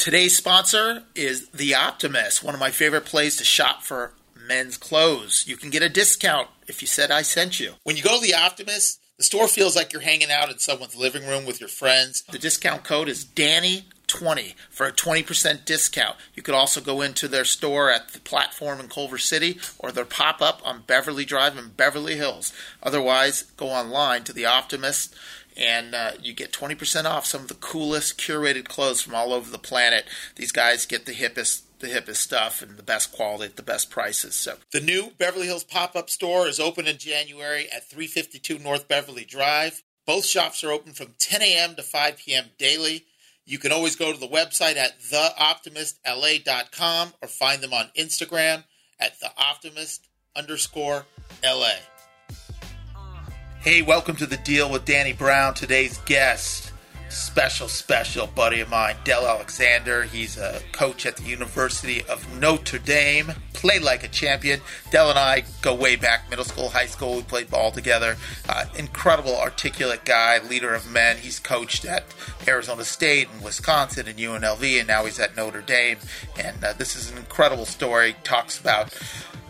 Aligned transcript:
Today's 0.00 0.34
sponsor 0.34 1.02
is 1.14 1.50
The 1.50 1.74
Optimist, 1.74 2.42
one 2.42 2.54
of 2.54 2.58
my 2.58 2.70
favorite 2.70 3.04
places 3.04 3.36
to 3.40 3.44
shop 3.44 3.82
for 3.82 4.14
men's 4.34 4.78
clothes. 4.78 5.44
You 5.46 5.58
can 5.58 5.68
get 5.68 5.82
a 5.82 5.90
discount 5.90 6.48
if 6.66 6.80
you 6.80 6.88
said 6.88 7.10
I 7.10 7.20
sent 7.20 7.60
you. 7.60 7.74
When 7.84 7.98
you 7.98 8.02
go 8.02 8.18
to 8.18 8.26
The 8.26 8.34
Optimist, 8.34 8.98
the 9.18 9.24
store 9.24 9.46
feels 9.46 9.76
like 9.76 9.92
you're 9.92 10.00
hanging 10.00 10.30
out 10.30 10.50
in 10.50 10.58
someone's 10.58 10.96
living 10.96 11.26
room 11.26 11.44
with 11.44 11.60
your 11.60 11.68
friends. 11.68 12.22
The 12.22 12.38
discount 12.38 12.82
code 12.82 13.10
is 13.10 13.26
Danny20 13.26 14.54
for 14.70 14.86
a 14.86 14.92
20% 14.92 15.66
discount. 15.66 16.16
You 16.34 16.42
could 16.42 16.54
also 16.54 16.80
go 16.80 17.02
into 17.02 17.28
their 17.28 17.44
store 17.44 17.90
at 17.90 18.08
the 18.08 18.20
platform 18.20 18.80
in 18.80 18.88
Culver 18.88 19.18
City 19.18 19.58
or 19.78 19.92
their 19.92 20.06
pop 20.06 20.40
up 20.40 20.62
on 20.64 20.84
Beverly 20.86 21.26
Drive 21.26 21.58
in 21.58 21.72
Beverly 21.76 22.16
Hills. 22.16 22.54
Otherwise, 22.82 23.42
go 23.58 23.66
online 23.66 24.24
to 24.24 24.32
The 24.32 24.46
Optimist 24.46 25.14
and 25.56 25.94
uh, 25.94 26.12
you 26.20 26.32
get 26.32 26.52
20% 26.52 27.04
off 27.04 27.26
some 27.26 27.42
of 27.42 27.48
the 27.48 27.54
coolest 27.54 28.18
curated 28.18 28.66
clothes 28.66 29.00
from 29.00 29.14
all 29.14 29.32
over 29.32 29.50
the 29.50 29.58
planet. 29.58 30.04
These 30.36 30.52
guys 30.52 30.86
get 30.86 31.06
the 31.06 31.12
hippest 31.12 31.62
the 31.80 31.88
hippest 31.88 32.16
stuff 32.16 32.62
and 32.62 32.76
the 32.76 32.82
best 32.82 33.10
quality 33.10 33.46
at 33.46 33.56
the 33.56 33.62
best 33.62 33.88
prices. 33.90 34.34
So 34.34 34.56
the 34.70 34.80
new 34.80 35.12
Beverly 35.18 35.46
Hills 35.46 35.64
pop-up 35.64 36.10
store 36.10 36.46
is 36.46 36.60
open 36.60 36.86
in 36.86 36.98
January 36.98 37.68
at 37.74 37.88
352 37.88 38.58
North 38.58 38.86
Beverly 38.86 39.24
Drive. 39.24 39.82
Both 40.06 40.26
shops 40.26 40.62
are 40.62 40.70
open 40.70 40.92
from 40.92 41.14
10 41.18 41.40
a.m. 41.42 41.74
to 41.76 41.82
5 41.82 42.18
p.m. 42.18 42.50
daily. 42.58 43.06
You 43.46 43.58
can 43.58 43.72
always 43.72 43.96
go 43.96 44.12
to 44.12 44.20
the 44.20 44.28
website 44.28 44.76
at 44.76 45.00
theoptimistla.com 45.00 47.14
or 47.22 47.28
find 47.28 47.62
them 47.62 47.72
on 47.72 47.88
Instagram 47.98 48.64
at 48.98 49.18
theoptimist 49.18 50.00
underscore 50.36 51.06
LA. 51.42 51.70
Hey, 53.62 53.82
welcome 53.82 54.16
to 54.16 54.24
the 54.24 54.38
deal 54.38 54.70
with 54.70 54.86
Danny 54.86 55.12
Brown. 55.12 55.52
Today's 55.52 55.98
guest, 56.06 56.72
special, 57.10 57.68
special 57.68 58.26
buddy 58.26 58.60
of 58.60 58.70
mine, 58.70 58.96
Del 59.04 59.26
Alexander. 59.26 60.04
He's 60.04 60.38
a 60.38 60.62
coach 60.72 61.04
at 61.04 61.18
the 61.18 61.24
University 61.24 62.02
of 62.04 62.40
Notre 62.40 62.78
Dame. 62.78 63.34
Play 63.52 63.78
like 63.78 64.02
a 64.02 64.08
champion. 64.08 64.62
Dell 64.90 65.10
and 65.10 65.18
I 65.18 65.44
go 65.60 65.74
way 65.74 65.96
back, 65.96 66.30
middle 66.30 66.46
school, 66.46 66.70
high 66.70 66.86
school. 66.86 67.16
We 67.16 67.22
played 67.22 67.50
ball 67.50 67.70
together. 67.70 68.16
Uh, 68.48 68.64
incredible, 68.78 69.36
articulate 69.36 70.06
guy, 70.06 70.38
leader 70.38 70.72
of 70.72 70.90
men. 70.90 71.18
He's 71.18 71.38
coached 71.38 71.84
at 71.84 72.04
Arizona 72.48 72.84
State 72.84 73.28
and 73.30 73.42
Wisconsin 73.42 74.08
and 74.08 74.18
UNLV, 74.18 74.78
and 74.78 74.88
now 74.88 75.04
he's 75.04 75.20
at 75.20 75.36
Notre 75.36 75.60
Dame. 75.60 75.98
And 76.42 76.64
uh, 76.64 76.72
this 76.72 76.96
is 76.96 77.10
an 77.10 77.18
incredible 77.18 77.66
story. 77.66 78.16
Talks 78.24 78.58
about 78.58 78.98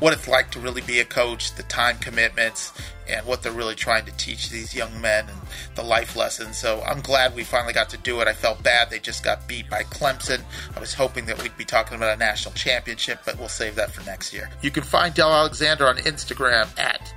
what 0.00 0.12
it's 0.12 0.26
like 0.26 0.50
to 0.50 0.60
really 0.60 0.80
be 0.82 0.98
a 1.00 1.04
coach, 1.04 1.54
the 1.54 1.62
time 1.64 1.98
commitments, 1.98 2.72
and 3.08 3.24
what 3.26 3.42
they're 3.42 3.52
really 3.52 3.74
trying 3.74 4.04
to 4.06 4.12
teach 4.12 4.50
these 4.50 4.74
young 4.74 5.00
men 5.00 5.28
and 5.28 5.38
the 5.74 5.82
life 5.82 6.16
lessons. 6.16 6.56
So 6.56 6.82
I'm 6.82 7.00
glad 7.00 7.34
we 7.34 7.44
finally 7.44 7.72
got 7.72 7.90
to 7.90 7.96
do 7.98 8.20
it. 8.20 8.28
I 8.28 8.32
felt 8.32 8.62
bad 8.62 8.90
they 8.90 8.98
just 8.98 9.22
got 9.22 9.46
beat 9.46 9.68
by 9.70 9.82
Clemson. 9.84 10.42
I 10.74 10.80
was 10.80 10.94
hoping 10.94 11.26
that 11.26 11.42
we'd 11.42 11.56
be 11.56 11.64
talking 11.64 11.96
about 11.96 12.14
a 12.14 12.18
national 12.18 12.54
championship, 12.54 13.20
but 13.24 13.38
we'll 13.38 13.48
save 13.48 13.76
that 13.76 13.92
for 13.92 14.04
next 14.04 14.32
year. 14.32 14.50
You 14.62 14.70
can 14.70 14.82
find 14.82 15.14
Del 15.14 15.32
Alexander 15.32 15.86
on 15.86 15.96
Instagram 15.98 16.66
at 16.78 17.14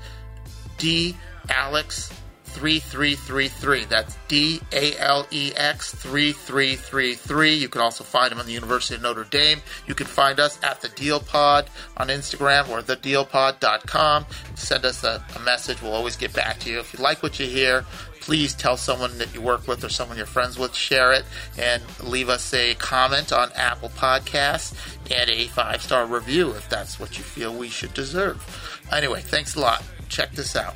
dalex 0.78 2.12
3333. 2.54 3.86
That's 3.86 4.18
D 4.28 4.62
A 4.72 4.98
L 4.98 5.28
E 5.32 5.52
X 5.56 5.94
3333. 5.96 7.56
You 7.56 7.70
can 7.70 7.82
also 7.82 8.04
find 8.04 8.32
him 8.32 8.40
on 8.40 8.46
the 8.46 8.52
University 8.54 8.96
of 8.96 9.02
Notre 9.02 9.24
Dame. 9.26 9.60
You 9.88 9.96
can 9.96 10.08
find 10.08 10.40
us 10.40 10.60
at 10.64 10.82
the 10.82 10.90
Deal 10.90 11.20
Pod 11.20 11.70
on 11.98 12.08
Instagram 12.08 12.70
or 12.70 12.82
thedealpod.com. 12.82 14.26
Send 14.56 14.86
us 14.86 15.04
a, 15.04 15.24
a 15.36 15.40
message. 15.40 15.82
We'll 15.82 15.94
always 15.94 16.16
get 16.16 16.34
back 16.34 16.60
to 16.60 16.70
you. 16.70 16.80
If 16.80 16.94
you 16.94 17.00
like 17.00 17.24
what 17.24 17.40
you 17.40 17.48
hear, 17.48 17.86
please 18.22 18.54
tell 18.54 18.78
someone 18.78 19.18
that 19.18 19.34
you 19.34 19.42
work 19.42 19.68
with 19.68 19.84
or 19.84 19.90
someone 19.90 20.16
you're 20.18 20.26
friends 20.26 20.58
with, 20.58 20.74
share 20.74 21.12
it, 21.12 21.26
and 21.58 21.84
leave 22.02 22.30
us 22.30 22.54
a 22.54 22.74
comment 22.76 23.34
on 23.34 23.52
Apple 23.54 23.90
Podcasts 23.90 24.74
and 25.12 25.30
a 25.30 25.48
five 25.48 25.82
star 25.82 26.06
review 26.06 26.52
if 26.52 26.70
that's 26.70 27.00
what 27.00 27.18
you 27.18 27.24
feel 27.24 27.54
we 27.54 27.68
should 27.68 27.94
deserve. 27.94 28.82
Anyway, 28.92 29.22
thanks 29.22 29.56
a 29.56 29.60
lot. 29.60 29.84
Check 30.08 30.32
this 30.34 30.56
out. 30.56 30.76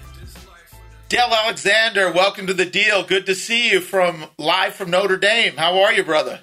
Del 1.09 1.33
Alexander, 1.33 2.11
welcome 2.11 2.47
to 2.47 2.53
the 2.53 2.65
deal. 2.65 3.01
Good 3.01 3.25
to 3.27 3.35
see 3.35 3.71
you 3.71 3.79
from 3.79 4.25
live 4.37 4.73
from 4.73 4.89
Notre 4.89 5.15
Dame. 5.15 5.55
How 5.55 5.81
are 5.81 5.93
you, 5.93 6.03
brother? 6.03 6.41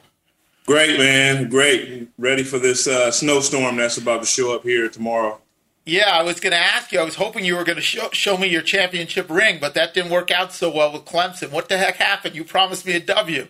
Great, 0.64 0.98
man. 0.98 1.50
Great. 1.50 2.08
Ready 2.16 2.44
for 2.44 2.58
this 2.58 2.86
uh, 2.86 3.10
snowstorm 3.10 3.76
that's 3.76 3.98
about 3.98 4.22
to 4.22 4.26
show 4.26 4.54
up 4.54 4.62
here 4.62 4.88
tomorrow. 4.88 5.38
Yeah, 5.84 6.08
I 6.08 6.22
was 6.22 6.40
going 6.40 6.52
to 6.52 6.58
ask 6.58 6.92
you. 6.92 7.00
I 7.00 7.04
was 7.04 7.16
hoping 7.16 7.44
you 7.44 7.56
were 7.56 7.64
going 7.64 7.76
to 7.76 7.82
show, 7.82 8.08
show 8.12 8.38
me 8.38 8.46
your 8.46 8.62
championship 8.62 9.28
ring, 9.28 9.58
but 9.60 9.74
that 9.74 9.92
didn't 9.92 10.10
work 10.10 10.30
out 10.30 10.54
so 10.54 10.74
well 10.74 10.90
with 10.94 11.04
Clemson. 11.04 11.50
What 11.50 11.68
the 11.68 11.76
heck 11.76 11.96
happened? 11.96 12.34
You 12.34 12.42
promised 12.42 12.86
me 12.86 12.94
a 12.94 13.00
W. 13.00 13.46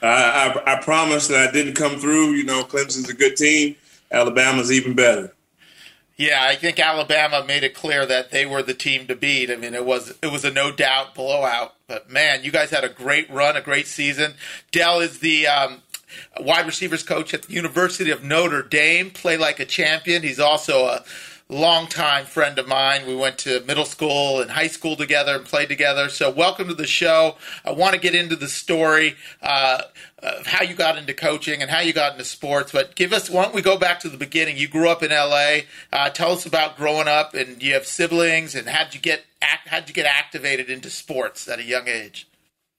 I, 0.00 0.06
I, 0.66 0.72
I 0.72 0.82
promised 0.82 1.28
that 1.28 1.50
I 1.50 1.52
didn't 1.52 1.74
come 1.74 1.98
through. 1.98 2.30
You 2.30 2.44
know, 2.44 2.62
Clemson's 2.62 3.10
a 3.10 3.14
good 3.14 3.36
team. 3.36 3.76
Alabama's 4.10 4.72
even 4.72 4.94
better. 4.94 5.34
Yeah, 6.16 6.42
I 6.42 6.56
think 6.56 6.80
Alabama 6.80 7.44
made 7.46 7.62
it 7.62 7.74
clear 7.74 8.06
that 8.06 8.30
they 8.30 8.46
were 8.46 8.62
the 8.62 8.72
team 8.72 9.06
to 9.06 9.14
beat. 9.14 9.50
I 9.50 9.56
mean, 9.56 9.74
it 9.74 9.84
was 9.84 10.14
it 10.22 10.28
was 10.32 10.44
a 10.46 10.50
no 10.50 10.72
doubt 10.72 11.14
blowout. 11.14 11.74
But 11.86 12.10
man, 12.10 12.42
you 12.42 12.50
guys 12.50 12.70
had 12.70 12.84
a 12.84 12.88
great 12.88 13.28
run, 13.30 13.54
a 13.54 13.60
great 13.60 13.86
season. 13.86 14.34
Del 14.72 15.00
is 15.00 15.18
the 15.18 15.46
um, 15.46 15.82
wide 16.40 16.64
receivers 16.64 17.02
coach 17.02 17.34
at 17.34 17.42
the 17.42 17.52
University 17.52 18.10
of 18.10 18.24
Notre 18.24 18.62
Dame. 18.62 19.10
Play 19.10 19.36
like 19.36 19.60
a 19.60 19.66
champion. 19.66 20.22
He's 20.22 20.40
also 20.40 20.86
a 20.86 21.04
longtime 21.50 22.24
friend 22.24 22.58
of 22.58 22.66
mine. 22.66 23.06
We 23.06 23.14
went 23.14 23.36
to 23.38 23.60
middle 23.66 23.84
school 23.84 24.40
and 24.40 24.50
high 24.50 24.66
school 24.68 24.96
together 24.96 25.36
and 25.36 25.44
played 25.44 25.68
together. 25.68 26.08
So, 26.08 26.30
welcome 26.30 26.68
to 26.68 26.74
the 26.74 26.86
show. 26.86 27.36
I 27.62 27.72
want 27.72 27.92
to 27.92 28.00
get 28.00 28.14
into 28.14 28.36
the 28.36 28.48
story 28.48 29.16
uh, 29.42 29.82
of 30.26 30.46
how 30.46 30.64
you 30.64 30.74
got 30.74 30.98
into 30.98 31.14
coaching 31.14 31.62
and 31.62 31.70
how 31.70 31.80
you 31.80 31.92
got 31.92 32.12
into 32.12 32.24
sports. 32.24 32.72
But 32.72 32.96
give 32.96 33.12
us, 33.12 33.30
why 33.30 33.44
don't 33.44 33.54
we 33.54 33.62
go 33.62 33.78
back 33.78 34.00
to 34.00 34.08
the 34.08 34.16
beginning? 34.16 34.56
You 34.56 34.68
grew 34.68 34.88
up 34.88 35.02
in 35.02 35.10
LA. 35.10 35.60
Uh, 35.92 36.10
tell 36.10 36.32
us 36.32 36.44
about 36.44 36.76
growing 36.76 37.08
up, 37.08 37.34
and 37.34 37.62
you 37.62 37.74
have 37.74 37.86
siblings, 37.86 38.54
and 38.54 38.68
how'd 38.68 38.94
you 38.94 39.00
get 39.00 39.24
how'd 39.40 39.88
you 39.88 39.94
get 39.94 40.06
activated 40.06 40.68
into 40.68 40.90
sports 40.90 41.48
at 41.48 41.58
a 41.58 41.62
young 41.62 41.86
age? 41.88 42.26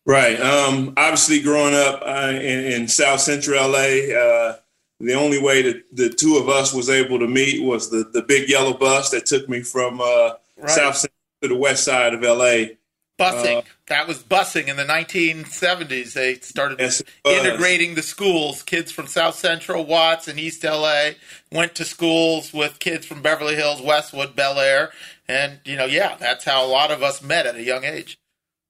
Right. 0.06 0.40
Um, 0.40 0.94
obviously, 0.97 1.41
growing 1.41 1.75
up 1.75 2.02
uh, 2.02 2.30
in, 2.30 2.40
in, 2.40 2.88
South 2.88 3.19
Central 3.19 3.69
LA, 3.69 4.14
uh, 4.16 4.58
the 5.00 5.14
only 5.14 5.41
way 5.41 5.62
that 5.62 5.84
the 5.91 6.09
two 6.09 6.38
of 6.38 6.47
us 6.47 6.74
was 6.74 6.90
able 6.90 7.19
to 7.19 7.28
meet 7.28 7.62
was 7.62 7.90
the, 7.90 8.09
the 8.14 8.22
big 8.22 8.50
yellow 8.50 8.74
bus 8.74 9.09
that 9.12 9.25
took 9.25 9.50
me 9.50 9.62
from 9.62 10.00
uh, 10.00 10.31
right. 10.58 10.69
South 10.69 10.96
Central 10.96 11.18
to 11.41 11.47
the 11.50 11.56
west 11.56 11.84
side 11.84 12.14
of 12.14 12.22
LA. 12.22 12.75
Busing. 13.19 13.57
Uh, 13.57 13.61
that 13.88 14.07
was 14.07 14.22
busing 14.22 14.67
in 14.67 14.75
the 14.75 14.85
1970s. 14.85 16.13
They 16.13 16.35
started 16.35 16.79
yes, 16.79 17.01
integrating 17.25 17.95
the 17.95 18.03
schools. 18.03 18.61
Kids 18.61 18.91
from 18.91 19.07
South 19.07 19.35
Central, 19.35 19.85
Watts, 19.85 20.28
and 20.28 20.39
East 20.39 20.63
LA 20.63 21.11
went 21.51 21.73
to 21.75 21.85
schools 21.85 22.53
with 22.53 22.79
kids 22.79 23.05
from 23.05 23.22
Beverly 23.22 23.55
Hills, 23.55 23.81
Westwood, 23.81 24.35
Bel 24.35 24.59
Air. 24.59 24.91
And, 25.28 25.59
you 25.66 25.75
know, 25.75 25.85
yeah, 25.85 26.16
that's 26.19 26.45
how 26.45 26.66
a 26.66 26.67
lot 26.67 26.91
of 26.91 27.01
us 27.01 27.22
met 27.22 27.45
at 27.47 27.55
a 27.55 27.63
young 27.63 27.83
age. 27.83 28.19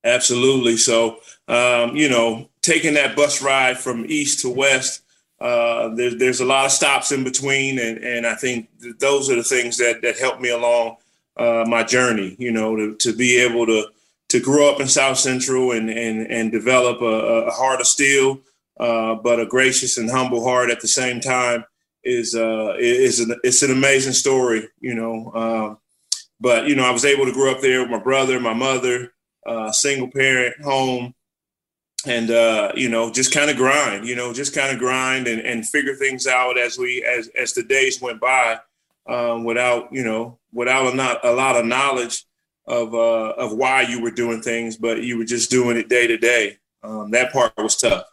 Absolutely. 0.04 0.78
So, 0.78 1.20
um, 1.48 1.96
you 1.96 2.08
know, 2.08 2.50
taking 2.62 2.94
that 2.94 3.16
bus 3.16 3.42
ride 3.42 3.78
from 3.78 4.06
east 4.08 4.42
to 4.42 4.50
west 4.50 5.02
uh, 5.40 5.90
there's 5.90 6.16
there's 6.16 6.40
a 6.40 6.46
lot 6.46 6.66
of 6.66 6.72
stops 6.72 7.12
in 7.12 7.24
between, 7.24 7.78
and 7.80 8.00
and 8.00 8.26
I 8.26 8.34
think 8.36 8.70
those 9.00 9.30
are 9.30 9.36
the 9.36 9.44
things 9.44 9.78
that 9.78 10.02
that 10.02 10.18
helped 10.18 10.42
me 10.42 10.50
along 10.50 10.98
uh, 11.36 11.64
my 11.68 11.84
journey. 11.84 12.36
You 12.40 12.52
know, 12.52 12.76
to, 12.76 12.96
to 12.96 13.16
be 13.16 13.40
able 13.42 13.66
to 13.68 13.88
to 14.30 14.40
grow 14.40 14.70
up 14.70 14.82
in 14.82 14.88
South 14.88 15.18
Central 15.18 15.72
and 15.72 15.90
and 15.90 16.28
and 16.32 16.52
develop 16.52 17.02
a, 17.02 17.46
a 17.46 17.52
heart 17.52 17.82
of 17.82 17.88
steel, 17.88 18.42
uh, 18.80 19.16
but 19.16 19.40
a 19.40 19.46
gracious 19.46 19.98
and 19.98 20.10
humble 20.10 20.44
heart 20.44 20.70
at 20.70 20.82
the 20.82 20.88
same 20.88 21.20
time 21.20 21.66
is 22.04 22.36
uh, 22.36 22.74
is 22.80 23.20
an, 23.20 23.36
it's 23.44 23.64
an 23.64 23.72
amazing 23.72 24.14
story. 24.14 24.68
You 24.80 24.96
know, 24.96 25.32
um, 25.34 25.78
but 26.40 26.68
you 26.68 26.76
know, 26.76 26.84
I 26.84 26.92
was 26.92 27.06
able 27.06 27.26
to 27.26 27.34
grow 27.34 27.52
up 27.52 27.62
there 27.62 27.82
with 27.82 27.92
my 27.92 28.00
brother, 28.00 28.40
my 28.40 28.54
mother, 28.54 29.14
uh, 29.46 29.72
single 29.72 30.10
parent 30.10 30.62
home 30.62 31.14
and 32.06 32.30
uh, 32.30 32.72
you 32.76 32.90
know 32.90 33.12
just 33.12 33.34
kind 33.34 33.50
of 33.50 33.58
grind 33.58 34.08
you 34.08 34.16
know 34.16 34.34
just 34.34 34.54
kind 34.54 34.72
of 34.72 34.78
grind 34.78 35.28
and, 35.28 35.42
and 35.42 35.68
figure 35.68 35.96
things 35.96 36.28
out 36.28 36.58
as 36.58 36.78
we 36.78 37.04
as 37.04 37.30
as 37.30 37.54
the 37.54 37.64
days 37.64 38.02
went 38.02 38.20
by 38.20 38.60
um, 39.08 39.44
without 39.44 39.92
you 39.92 40.04
know 40.04 40.38
without 40.54 40.92
a, 40.92 40.96
not, 40.96 41.24
a 41.26 41.32
lot 41.32 41.56
of 41.56 41.66
knowledge 41.66 42.26
of 42.68 42.94
uh, 42.94 43.34
of 43.38 43.54
why 43.54 43.82
you 43.82 44.02
were 44.02 44.12
doing 44.12 44.42
things 44.42 44.78
but 44.78 45.04
you 45.04 45.18
were 45.18 45.26
just 45.26 45.50
doing 45.50 45.78
it 45.78 45.90
day 45.90 46.08
to 46.08 46.18
day 46.18 46.58
um, 46.84 47.12
that 47.12 47.32
part 47.32 47.54
was 47.58 47.76
tough 47.76 48.06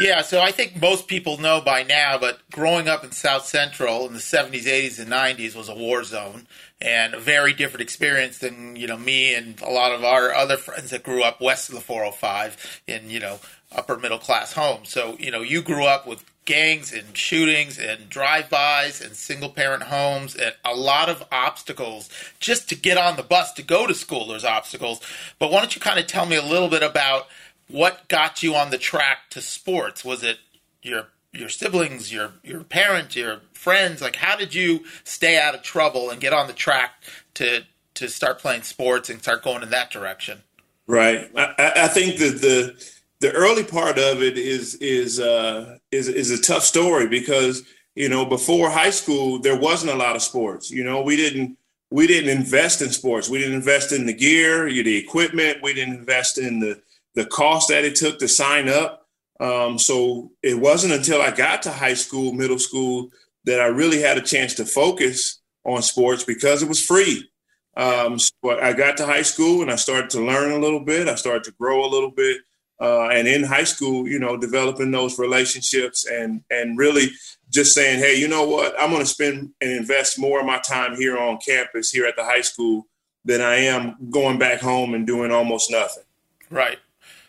yeah, 0.00 0.22
so 0.22 0.40
I 0.40 0.50
think 0.50 0.80
most 0.80 1.06
people 1.06 1.38
know 1.38 1.60
by 1.60 1.84
now, 1.84 2.18
but 2.18 2.40
growing 2.50 2.88
up 2.88 3.04
in 3.04 3.12
South 3.12 3.46
Central 3.46 4.06
in 4.06 4.12
the 4.12 4.18
70s, 4.18 4.64
80s, 4.64 4.98
and 4.98 5.08
90s 5.08 5.54
was 5.54 5.68
a 5.68 5.74
war 5.74 6.02
zone 6.02 6.48
and 6.80 7.14
a 7.14 7.20
very 7.20 7.52
different 7.52 7.82
experience 7.82 8.38
than, 8.38 8.74
you 8.74 8.88
know, 8.88 8.98
me 8.98 9.34
and 9.34 9.60
a 9.60 9.70
lot 9.70 9.92
of 9.92 10.02
our 10.02 10.34
other 10.34 10.56
friends 10.56 10.90
that 10.90 11.04
grew 11.04 11.22
up 11.22 11.40
west 11.40 11.68
of 11.68 11.76
the 11.76 11.80
405 11.80 12.82
in, 12.88 13.08
you 13.08 13.20
know, 13.20 13.38
upper 13.70 13.96
middle 13.96 14.18
class 14.18 14.52
homes. 14.52 14.88
So, 14.88 15.16
you 15.20 15.30
know, 15.30 15.42
you 15.42 15.62
grew 15.62 15.84
up 15.84 16.08
with 16.08 16.24
gangs 16.44 16.92
and 16.92 17.16
shootings 17.16 17.78
and 17.78 18.08
drive-bys 18.08 19.00
and 19.00 19.14
single 19.16 19.48
parent 19.48 19.84
homes 19.84 20.34
and 20.34 20.54
a 20.64 20.74
lot 20.74 21.08
of 21.08 21.22
obstacles 21.32 22.10
just 22.38 22.68
to 22.68 22.74
get 22.74 22.98
on 22.98 23.16
the 23.16 23.22
bus 23.22 23.52
to 23.52 23.62
go 23.62 23.86
to 23.86 23.94
school 23.94 24.28
there's 24.28 24.44
obstacles 24.44 25.00
but 25.38 25.50
why 25.50 25.60
don't 25.60 25.74
you 25.74 25.80
kind 25.80 25.98
of 25.98 26.06
tell 26.06 26.26
me 26.26 26.36
a 26.36 26.42
little 26.42 26.68
bit 26.68 26.82
about 26.82 27.26
what 27.68 28.08
got 28.08 28.42
you 28.42 28.54
on 28.54 28.70
the 28.70 28.78
track 28.78 29.30
to 29.30 29.40
sports? 29.40 30.04
Was 30.04 30.22
it 30.22 30.38
your 30.82 31.08
your 31.32 31.48
siblings, 31.48 32.12
your 32.12 32.32
your 32.42 32.62
parents, 32.64 33.16
your 33.16 33.40
friends? 33.52 34.00
Like, 34.00 34.16
how 34.16 34.36
did 34.36 34.54
you 34.54 34.84
stay 35.04 35.38
out 35.38 35.54
of 35.54 35.62
trouble 35.62 36.10
and 36.10 36.20
get 36.20 36.32
on 36.32 36.46
the 36.46 36.52
track 36.52 37.02
to 37.34 37.64
to 37.94 38.08
start 38.08 38.38
playing 38.38 38.62
sports 38.62 39.08
and 39.08 39.20
start 39.20 39.42
going 39.42 39.62
in 39.62 39.70
that 39.70 39.90
direction? 39.90 40.42
Right. 40.86 41.30
I, 41.34 41.72
I 41.76 41.88
think 41.88 42.18
that 42.18 42.40
the 42.40 42.93
the 43.24 43.32
early 43.32 43.64
part 43.64 43.98
of 43.98 44.22
it 44.22 44.36
is 44.36 44.74
is 44.82 45.18
uh, 45.18 45.78
is 45.90 46.08
is 46.08 46.30
a 46.30 46.38
tough 46.42 46.62
story 46.62 47.08
because 47.08 47.62
you 47.94 48.10
know 48.10 48.26
before 48.26 48.68
high 48.68 48.90
school 48.90 49.38
there 49.38 49.58
wasn't 49.58 49.90
a 49.90 49.96
lot 49.96 50.14
of 50.14 50.20
sports. 50.20 50.70
You 50.70 50.84
know, 50.84 51.00
we 51.00 51.16
didn't 51.16 51.56
we 51.90 52.06
didn't 52.06 52.28
invest 52.28 52.82
in 52.82 52.90
sports. 52.90 53.30
We 53.30 53.38
didn't 53.38 53.54
invest 53.54 53.92
in 53.92 54.04
the 54.04 54.12
gear, 54.12 54.70
the 54.70 54.98
equipment. 54.98 55.62
We 55.62 55.72
didn't 55.72 55.94
invest 55.94 56.36
in 56.36 56.60
the 56.60 56.82
the 57.14 57.24
cost 57.24 57.70
that 57.70 57.82
it 57.82 57.94
took 57.94 58.18
to 58.18 58.28
sign 58.28 58.68
up. 58.68 59.06
Um, 59.40 59.78
so 59.78 60.32
it 60.42 60.60
wasn't 60.60 60.92
until 60.92 61.22
I 61.22 61.30
got 61.30 61.62
to 61.62 61.70
high 61.70 61.94
school, 61.94 62.34
middle 62.34 62.58
school, 62.58 63.08
that 63.44 63.58
I 63.58 63.68
really 63.68 64.02
had 64.02 64.18
a 64.18 64.28
chance 64.32 64.52
to 64.56 64.66
focus 64.66 65.40
on 65.64 65.80
sports 65.80 66.24
because 66.24 66.62
it 66.62 66.68
was 66.68 66.84
free. 66.84 67.26
Um, 67.74 68.18
but 68.42 68.62
I 68.62 68.74
got 68.74 68.98
to 68.98 69.06
high 69.06 69.22
school 69.22 69.62
and 69.62 69.70
I 69.70 69.76
started 69.76 70.10
to 70.10 70.20
learn 70.20 70.52
a 70.52 70.58
little 70.58 70.84
bit. 70.84 71.08
I 71.08 71.14
started 71.14 71.44
to 71.44 71.52
grow 71.52 71.86
a 71.86 71.88
little 71.88 72.10
bit. 72.10 72.42
Uh, 72.80 73.08
and 73.08 73.28
in 73.28 73.44
high 73.44 73.64
school, 73.64 74.08
you 74.08 74.18
know, 74.18 74.36
developing 74.36 74.90
those 74.90 75.18
relationships 75.18 76.06
and 76.06 76.42
and 76.50 76.76
really 76.76 77.10
just 77.50 77.74
saying, 77.74 78.00
hey, 78.00 78.16
you 78.16 78.26
know 78.26 78.44
what, 78.48 78.74
I'm 78.80 78.90
going 78.90 79.02
to 79.02 79.06
spend 79.06 79.52
and 79.60 79.70
invest 79.70 80.18
more 80.18 80.40
of 80.40 80.46
my 80.46 80.58
time 80.58 80.96
here 80.96 81.16
on 81.16 81.38
campus, 81.46 81.90
here 81.90 82.04
at 82.04 82.16
the 82.16 82.24
high 82.24 82.40
school, 82.40 82.86
than 83.24 83.40
I 83.40 83.56
am 83.56 83.96
going 84.10 84.38
back 84.38 84.60
home 84.60 84.92
and 84.94 85.06
doing 85.06 85.30
almost 85.30 85.70
nothing. 85.70 86.02
Right. 86.50 86.78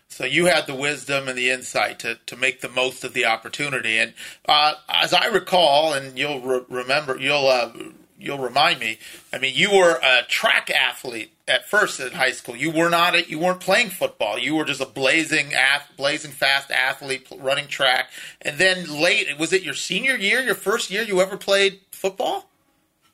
So 0.07 0.24
you 0.24 0.45
had 0.45 0.65
the 0.65 0.75
wisdom 0.75 1.27
and 1.27 1.38
the 1.38 1.50
insight 1.50 2.00
to, 2.00 2.19
to 2.25 2.38
make 2.38 2.62
the 2.62 2.69
most 2.69 3.03
of 3.03 3.13
the 3.13 3.25
opportunity. 3.25 3.98
And 3.98 4.13
uh, 4.48 4.75
as 4.88 5.13
I 5.13 5.27
recall, 5.27 5.94
and 5.94 6.18
you'll 6.18 6.41
re- 6.41 6.65
remember, 6.69 7.18
you'll 7.19 7.48
uh, 7.48 7.71
you'll 8.17 8.39
remind 8.39 8.79
me. 8.79 9.00
I 9.33 9.39
mean, 9.39 9.53
you 9.56 9.71
were 9.71 10.00
a 10.01 10.23
track 10.27 10.69
athlete 10.69 11.31
at 11.47 11.67
first 11.69 12.00
in 12.00 12.12
high 12.12 12.31
school. 12.31 12.56
You 12.56 12.71
were 12.71 12.89
not. 12.89 13.15
A, 13.15 13.29
you 13.29 13.39
weren't 13.39 13.59
playing 13.59 13.89
football. 13.89 14.38
You 14.38 14.56
were 14.56 14.65
just 14.65 14.81
a 14.81 14.85
blazing, 14.85 15.53
blazing 15.97 16.31
fast 16.31 16.71
athlete 16.71 17.27
running 17.39 17.67
track. 17.67 18.09
And 18.41 18.57
then 18.57 19.01
late, 19.01 19.27
was 19.38 19.53
it 19.53 19.63
your 19.63 19.73
senior 19.73 20.15
year, 20.15 20.41
your 20.41 20.56
first 20.56 20.89
year, 20.89 21.03
you 21.03 21.21
ever 21.21 21.38
played 21.38 21.79
football? 21.91 22.50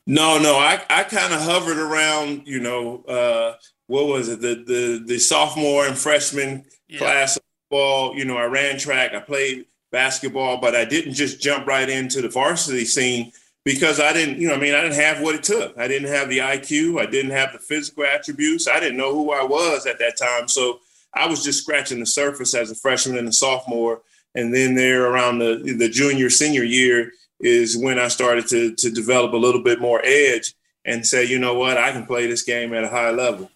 No, 0.08 0.40
no. 0.40 0.56
I 0.56 0.82
I 0.90 1.04
kind 1.04 1.34
of 1.34 1.42
hovered 1.42 1.78
around. 1.78 2.48
You 2.48 2.60
know, 2.60 3.04
uh, 3.04 3.54
what 3.88 4.08
was 4.08 4.30
it? 4.30 4.42
The 4.42 4.56
the 4.56 5.04
the 5.06 5.20
sophomore 5.20 5.86
and 5.86 5.98
freshman 5.98 6.66
yeah. 6.88 6.98
class 6.98 7.38
of 7.38 7.44
football. 7.70 8.16
You 8.16 8.26
know, 8.26 8.38
I 8.38 8.46
ran 8.46 8.80
track. 8.80 9.14
I 9.14 9.20
played 9.20 9.66
basketball, 9.92 10.58
but 10.58 10.76
I 10.76 10.86
didn't 10.86 11.14
just 11.14 11.40
jump 11.40 11.68
right 11.68 11.88
into 11.88 12.22
the 12.22 12.30
varsity 12.30 12.86
scene 12.86 13.32
because 13.64 14.00
I 14.00 14.14
didn't, 14.14 14.40
you 14.40 14.48
know, 14.48 14.56
I 14.56 14.58
mean, 14.58 14.74
I 14.74 14.82
didn't 14.82 14.96
have 14.96 15.22
what 15.22 15.36
it 15.36 15.44
took. 15.44 15.78
I 15.78 15.88
didn't 15.88 16.10
have 16.10 16.30
the 16.30 16.40
IQ. 16.40 17.00
I 17.00 17.06
didn't 17.06 17.32
have 17.32 17.54
the 17.54 17.60
physical 17.60 18.04
attributes. 18.04 18.68
I 18.68 18.80
didn't 18.80 18.98
know 18.98 19.14
who 19.14 19.32
I 19.32 19.44
was 19.44 19.86
at 19.86 20.00
that 20.00 20.18
time. 20.18 20.48
So 20.48 20.80
I 21.14 21.28
was 21.28 21.44
just 21.44 21.62
scratching 21.62 22.00
the 22.00 22.06
surface 22.06 22.56
as 22.56 22.72
a 22.72 22.76
freshman 22.76 23.18
and 23.18 23.28
a 23.28 23.34
sophomore. 23.34 24.02
And 24.34 24.54
then 24.54 24.76
there 24.76 25.06
around 25.06 25.40
the, 25.40 25.76
the 25.78 25.90
junior, 25.90 26.30
senior 26.30 26.64
year 26.64 27.12
is 27.40 27.78
when 27.78 28.00
I 28.00 28.08
started 28.08 28.48
to, 28.48 28.74
to 28.76 28.90
develop 28.90 29.34
a 29.34 29.38
little 29.38 29.62
bit 29.62 29.82
more 29.82 30.02
edge 30.04 30.54
and 30.86 31.06
say, 31.06 31.26
you 31.26 31.38
know 31.38 31.54
what, 31.54 31.78
I 31.78 31.92
can 31.92 32.06
play 32.06 32.28
this 32.28 32.44
game 32.44 32.74
at 32.74 32.84
a 32.84 32.90
high 32.90 33.12
level. 33.12 33.52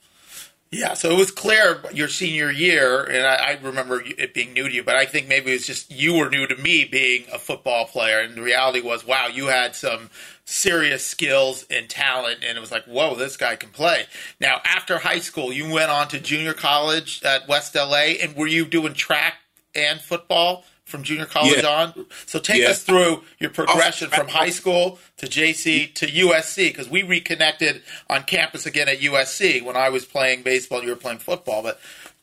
Yeah, 0.76 0.94
so 0.94 1.10
it 1.10 1.18
was 1.18 1.32
clear 1.32 1.82
your 1.94 2.10
senior 2.10 2.52
year, 2.52 3.02
and 3.06 3.26
I, 3.26 3.36
I, 3.36 3.60
remember 3.64 4.04
it 4.06 4.34
being 4.34 4.52
new 4.52 4.68
to 4.68 4.76
you, 4.76 4.84
but 4.84 4.98
I 4.98 5.06
think 5.06 5.30
maybe 5.30 5.52
it 5.52 5.54
was 5.54 5.66
just 5.66 5.90
you 5.90 6.16
were 6.16 6.30
new 6.30 6.46
to 6.48 6.56
me 6.58 6.84
being 6.84 7.24
a 7.32 7.40
football 7.40 7.86
player, 7.86 8.20
and 8.20 8.36
the 8.36 8.42
reality 8.42 8.82
was, 8.82 9.08
wow, 9.08 9.28
you 9.28 9.46
had 9.46 9.74
some 9.74 10.10
serious 10.44 11.06
skills 11.06 11.66
and 11.70 11.88
talent, 11.88 12.40
and 12.46 12.58
it 12.58 12.60
was 12.60 12.74
like, 12.74 12.84
whoa, 12.88 13.16
this 13.16 13.38
guy 13.38 13.56
can 13.56 13.70
play. 13.70 14.04
Now, 14.42 14.60
after 14.66 14.98
high 14.98 15.20
school, 15.20 15.54
you 15.54 15.72
went 15.72 15.92
on 15.92 16.10
to 16.10 16.20
junior 16.20 16.54
college 16.54 17.24
at 17.24 17.48
West 17.48 17.74
LA, 17.74 18.18
and 18.22 18.36
were 18.36 18.46
you 18.46 18.66
doing 18.66 18.94
track 18.94 19.36
and 19.74 20.02
football? 20.02 20.66
From 20.86 21.04
junior 21.04 21.26
college 21.26 21.64
yeah. 21.64 21.68
on. 21.68 22.06
So 22.26 22.40
take 22.40 22.62
yeah. 22.62 22.70
us 22.70 22.84
through 22.84 23.24
your 23.40 23.50
progression 23.50 24.10
from 24.10 24.28
high 24.28 24.52
school 24.52 25.00
to 25.18 25.26
JC 25.26 25.94
to 25.96 26.06
USC 26.06 26.70
because 26.70 26.90
we 26.90 27.04
reconnected 27.04 27.82
on 28.10 28.24
campus 28.24 28.66
again 28.66 28.88
at 28.88 29.00
USC 29.00 29.64
when 29.64 29.76
I 29.76 29.90
was 29.90 30.06
playing 30.06 30.44
baseball, 30.44 30.84
you 30.84 30.90
were 30.90 30.96
playing 30.96 31.20
football. 31.20 31.64
But 31.64 31.80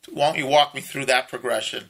why 0.09 0.27
don't 0.27 0.37
you 0.37 0.47
walk 0.47 0.73
me 0.73 0.81
through 0.81 1.05
that 1.05 1.27
progression? 1.27 1.89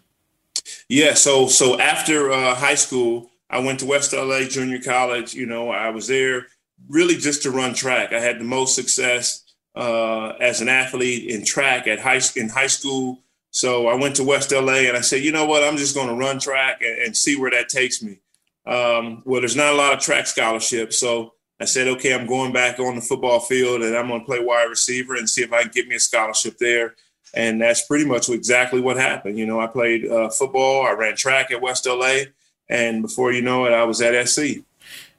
Yeah, 0.90 1.14
so 1.14 1.48
so 1.48 1.80
after 1.80 2.32
uh, 2.32 2.56
high 2.56 2.76
school, 2.76 3.30
I 3.50 3.60
went 3.60 3.80
to 3.82 3.86
West 3.86 4.14
LA 4.14 4.44
Junior 4.44 4.82
College. 4.82 5.34
You 5.34 5.46
know, 5.46 5.70
I 5.70 5.90
was 5.90 6.08
there 6.08 6.48
really 6.90 7.16
just 7.16 7.44
to 7.44 7.52
run 7.52 7.74
track. 7.74 8.14
I 8.14 8.20
had 8.20 8.40
the 8.40 8.46
most 8.46 8.76
success 8.76 9.44
uh, 9.76 10.30
as 10.40 10.62
an 10.62 10.70
athlete 10.70 11.30
in 11.30 11.46
track 11.46 11.88
at 11.88 12.00
high 12.00 12.22
in 12.36 12.50
high 12.50 12.68
school 12.68 13.20
so 13.54 13.88
I 13.88 13.94
went 13.94 14.16
to 14.16 14.24
West 14.24 14.52
LA 14.52 14.88
and 14.88 14.98
I 14.98 15.02
said, 15.02 15.22
you 15.22 15.32
know 15.32 15.46
what, 15.46 15.64
I'm 15.64 15.78
just 15.78 15.94
going 15.94 16.08
to 16.08 16.16
run 16.16 16.40
track 16.40 16.82
and, 16.82 16.98
and, 17.04 17.16
see 17.16 17.40
where 17.40 17.52
that 17.52 17.70
takes 17.70 18.02
me. 18.02 18.20
Um, 18.66 19.22
well, 19.26 19.42
there's 19.42 19.56
not 19.56 19.74
a 19.74 19.78
lot 19.78 19.94
of 19.94 20.00
track 20.00 20.26
scholarships. 20.26 21.00
So 21.00 21.36
I 21.60 21.66
said, 21.66 21.88
okay, 21.88 22.16
I'm 22.16 22.26
going 22.26 22.52
back 22.52 22.80
on 22.80 22.96
the 22.96 23.02
football 23.02 23.40
field 23.40 23.84
and 23.84 23.96
I'm 23.96 24.08
going 24.08 24.22
to 24.22 24.26
play 24.26 24.40
wide 24.40 24.64
receiver 24.64 25.14
and 25.14 25.30
see 25.30 25.44
if 25.44 25.54
I 25.54 25.62
can 25.62 25.72
get 25.72 25.88
me 25.88 25.96
a 25.96 26.00
scholarship 26.00 26.58
there. 26.58 26.96
And 27.36 27.62
that's 27.62 27.86
pretty 27.86 28.06
much 28.06 28.28
exactly 28.28 28.82
what 28.82 28.98
happened. 28.98 29.38
You 29.38 29.46
know, 29.46 29.60
I 29.60 29.68
played 29.68 30.10
uh, 30.10 30.30
football, 30.30 30.88
I 30.88 30.94
ran 30.94 31.16
track 31.16 31.52
at 31.52 31.62
West 31.62 31.86
LA, 31.86 32.22
and 32.70 33.04
before 33.04 33.32
you 33.32 33.44
know 33.44 33.66
it, 33.66 33.72
I 33.72 33.84
was 33.84 34.02
at 34.02 34.28
SC. 34.28 34.64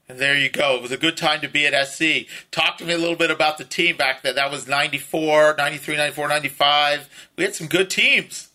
And 0.09 0.19
there 0.19 0.37
you 0.37 0.51
go. 0.51 0.77
It 0.77 0.83
was 0.83 0.93
a 0.93 0.99
good 0.99 1.17
time 1.17 1.41
to 1.41 1.49
be 1.49 1.67
at 1.67 1.89
SC. 1.89 2.27
Talk 2.51 2.77
to 2.79 2.85
me 2.85 2.93
a 2.93 2.99
little 2.99 3.17
bit 3.17 3.31
about 3.31 3.56
the 3.56 3.65
team 3.65 3.97
back 3.97 4.23
then. 4.23 4.35
That 4.35 4.51
was 4.51 4.69
94, 4.69 5.55
93, 5.56 5.97
94, 5.97 6.29
95. 6.29 7.09
We 7.37 7.45
had 7.45 7.55
some 7.55 7.69
good 7.69 7.89
teams. 7.89 8.51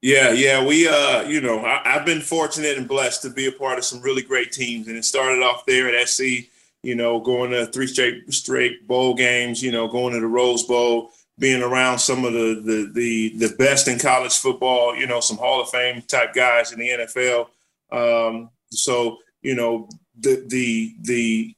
Yeah, 0.00 0.32
yeah. 0.32 0.64
We, 0.64 0.88
uh, 0.88 1.22
you 1.24 1.42
know, 1.42 1.62
I, 1.62 1.82
have 1.84 2.06
been 2.06 2.22
fortunate 2.22 2.78
and 2.78 2.88
blessed 2.88 3.20
to 3.22 3.30
be 3.30 3.46
a 3.46 3.52
part 3.52 3.78
of 3.78 3.84
some 3.84 4.00
really 4.00 4.22
great 4.22 4.52
teams. 4.52 4.88
And 4.88 4.96
it 4.96 5.04
started 5.04 5.42
off 5.42 5.66
there 5.66 5.94
at 5.94 6.08
SC, 6.08 6.48
you 6.82 6.94
know, 6.94 7.20
going 7.20 7.50
to 7.50 7.66
three 7.66 7.86
straight 7.86 8.32
straight 8.32 8.88
bowl 8.88 9.14
games, 9.14 9.62
you 9.62 9.72
know, 9.72 9.86
going 9.86 10.14
to 10.14 10.20
the 10.20 10.26
Rose 10.26 10.62
Bowl, 10.62 11.10
being 11.38 11.62
around 11.62 11.98
some 11.98 12.24
of 12.24 12.32
the 12.32 12.62
the 12.64 12.90
the, 12.94 13.46
the 13.48 13.54
best 13.56 13.88
in 13.88 13.98
college 13.98 14.38
football, 14.38 14.96
you 14.96 15.06
know, 15.06 15.20
some 15.20 15.36
Hall 15.36 15.60
of 15.60 15.68
Fame 15.68 16.00
type 16.02 16.32
guys 16.32 16.72
in 16.72 16.78
the 16.78 16.88
NFL. 16.88 17.48
Um, 17.92 18.48
so, 18.70 19.18
you 19.42 19.54
know, 19.54 19.86
the 20.18 20.44
the 20.46 20.94
the 21.00 21.54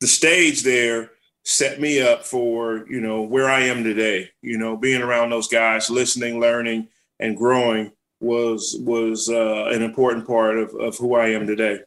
the 0.00 0.06
stage 0.06 0.62
there 0.62 1.10
set 1.44 1.80
me 1.80 2.00
up 2.00 2.24
for 2.24 2.86
you 2.88 3.00
know 3.00 3.22
where 3.22 3.48
I 3.48 3.60
am 3.60 3.84
today. 3.84 4.30
You 4.42 4.58
know, 4.58 4.76
being 4.76 5.02
around 5.02 5.30
those 5.30 5.48
guys, 5.48 5.90
listening, 5.90 6.40
learning, 6.40 6.88
and 7.20 7.36
growing 7.36 7.92
was 8.20 8.76
was 8.80 9.28
uh, 9.28 9.66
an 9.66 9.82
important 9.82 10.26
part 10.26 10.58
of, 10.58 10.74
of 10.74 10.96
who 10.96 11.14
I 11.14 11.28
am 11.28 11.46
today. 11.46 11.80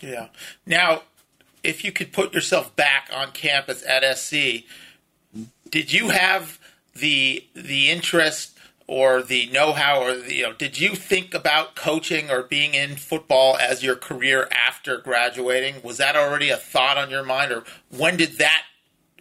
Yeah. 0.00 0.28
Now, 0.66 1.02
if 1.62 1.84
you 1.84 1.92
could 1.92 2.12
put 2.12 2.32
yourself 2.32 2.74
back 2.76 3.10
on 3.12 3.32
campus 3.32 3.84
at 3.86 4.04
SC, 4.16 4.64
did 5.68 5.92
you 5.92 6.10
have 6.10 6.58
the 6.94 7.44
the 7.54 7.90
interest 7.90 8.58
or 8.90 9.22
the 9.22 9.46
know-how 9.52 10.02
or 10.02 10.16
the, 10.16 10.34
you 10.34 10.42
know 10.42 10.52
did 10.52 10.80
you 10.80 10.96
think 10.96 11.32
about 11.32 11.76
coaching 11.76 12.28
or 12.28 12.42
being 12.42 12.74
in 12.74 12.96
football 12.96 13.56
as 13.56 13.84
your 13.84 13.94
career 13.94 14.48
after 14.50 14.98
graduating? 14.98 15.76
Was 15.84 15.98
that 15.98 16.16
already 16.16 16.50
a 16.50 16.56
thought 16.56 16.98
on 16.98 17.08
your 17.08 17.22
mind 17.22 17.52
or 17.52 17.62
when 17.96 18.16
did 18.16 18.38
that 18.38 18.64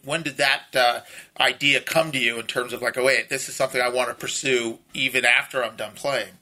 when 0.03 0.23
did 0.23 0.37
that 0.37 0.63
uh, 0.73 1.01
idea 1.39 1.81
come 1.81 2.11
to 2.11 2.17
you 2.17 2.39
in 2.39 2.47
terms 2.47 2.73
of 2.73 2.81
like 2.81 2.97
oh 2.97 3.05
wait 3.05 3.29
this 3.29 3.47
is 3.47 3.55
something 3.55 3.79
i 3.79 3.89
want 3.89 4.09
to 4.09 4.15
pursue 4.15 4.79
even 4.95 5.23
after 5.23 5.63
i'm 5.63 5.75
done 5.75 5.93
playing? 5.93 6.33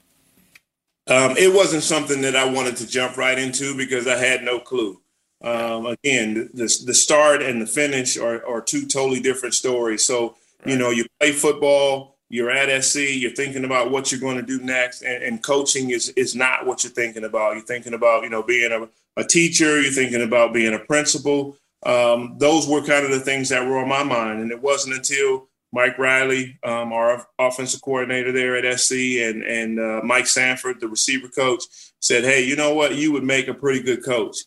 Um, 1.08 1.36
it 1.38 1.54
wasn't 1.54 1.84
something 1.84 2.22
that 2.22 2.38
i 2.38 2.50
wanted 2.50 2.78
to 2.78 2.88
jump 2.88 3.18
right 3.18 3.38
into 3.38 3.76
because 3.76 4.08
i 4.08 4.16
had 4.16 4.42
no 4.42 4.58
clue. 4.58 5.02
Um, 5.44 5.86
again 5.86 6.50
the, 6.54 6.74
the 6.86 6.94
start 6.94 7.44
and 7.44 7.62
the 7.62 7.68
finish 7.68 8.18
are, 8.18 8.48
are 8.48 8.62
two 8.62 8.88
totally 8.88 9.20
different 9.20 9.54
stories. 9.54 10.06
So 10.06 10.38
right. 10.64 10.72
you 10.72 10.78
know 10.78 10.92
you 10.92 11.06
play 11.20 11.34
football 11.34 12.17
you're 12.30 12.52
at 12.52 12.84
SC, 12.84 13.00
you're 13.12 13.32
thinking 13.32 13.64
about 13.64 13.92
what 13.92 14.12
you're 14.12 14.22
going 14.22 14.38
to 14.38 14.44
do 14.44 14.60
next, 14.60 15.02
and, 15.02 15.24
and, 15.24 15.44
coaching 15.44 15.92
is 15.92 16.10
is 16.10 16.36
not 16.36 16.66
what 16.66 16.84
you're 16.84 16.92
thinking 16.92 17.24
about. 17.24 17.56
You're 17.56 17.66
thinking 17.66 17.94
about 17.94 18.24
you 18.24 18.30
know 18.30 18.44
being 18.44 18.72
a, 18.72 18.88
a 19.20 19.24
teacher, 19.24 19.82
you're 19.82 19.92
thinking 19.92 20.22
about 20.22 20.54
being 20.54 20.74
a 20.74 20.80
principal. 20.80 21.58
Um, 21.86 22.36
those 22.38 22.68
were 22.68 22.84
kind 22.84 23.06
of 23.06 23.12
the 23.12 23.20
things 23.20 23.50
that 23.50 23.66
were 23.66 23.78
on 23.78 23.88
my 23.88 24.04
mind, 24.04 24.42
and 24.42 24.52
it 24.52 24.62
wasn't 24.62 24.96
until 24.96 25.48
Mike 25.72 25.98
Riley, 25.98 26.60
um, 26.64 26.92
our 26.92 27.28
offensive 27.40 27.82
coordinator 27.82 28.32
there 28.32 28.56
at 28.58 28.80
SC, 28.80 28.94
and 29.22 29.44
and 29.44 29.80
uh, 29.80 30.02
Mike 30.04 30.28
Sanford, 30.28 30.80
the 30.80 30.88
receiver 30.88 31.30
coach, 31.30 31.64
said, 32.02 32.24
"Hey, 32.24 32.44
you 32.44 32.56
know 32.56 32.74
what? 32.74 32.96
You 32.96 33.14
would 33.14 33.24
make 33.24 33.48
a 33.48 33.54
pretty 33.54 33.82
good 33.82 34.04
coach." 34.04 34.38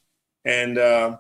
And 0.44 0.78
uh, 0.78 1.16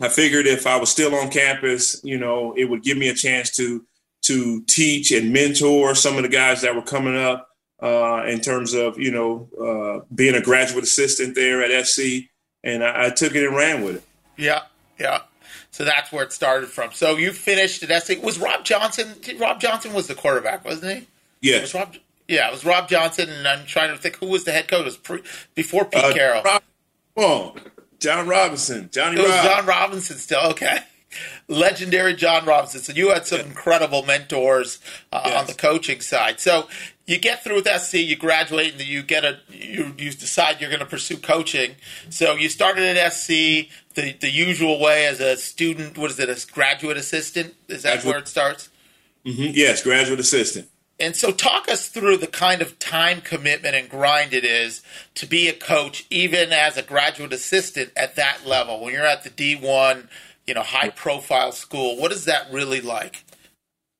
I 0.00 0.08
figured 0.08 0.46
if 0.46 0.66
I 0.66 0.76
was 0.76 0.90
still 0.90 1.14
on 1.14 1.30
campus, 1.30 2.00
you 2.02 2.18
know, 2.18 2.54
it 2.56 2.64
would 2.64 2.82
give 2.82 2.98
me 2.98 3.08
a 3.08 3.14
chance 3.14 3.50
to 3.56 3.84
to 4.22 4.62
teach 4.62 5.10
and 5.10 5.32
mentor 5.32 5.94
some 5.94 6.16
of 6.16 6.22
the 6.22 6.28
guys 6.28 6.62
that 6.62 6.74
were 6.74 6.82
coming 6.82 7.16
up 7.16 7.48
uh, 7.82 8.24
in 8.26 8.40
terms 8.40 8.74
of 8.74 8.98
you 8.98 9.10
know 9.10 9.48
uh, 9.60 10.04
being 10.14 10.34
a 10.34 10.40
graduate 10.40 10.84
assistant 10.84 11.34
there 11.34 11.62
at 11.62 11.86
SC, 11.86 12.28
and 12.62 12.84
I, 12.84 13.06
I, 13.06 13.10
took 13.10 13.34
it 13.34 13.44
and 13.44 13.56
ran 13.56 13.82
with 13.84 13.96
it. 13.96 14.02
Yeah, 14.36 14.62
yeah. 14.98 15.22
So 15.72 15.84
that's 15.84 16.12
where 16.12 16.22
it 16.22 16.32
started 16.32 16.68
from. 16.68 16.92
So 16.92 17.16
you 17.16 17.32
finished 17.32 17.82
at 17.82 18.02
SC. 18.02 18.22
Was 18.22 18.38
Rob 18.38 18.64
Johnson? 18.64 19.14
Rob 19.38 19.60
Johnson 19.60 19.92
was 19.92 20.06
the 20.06 20.14
quarterback, 20.14 20.64
wasn't 20.64 20.98
he? 20.98 21.06
Yes. 21.40 21.74
Rob, 21.74 21.96
yeah, 22.28 22.48
it 22.48 22.52
was 22.52 22.64
Rob 22.64 22.88
Johnson, 22.88 23.28
and 23.28 23.48
I'm 23.48 23.66
trying 23.66 23.90
to 23.90 24.00
think 24.00 24.16
who 24.16 24.26
was 24.26 24.44
the 24.44 24.52
head 24.52 24.68
coach. 24.68 24.82
It 24.82 24.84
was 24.84 24.96
pre, 24.96 25.22
before 25.54 25.84
Pete 25.84 26.04
uh, 26.04 26.12
Carroll. 26.12 26.42
Rob, 26.44 26.62
oh, 27.16 27.56
John 27.98 28.28
Robinson, 28.28 28.90
Johnny. 28.92 29.18
It 29.18 29.22
was 29.22 29.30
Rob. 29.30 29.44
John 29.44 29.66
Robinson 29.66 30.18
still. 30.18 30.50
Okay 30.50 30.78
legendary 31.48 32.14
John 32.14 32.44
Robinson. 32.44 32.80
So 32.80 32.92
you 32.92 33.10
had 33.10 33.26
some 33.26 33.40
incredible 33.40 34.02
mentors 34.02 34.78
uh, 35.12 35.22
yes. 35.24 35.40
on 35.40 35.46
the 35.46 35.54
coaching 35.54 36.00
side. 36.00 36.40
So 36.40 36.68
you 37.06 37.18
get 37.18 37.42
through 37.42 37.56
with 37.56 37.68
SC, 37.68 37.94
you 37.94 38.16
graduate, 38.16 38.72
and 38.72 38.80
you 38.82 39.02
get 39.02 39.24
a 39.24 39.38
you, 39.50 39.94
you 39.98 40.12
decide 40.12 40.60
you're 40.60 40.70
going 40.70 40.80
to 40.80 40.86
pursue 40.86 41.16
coaching. 41.16 41.76
So 42.10 42.34
you 42.34 42.48
started 42.48 42.96
at 42.96 43.12
SC 43.12 43.28
the 43.94 44.16
the 44.20 44.30
usual 44.30 44.80
way 44.80 45.06
as 45.06 45.20
a 45.20 45.36
student. 45.36 45.98
What 45.98 46.10
is 46.10 46.18
it? 46.18 46.28
A 46.28 46.52
graduate 46.52 46.96
assistant? 46.96 47.54
Is 47.68 47.82
that 47.82 47.94
graduate. 47.94 48.04
where 48.06 48.18
it 48.18 48.28
starts? 48.28 48.70
Mm-hmm. 49.24 49.52
Yes, 49.54 49.82
graduate 49.82 50.20
assistant. 50.20 50.68
And 51.02 51.16
so, 51.16 51.32
talk 51.32 51.68
us 51.68 51.88
through 51.88 52.18
the 52.18 52.28
kind 52.28 52.62
of 52.62 52.78
time 52.78 53.22
commitment 53.22 53.74
and 53.74 53.88
grind 53.88 54.32
it 54.32 54.44
is 54.44 54.82
to 55.16 55.26
be 55.26 55.48
a 55.48 55.52
coach, 55.52 56.06
even 56.10 56.52
as 56.52 56.76
a 56.76 56.82
graduate 56.82 57.32
assistant 57.32 57.90
at 57.96 58.14
that 58.16 58.46
level. 58.46 58.80
When 58.80 58.92
you're 58.94 59.04
at 59.04 59.24
the 59.24 59.30
D1 59.30 60.06
you 60.46 60.54
know, 60.54 60.62
high 60.62 60.90
profile 60.90 61.52
school. 61.52 61.96
What 61.96 62.12
is 62.12 62.24
that 62.24 62.52
really 62.52 62.80
like? 62.80 63.24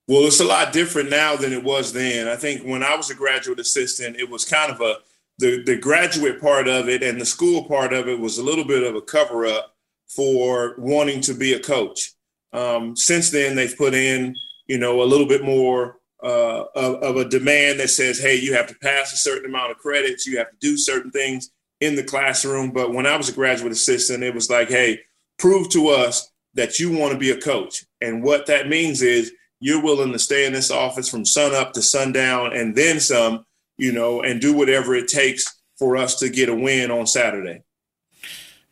Well, 0.08 0.26
it's 0.26 0.40
a 0.40 0.44
lot 0.44 0.72
different 0.72 1.10
now 1.10 1.36
than 1.36 1.52
it 1.52 1.62
was 1.62 1.92
then. 1.92 2.28
I 2.28 2.36
think 2.36 2.62
when 2.62 2.82
I 2.82 2.96
was 2.96 3.10
a 3.10 3.14
graduate 3.14 3.60
assistant, 3.60 4.16
it 4.16 4.28
was 4.28 4.44
kind 4.44 4.72
of 4.72 4.80
a 4.80 4.96
the 5.38 5.62
the 5.62 5.76
graduate 5.76 6.40
part 6.40 6.68
of 6.68 6.88
it 6.88 7.02
and 7.02 7.20
the 7.20 7.24
school 7.24 7.64
part 7.64 7.92
of 7.92 8.08
it 8.08 8.18
was 8.18 8.38
a 8.38 8.44
little 8.44 8.64
bit 8.64 8.82
of 8.82 8.94
a 8.94 9.00
cover 9.00 9.46
up 9.46 9.74
for 10.08 10.74
wanting 10.78 11.20
to 11.22 11.34
be 11.34 11.54
a 11.54 11.60
coach. 11.60 12.12
Um, 12.52 12.94
since 12.96 13.30
then, 13.30 13.56
they've 13.56 13.76
put 13.76 13.94
in 13.94 14.34
you 14.66 14.78
know 14.78 15.02
a 15.02 15.04
little 15.04 15.26
bit 15.26 15.44
more 15.44 15.98
uh, 16.22 16.64
of, 16.74 16.94
of, 17.02 17.16
a 17.16 17.28
demand 17.28 17.80
that 17.80 17.90
says, 17.90 18.20
hey, 18.20 18.36
you 18.36 18.54
have 18.54 18.68
to 18.68 18.76
pass 18.76 19.12
a 19.12 19.16
certain 19.16 19.48
amount 19.48 19.72
of 19.72 19.78
credits, 19.78 20.24
you 20.24 20.38
have 20.38 20.50
to 20.50 20.56
do 20.60 20.76
certain 20.76 21.10
things 21.10 21.50
in 21.80 21.96
the 21.96 22.04
classroom. 22.04 22.70
But 22.70 22.94
when 22.94 23.06
I 23.06 23.16
was 23.16 23.28
a 23.28 23.32
graduate 23.32 23.72
assistant, 23.72 24.22
it 24.22 24.32
was 24.32 24.48
like, 24.48 24.68
hey, 24.68 25.00
prove 25.38 25.68
to 25.70 25.88
us 25.88 26.30
that 26.54 26.78
you 26.78 26.96
want 26.96 27.12
to 27.12 27.18
be 27.18 27.30
a 27.30 27.40
coach. 27.40 27.84
And 28.00 28.22
what 28.22 28.46
that 28.46 28.68
means 28.68 29.02
is 29.02 29.32
you're 29.60 29.82
willing 29.82 30.12
to 30.12 30.18
stay 30.18 30.44
in 30.44 30.52
this 30.52 30.70
office 30.70 31.08
from 31.08 31.24
sun 31.24 31.54
up 31.54 31.72
to 31.72 31.82
sundown 31.82 32.52
and 32.52 32.74
then 32.74 33.00
some, 33.00 33.46
you 33.78 33.92
know, 33.92 34.22
and 34.22 34.40
do 34.40 34.52
whatever 34.52 34.94
it 34.94 35.08
takes 35.08 35.44
for 35.78 35.96
us 35.96 36.16
to 36.16 36.28
get 36.28 36.48
a 36.48 36.54
win 36.54 36.90
on 36.90 37.06
Saturday. 37.06 37.62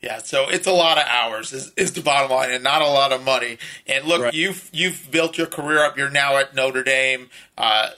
Yeah, 0.03 0.19
so 0.19 0.49
it's 0.49 0.67
a 0.67 0.73
lot 0.73 0.97
of 0.97 1.05
hours 1.07 1.53
is, 1.53 1.73
is 1.77 1.93
the 1.93 2.01
bottom 2.01 2.31
line, 2.31 2.51
and 2.51 2.65
not 2.65 2.81
a 2.81 2.87
lot 2.87 3.13
of 3.13 3.23
money. 3.23 3.59
And 3.87 4.07
look, 4.07 4.23
right. 4.23 4.33
you've 4.35 4.71
you've 4.73 5.11
built 5.11 5.37
your 5.37 5.47
career 5.47 5.85
up. 5.85 5.99
You're 5.99 6.09
now 6.09 6.39
at 6.39 6.55
Notre 6.55 6.83
Dame. 6.83 7.29
Uh, 7.59 7.91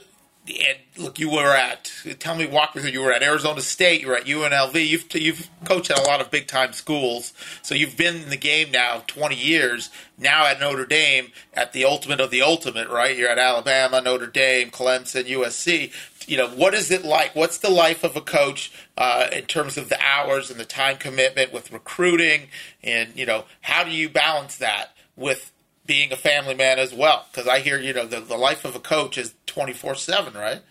and 0.49 0.79
look, 0.97 1.21
you 1.21 1.31
were 1.31 1.55
at. 1.55 1.93
Tell 2.19 2.35
me, 2.35 2.47
walk 2.47 2.75
me 2.75 2.83
through. 2.83 2.91
You 2.91 3.03
were 3.03 3.13
at 3.13 3.23
Arizona 3.23 3.61
State. 3.61 4.01
You 4.01 4.09
were 4.09 4.17
at 4.17 4.25
UNLV. 4.25 4.75
You've 4.89 5.15
you've 5.15 5.49
coached 5.65 5.91
at 5.91 5.99
a 5.99 6.03
lot 6.03 6.21
of 6.21 6.33
big 6.33 6.49
time 6.49 6.73
schools, 6.73 7.33
so 7.63 7.77
you've 7.77 7.97
been 7.97 8.17
in 8.17 8.31
the 8.31 8.37
game 8.37 8.73
now 8.73 9.05
twenty 9.07 9.37
years. 9.37 9.91
Now 10.19 10.47
at 10.47 10.59
Notre 10.59 10.85
Dame, 10.85 11.29
at 11.55 11.73
the 11.73 11.85
ultimate 11.85 12.21
of 12.21 12.31
the 12.31 12.43
ultimate, 12.43 12.89
right? 12.89 13.17
You're 13.17 13.31
at 13.31 13.39
Alabama, 13.39 14.01
Notre 14.01 14.27
Dame, 14.27 14.71
Clemson, 14.71 15.25
USC. 15.25 15.93
You 16.29 16.37
know, 16.37 16.49
what 16.49 16.75
is 16.75 16.91
it 16.91 17.05
like? 17.05 17.35
What's 17.35 17.59
the 17.59 17.71
life 17.71 18.05
of 18.05 18.17
a 18.17 18.21
coach 18.21 18.73
uh, 18.97 19.29
in 19.33 19.45
terms 19.45 19.77
of 19.77 19.89
the 19.89 20.01
hours 20.01 20.51
and 20.51 20.59
the 20.59 20.65
time 20.65 20.97
commitment 20.97 21.53
with 21.53 21.73
recruiting, 21.73 22.49
and 22.83 23.11
you 23.15 23.27
know, 23.27 23.45
how 23.61 23.85
do 23.85 23.91
you 23.91 24.09
balance 24.09 24.57
that 24.57 24.91
with 25.15 25.53
being 25.87 26.13
a 26.13 26.17
family 26.17 26.55
man 26.55 26.79
as 26.79 26.95
well. 26.95 27.27
Because 27.31 27.49
I 27.49 27.61
hear, 27.61 27.79
you 27.79 27.93
know, 27.93 28.07
the, 28.07 28.21
the 28.21 28.37
life 28.37 28.65
of 28.65 28.77
a 28.77 28.81
coach 28.81 29.19
is 29.19 29.35
24 29.53 29.95
7, 29.97 30.35
right? 30.35 30.63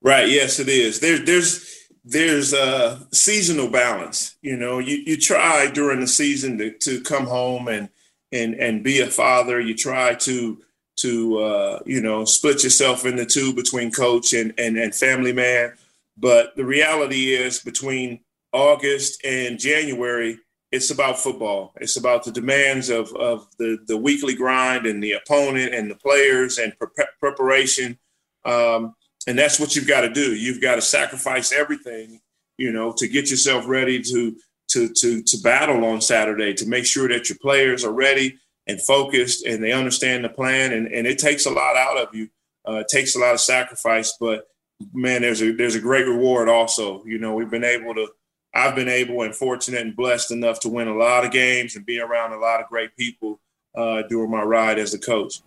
Right. 0.00 0.28
Yes, 0.28 0.60
it 0.60 0.68
is. 0.68 1.00
There, 1.00 1.18
there's, 1.18 1.88
there's 2.04 2.52
a 2.52 3.04
seasonal 3.12 3.68
balance. 3.68 4.36
You 4.42 4.56
know, 4.56 4.78
you, 4.78 4.96
you 5.04 5.16
try 5.16 5.68
during 5.68 6.00
the 6.00 6.06
season 6.06 6.56
to, 6.58 6.70
to 6.70 7.00
come 7.00 7.26
home 7.26 7.66
and, 7.66 7.88
and, 8.30 8.54
and 8.54 8.84
be 8.84 9.00
a 9.00 9.06
father. 9.06 9.60
You 9.60 9.74
try 9.74 10.14
to, 10.14 10.62
to, 10.98 11.38
uh, 11.38 11.78
you 11.84 12.00
know, 12.00 12.24
split 12.24 12.62
yourself 12.62 13.04
into 13.04 13.26
two 13.26 13.52
between 13.52 13.90
coach 13.90 14.32
and, 14.32 14.54
and, 14.56 14.76
and 14.76 14.94
family 14.94 15.32
man. 15.32 15.72
But 16.16 16.54
the 16.56 16.64
reality 16.64 17.34
is 17.34 17.58
between 17.58 18.20
August 18.52 19.24
and 19.24 19.58
January, 19.58 20.38
it's 20.72 20.90
about 20.90 21.18
football. 21.18 21.72
It's 21.76 21.96
about 21.96 22.24
the 22.24 22.32
demands 22.32 22.88
of, 22.88 23.14
of 23.14 23.46
the, 23.58 23.78
the 23.86 23.96
weekly 23.96 24.34
grind 24.34 24.86
and 24.86 25.02
the 25.02 25.12
opponent 25.12 25.74
and 25.74 25.90
the 25.90 25.94
players 25.94 26.58
and 26.58 26.72
pre- 26.78 27.06
preparation. 27.20 27.98
Um, 28.44 28.94
and 29.26 29.38
that's 29.38 29.58
what 29.58 29.74
you've 29.74 29.88
got 29.88 30.02
to 30.02 30.10
do. 30.12 30.34
You've 30.34 30.60
got 30.60 30.76
to 30.76 30.82
sacrifice 30.82 31.52
everything, 31.52 32.20
you 32.58 32.72
know, 32.72 32.92
to 32.96 33.08
get 33.08 33.30
yourself 33.30 33.66
ready 33.66 34.02
to 34.02 34.36
to 34.68 34.88
to 34.88 35.22
to 35.22 35.38
battle 35.38 35.84
on 35.84 36.00
Saturday. 36.00 36.54
To 36.54 36.66
make 36.66 36.86
sure 36.86 37.08
that 37.08 37.28
your 37.28 37.38
players 37.38 37.84
are 37.84 37.92
ready 37.92 38.38
and 38.66 38.80
focused 38.80 39.46
and 39.46 39.62
they 39.62 39.72
understand 39.72 40.24
the 40.24 40.28
plan. 40.28 40.72
And 40.72 40.86
and 40.88 41.06
it 41.06 41.18
takes 41.18 41.46
a 41.46 41.50
lot 41.50 41.76
out 41.76 41.98
of 41.98 42.14
you. 42.14 42.28
Uh, 42.68 42.80
it 42.80 42.88
takes 42.88 43.14
a 43.14 43.18
lot 43.18 43.34
of 43.34 43.40
sacrifice, 43.40 44.16
but 44.18 44.48
man, 44.92 45.22
there's 45.22 45.42
a 45.42 45.52
there's 45.52 45.76
a 45.76 45.80
great 45.80 46.06
reward 46.06 46.48
also. 46.48 47.04
You 47.04 47.18
know, 47.18 47.34
we've 47.34 47.50
been 47.50 47.64
able 47.64 47.94
to 47.94 48.08
I've 48.56 48.74
been 48.74 48.88
able 48.88 49.20
and 49.22 49.34
fortunate 49.34 49.82
and 49.82 49.94
blessed 49.94 50.30
enough 50.30 50.60
to 50.60 50.70
win 50.70 50.88
a 50.88 50.94
lot 50.94 51.26
of 51.26 51.30
games 51.30 51.76
and 51.76 51.84
be 51.84 52.00
around 52.00 52.32
a 52.32 52.38
lot 52.38 52.60
of 52.60 52.68
great 52.68 52.96
people 52.96 53.38
uh, 53.74 54.02
during 54.08 54.30
my 54.30 54.42
ride 54.42 54.78
as 54.78 54.94
a 54.94 54.98
coach. 54.98 55.42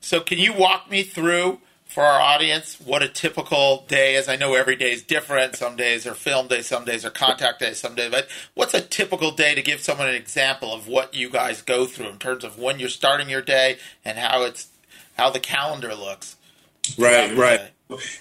So, 0.00 0.20
can 0.20 0.38
you 0.38 0.52
walk 0.52 0.90
me 0.90 1.02
through 1.02 1.60
for 1.86 2.02
our 2.02 2.20
audience 2.20 2.78
what 2.78 3.02
a 3.02 3.08
typical 3.08 3.86
day 3.88 4.16
is? 4.16 4.28
I 4.28 4.36
know 4.36 4.54
every 4.54 4.76
day 4.76 4.92
is 4.92 5.02
different. 5.02 5.56
Some 5.56 5.76
days 5.76 6.06
are 6.06 6.14
film 6.14 6.48
days, 6.48 6.66
some 6.66 6.84
days 6.84 7.06
are 7.06 7.10
contact 7.10 7.60
days, 7.60 7.78
some 7.78 7.94
days. 7.94 8.10
But 8.10 8.28
what's 8.52 8.74
a 8.74 8.82
typical 8.82 9.30
day 9.30 9.54
to 9.54 9.62
give 9.62 9.80
someone 9.80 10.08
an 10.08 10.14
example 10.14 10.74
of 10.74 10.86
what 10.86 11.14
you 11.14 11.30
guys 11.30 11.62
go 11.62 11.86
through 11.86 12.08
in 12.08 12.18
terms 12.18 12.44
of 12.44 12.58
when 12.58 12.78
you're 12.78 12.90
starting 12.90 13.30
your 13.30 13.42
day 13.42 13.78
and 14.04 14.18
how 14.18 14.42
it's 14.42 14.68
how 15.16 15.30
the 15.30 15.40
calendar 15.40 15.94
looks? 15.94 16.36
Right, 16.98 17.34
right. 17.34 17.70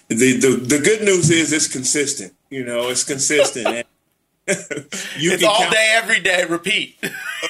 The, 0.08 0.38
the 0.38 0.64
the 0.64 0.80
good 0.80 1.02
news 1.02 1.30
is 1.30 1.52
it's 1.52 1.68
consistent. 1.68 2.34
You 2.50 2.64
know, 2.64 2.90
it's 2.90 3.04
consistent. 3.04 3.88
you 5.18 5.32
it's 5.34 5.44
all 5.44 5.60
count- 5.60 5.74
day, 5.74 5.90
every 5.94 6.20
day, 6.20 6.46
repeat. 6.46 6.98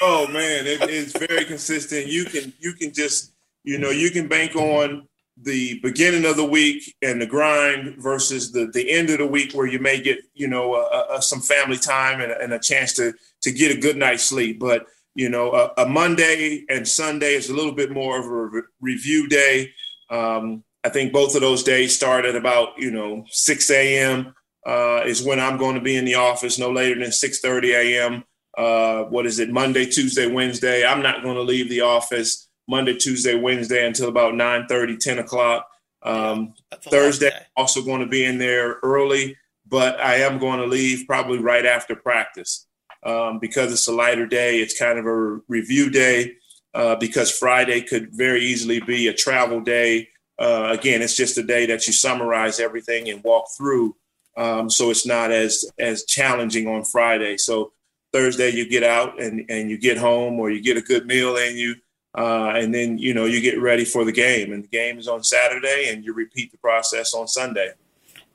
oh 0.01 0.27
man, 0.27 0.67
it, 0.67 0.81
it's 0.89 1.17
very 1.17 1.45
consistent. 1.45 2.07
You 2.07 2.25
can 2.25 2.53
you 2.59 2.73
can 2.73 2.93
just 2.93 3.33
you 3.63 3.77
know 3.77 3.89
you 3.89 4.11
can 4.11 4.27
bank 4.27 4.55
on 4.55 5.07
the 5.37 5.79
beginning 5.81 6.25
of 6.25 6.35
the 6.35 6.45
week 6.45 6.95
and 7.01 7.21
the 7.21 7.25
grind 7.25 7.95
versus 7.97 8.51
the 8.51 8.67
the 8.73 8.91
end 8.91 9.09
of 9.09 9.17
the 9.17 9.25
week 9.25 9.53
where 9.53 9.67
you 9.67 9.79
may 9.79 10.01
get 10.01 10.19
you 10.33 10.47
know 10.47 10.73
uh, 10.73 11.05
uh, 11.09 11.19
some 11.19 11.41
family 11.41 11.77
time 11.77 12.21
and, 12.21 12.31
and, 12.31 12.53
a 12.53 12.59
chance 12.59 12.93
to 12.93 13.13
to 13.41 13.51
get 13.51 13.75
a 13.75 13.79
good 13.79 13.97
night's 13.97 14.23
sleep. 14.23 14.59
But 14.59 14.85
you 15.15 15.29
know 15.29 15.51
a, 15.53 15.83
a 15.83 15.85
Monday 15.87 16.63
and 16.69 16.87
Sunday 16.87 17.33
is 17.33 17.49
a 17.49 17.55
little 17.55 17.73
bit 17.73 17.91
more 17.91 18.19
of 18.19 18.25
a 18.25 18.29
re- 18.29 18.61
review 18.79 19.27
day. 19.27 19.71
Um, 20.09 20.63
I 20.83 20.89
think 20.89 21.13
both 21.13 21.35
of 21.35 21.41
those 21.41 21.63
days 21.63 21.95
start 21.95 22.25
at 22.25 22.35
about 22.35 22.77
you 22.77 22.91
know 22.91 23.25
6 23.29 23.69
a.m 23.71 24.33
uh, 24.65 25.01
is 25.05 25.23
when 25.23 25.39
I'm 25.39 25.57
going 25.57 25.75
to 25.75 25.81
be 25.81 25.95
in 25.95 26.05
the 26.05 26.15
office 26.15 26.59
no 26.59 26.71
later 26.71 26.99
than 26.99 27.09
6:30 27.09 27.73
a.m. 27.73 28.23
Uh, 28.57 29.03
what 29.05 29.25
is 29.25 29.39
it? 29.39 29.49
Monday, 29.49 29.85
Tuesday, 29.85 30.27
Wednesday. 30.27 30.85
I'm 30.85 31.01
not 31.01 31.23
going 31.23 31.35
to 31.35 31.41
leave 31.41 31.69
the 31.69 31.81
office 31.81 32.49
Monday, 32.67 32.95
Tuesday, 32.95 33.35
Wednesday 33.35 33.85
until 33.85 34.09
about 34.09 34.33
9:30, 34.33 34.99
10 34.99 35.19
o'clock. 35.19 35.67
Um, 36.03 36.53
Thursday, 36.83 37.31
also 37.55 37.83
going 37.83 38.01
to 38.01 38.07
be 38.07 38.25
in 38.25 38.39
there 38.39 38.79
early, 38.81 39.37
but 39.67 39.99
I 39.99 40.15
am 40.15 40.39
going 40.39 40.59
to 40.59 40.65
leave 40.65 41.05
probably 41.05 41.37
right 41.37 41.65
after 41.65 41.95
practice 41.95 42.65
um, 43.03 43.39
because 43.39 43.71
it's 43.71 43.87
a 43.87 43.93
lighter 43.93 44.25
day. 44.25 44.59
It's 44.59 44.77
kind 44.77 44.97
of 44.97 45.05
a 45.05 45.39
review 45.47 45.89
day 45.89 46.33
uh, 46.73 46.95
because 46.95 47.31
Friday 47.31 47.81
could 47.81 48.09
very 48.13 48.43
easily 48.43 48.79
be 48.79 49.07
a 49.07 49.13
travel 49.13 49.61
day. 49.61 50.09
Uh, 50.39 50.69
again, 50.71 51.01
it's 51.01 51.15
just 51.15 51.37
a 51.37 51.43
day 51.43 51.67
that 51.67 51.85
you 51.85 51.93
summarize 51.93 52.59
everything 52.59 53.09
and 53.09 53.23
walk 53.23 53.45
through 53.55 53.95
um, 54.37 54.69
so 54.69 54.89
it's 54.89 55.05
not 55.05 55.31
as 55.31 55.65
as 55.77 56.05
challenging 56.05 56.67
on 56.67 56.83
Friday. 56.83 57.37
So 57.37 57.73
Thursday 58.13 58.49
you 58.51 58.67
get 58.69 58.83
out 58.83 59.21
and 59.21 59.45
and 59.49 59.69
you 59.69 59.77
get 59.77 59.97
home 59.97 60.39
or 60.39 60.49
you 60.49 60.61
get 60.61 60.77
a 60.77 60.81
good 60.81 61.05
meal 61.05 61.37
and 61.37 61.57
you, 61.57 61.75
uh, 62.17 62.53
and 62.55 62.73
then 62.73 62.97
you 62.97 63.13
know 63.13 63.25
you 63.25 63.41
get 63.41 63.59
ready 63.59 63.85
for 63.85 64.05
the 64.05 64.11
game. 64.11 64.53
And 64.53 64.63
the 64.63 64.69
game 64.69 64.99
is 64.99 65.07
on 65.07 65.23
Saturday, 65.23 65.89
and 65.89 66.03
you 66.03 66.13
repeat 66.13 66.51
the 66.51 66.57
process 66.57 67.13
on 67.13 67.27
Sunday. 67.27 67.73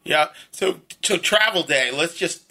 Yeah. 0.06 0.28
So, 0.52 0.80
so 1.02 1.18
travel 1.18 1.64
day. 1.64 1.90
Let's 1.90 2.14
just. 2.14 2.44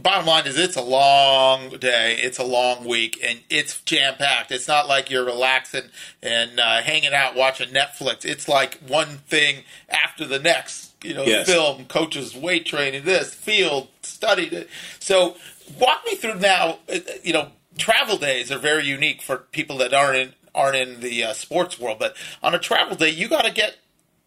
Bottom 0.00 0.26
line 0.26 0.46
is, 0.46 0.56
it's 0.56 0.76
a 0.76 0.82
long 0.82 1.70
day. 1.70 2.16
It's 2.20 2.38
a 2.38 2.44
long 2.44 2.84
week, 2.84 3.18
and 3.22 3.40
it's 3.50 3.80
jam 3.82 4.14
packed. 4.14 4.52
It's 4.52 4.68
not 4.68 4.86
like 4.86 5.10
you're 5.10 5.24
relaxing 5.24 5.90
and 6.22 6.60
uh, 6.60 6.82
hanging 6.82 7.12
out 7.12 7.34
watching 7.34 7.70
Netflix. 7.70 8.24
It's 8.24 8.48
like 8.48 8.78
one 8.86 9.18
thing 9.26 9.64
after 9.88 10.24
the 10.24 10.38
next 10.38 10.89
you 11.02 11.14
know, 11.14 11.24
yes. 11.24 11.46
film, 11.46 11.86
coaches, 11.86 12.34
weight 12.34 12.66
training, 12.66 13.04
this 13.04 13.34
field, 13.34 13.88
studied 14.02 14.52
it. 14.52 14.68
So 14.98 15.36
walk 15.78 16.02
me 16.04 16.14
through 16.16 16.38
now. 16.38 16.78
Uh, 16.92 16.98
you 17.22 17.32
know, 17.32 17.48
travel 17.78 18.16
days 18.16 18.52
are 18.52 18.58
very 18.58 18.84
unique 18.84 19.22
for 19.22 19.38
people 19.52 19.78
that 19.78 19.94
aren't 19.94 20.16
in 20.16 20.34
aren't 20.54 20.76
in 20.76 21.00
the 21.00 21.24
uh, 21.24 21.32
sports 21.32 21.78
world. 21.78 21.98
But 21.98 22.16
on 22.42 22.54
a 22.54 22.58
travel 22.58 22.96
day, 22.96 23.10
you 23.10 23.28
got 23.28 23.44
to 23.44 23.52
get 23.52 23.76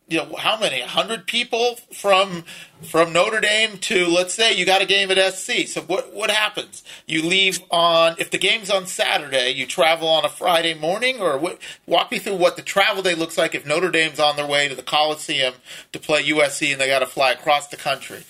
you 0.08 0.18
know 0.18 0.36
how 0.36 0.60
many 0.60 0.82
hundred 0.82 1.26
people 1.28 1.76
from 1.94 2.44
from 2.82 3.14
Notre 3.14 3.40
Dame 3.40 3.78
to 3.80 4.08
let's 4.08 4.34
say 4.34 4.54
you 4.54 4.66
got 4.66 4.82
a 4.82 4.86
game 4.86 5.10
at 5.12 5.34
SC. 5.34 5.68
So 5.68 5.82
what 5.82 6.14
what 6.14 6.30
happens? 6.30 6.84
You 7.08 7.24
leave 7.24 7.62
on 7.72 8.16
if 8.20 8.30
the 8.30 8.38
game's 8.38 8.70
on 8.70 8.86
Saturday, 8.86 9.52
you 9.52 9.66
travel 9.66 10.08
on 10.08 10.26
a 10.26 10.30
Friday 10.30 10.74
morning, 10.74 11.22
or 11.22 11.38
what? 11.38 11.60
Walk 11.86 12.12
me 12.12 12.20
through 12.20 12.36
what 12.36 12.56
the 12.56 12.62
travel 12.62 13.02
day 13.02 13.16
looks 13.16 13.38
like 13.38 13.56
if 13.56 13.66
Notre 13.66 13.92
Dame's 13.92 14.20
on 14.20 14.36
their 14.36 14.48
way 14.48 14.68
to 14.68 14.76
the 14.76 14.84
Coliseum 14.84 15.54
to 15.94 16.00
play 16.00 16.24
USC 16.24 16.72
and 16.72 16.82
they 16.82 16.88
got 16.88 17.00
to 17.00 17.06
fly 17.08 17.32
across 17.32 17.68
the 17.68 17.78
country. 17.78 18.24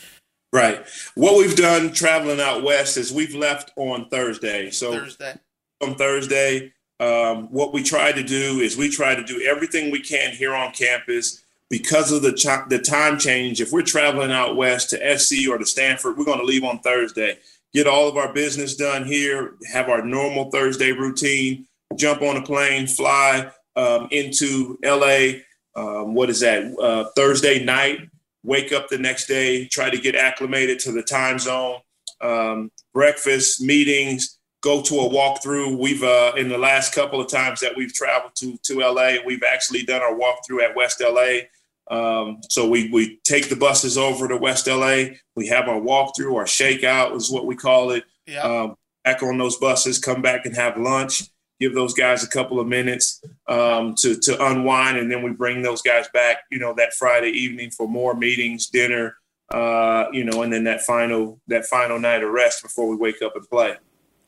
Right. 0.52 0.86
What 1.16 1.38
we've 1.38 1.56
done 1.56 1.94
traveling 1.94 2.40
out 2.40 2.62
west 2.62 2.96
is 2.96 3.12
we've 3.12 3.34
left 3.34 3.72
on 3.76 4.08
Thursday. 4.10 4.70
So 4.70 4.92
Thursday. 4.92 5.40
on 5.82 5.96
Thursday, 5.96 6.74
um, 7.00 7.48
what 7.48 7.74
we 7.74 7.82
try 7.82 8.12
to 8.12 8.22
do 8.22 8.60
is 8.60 8.78
we 8.78 8.90
try 8.90 9.16
to 9.16 9.24
do 9.24 9.42
everything 9.42 9.90
we 9.90 10.00
can 10.00 10.32
here 10.32 10.54
on 10.54 10.72
campus 10.72 11.43
because 11.74 12.12
of 12.12 12.22
the 12.22 12.34
ch- 12.34 12.70
the 12.70 12.78
time 12.78 13.18
change. 13.18 13.60
If 13.60 13.72
we're 13.72 13.82
traveling 13.82 14.32
out 14.32 14.56
west 14.56 14.92
to 14.92 15.18
SC 15.18 15.50
or 15.50 15.58
to 15.58 15.66
Stanford, 15.66 16.16
we're 16.16 16.24
going 16.24 16.38
to 16.38 16.46
leave 16.46 16.64
on 16.64 16.78
Thursday. 16.82 17.40
Get 17.74 17.88
all 17.88 18.08
of 18.08 18.16
our 18.16 18.32
business 18.32 18.76
done 18.76 19.06
here. 19.06 19.56
Have 19.72 19.90
our 19.90 20.06
normal 20.06 20.52
Thursday 20.52 20.92
routine. 20.92 21.66
Jump 21.96 22.22
on 22.22 22.38
a 22.38 22.44
plane, 22.44 22.86
fly 22.86 23.50
um, 23.76 24.08
into 24.12 24.78
LA. 24.86 25.40
Um, 25.76 26.14
what 26.14 26.30
is 26.30 26.42
that? 26.42 26.78
Uh, 26.80 27.06
Thursday 27.16 27.64
night 27.64 28.08
wake 28.44 28.72
up 28.72 28.88
the 28.90 29.00
next 29.00 29.26
day, 29.26 29.66
try 29.66 29.90
to 29.90 29.98
get 29.98 30.16
acclimated 30.16 30.78
to 30.78 30.92
the 30.92 31.02
time 31.02 31.40
zone, 31.40 31.78
um, 32.22 32.70
breakfast, 32.94 33.62
meetings, 33.62 34.38
go 34.62 34.84
to 34.84 35.00
a 35.00 35.10
walkthrough. 35.10 35.80
We've 35.80 36.04
uh, 36.04 36.34
in 36.38 36.50
the 36.50 36.58
last 36.60 36.94
couple 36.94 37.20
of 37.20 37.30
times 37.30 37.62
that 37.62 37.76
we've 37.76 37.94
traveled 37.94 38.36
to 38.36 38.60
to 38.66 38.80
LA, 38.80 39.16
we've 39.26 39.42
actually 39.44 39.82
done 39.82 40.04
our 40.04 40.14
walkthrough 40.14 40.62
at 40.62 40.76
West 40.76 41.02
LA. 41.02 41.48
Um, 41.90 42.42
so 42.50 42.68
we 42.68 42.90
we 42.92 43.20
take 43.24 43.50
the 43.50 43.56
buses 43.56 43.98
over 43.98 44.28
to 44.28 44.38
West 44.38 44.68
LA. 44.68 45.16
We 45.36 45.48
have 45.48 45.68
our 45.68 45.80
walkthrough, 45.80 46.36
our 46.36 46.46
shakeout 46.46 47.16
is 47.16 47.32
what 47.32 47.46
we 47.46 47.56
call 47.56 47.92
it. 47.92 48.04
Yeah. 48.26 48.42
Um, 48.42 48.76
back 49.04 49.22
on 49.22 49.38
those 49.38 49.58
buses, 49.58 50.00
come 50.00 50.22
back 50.22 50.46
and 50.46 50.56
have 50.56 50.78
lunch 50.78 51.24
give 51.64 51.74
those 51.74 51.94
guys 51.94 52.24
a 52.24 52.28
couple 52.28 52.60
of 52.60 52.68
minutes 52.68 53.22
um, 53.48 53.96
to 53.96 54.18
to 54.18 54.46
unwind, 54.46 54.98
and 54.98 55.12
then 55.12 55.24
we 55.24 55.32
bring 55.32 55.62
those 55.62 55.82
guys 55.82 56.08
back. 56.14 56.40
You 56.52 56.60
know, 56.60 56.74
that 56.76 56.94
Friday 56.94 57.30
evening 57.30 57.72
for 57.72 57.88
more 57.88 58.14
meetings, 58.14 58.68
dinner. 58.68 59.16
Uh, 59.54 60.06
you 60.12 60.24
know, 60.24 60.42
and 60.42 60.52
then 60.52 60.64
that 60.64 60.82
final 60.82 61.40
that 61.48 61.66
final 61.66 62.00
night 62.00 62.24
of 62.24 62.32
rest 62.32 62.64
before 62.64 62.88
we 62.88 62.96
wake 62.96 63.22
up 63.22 63.36
and 63.36 63.48
play. 63.50 63.76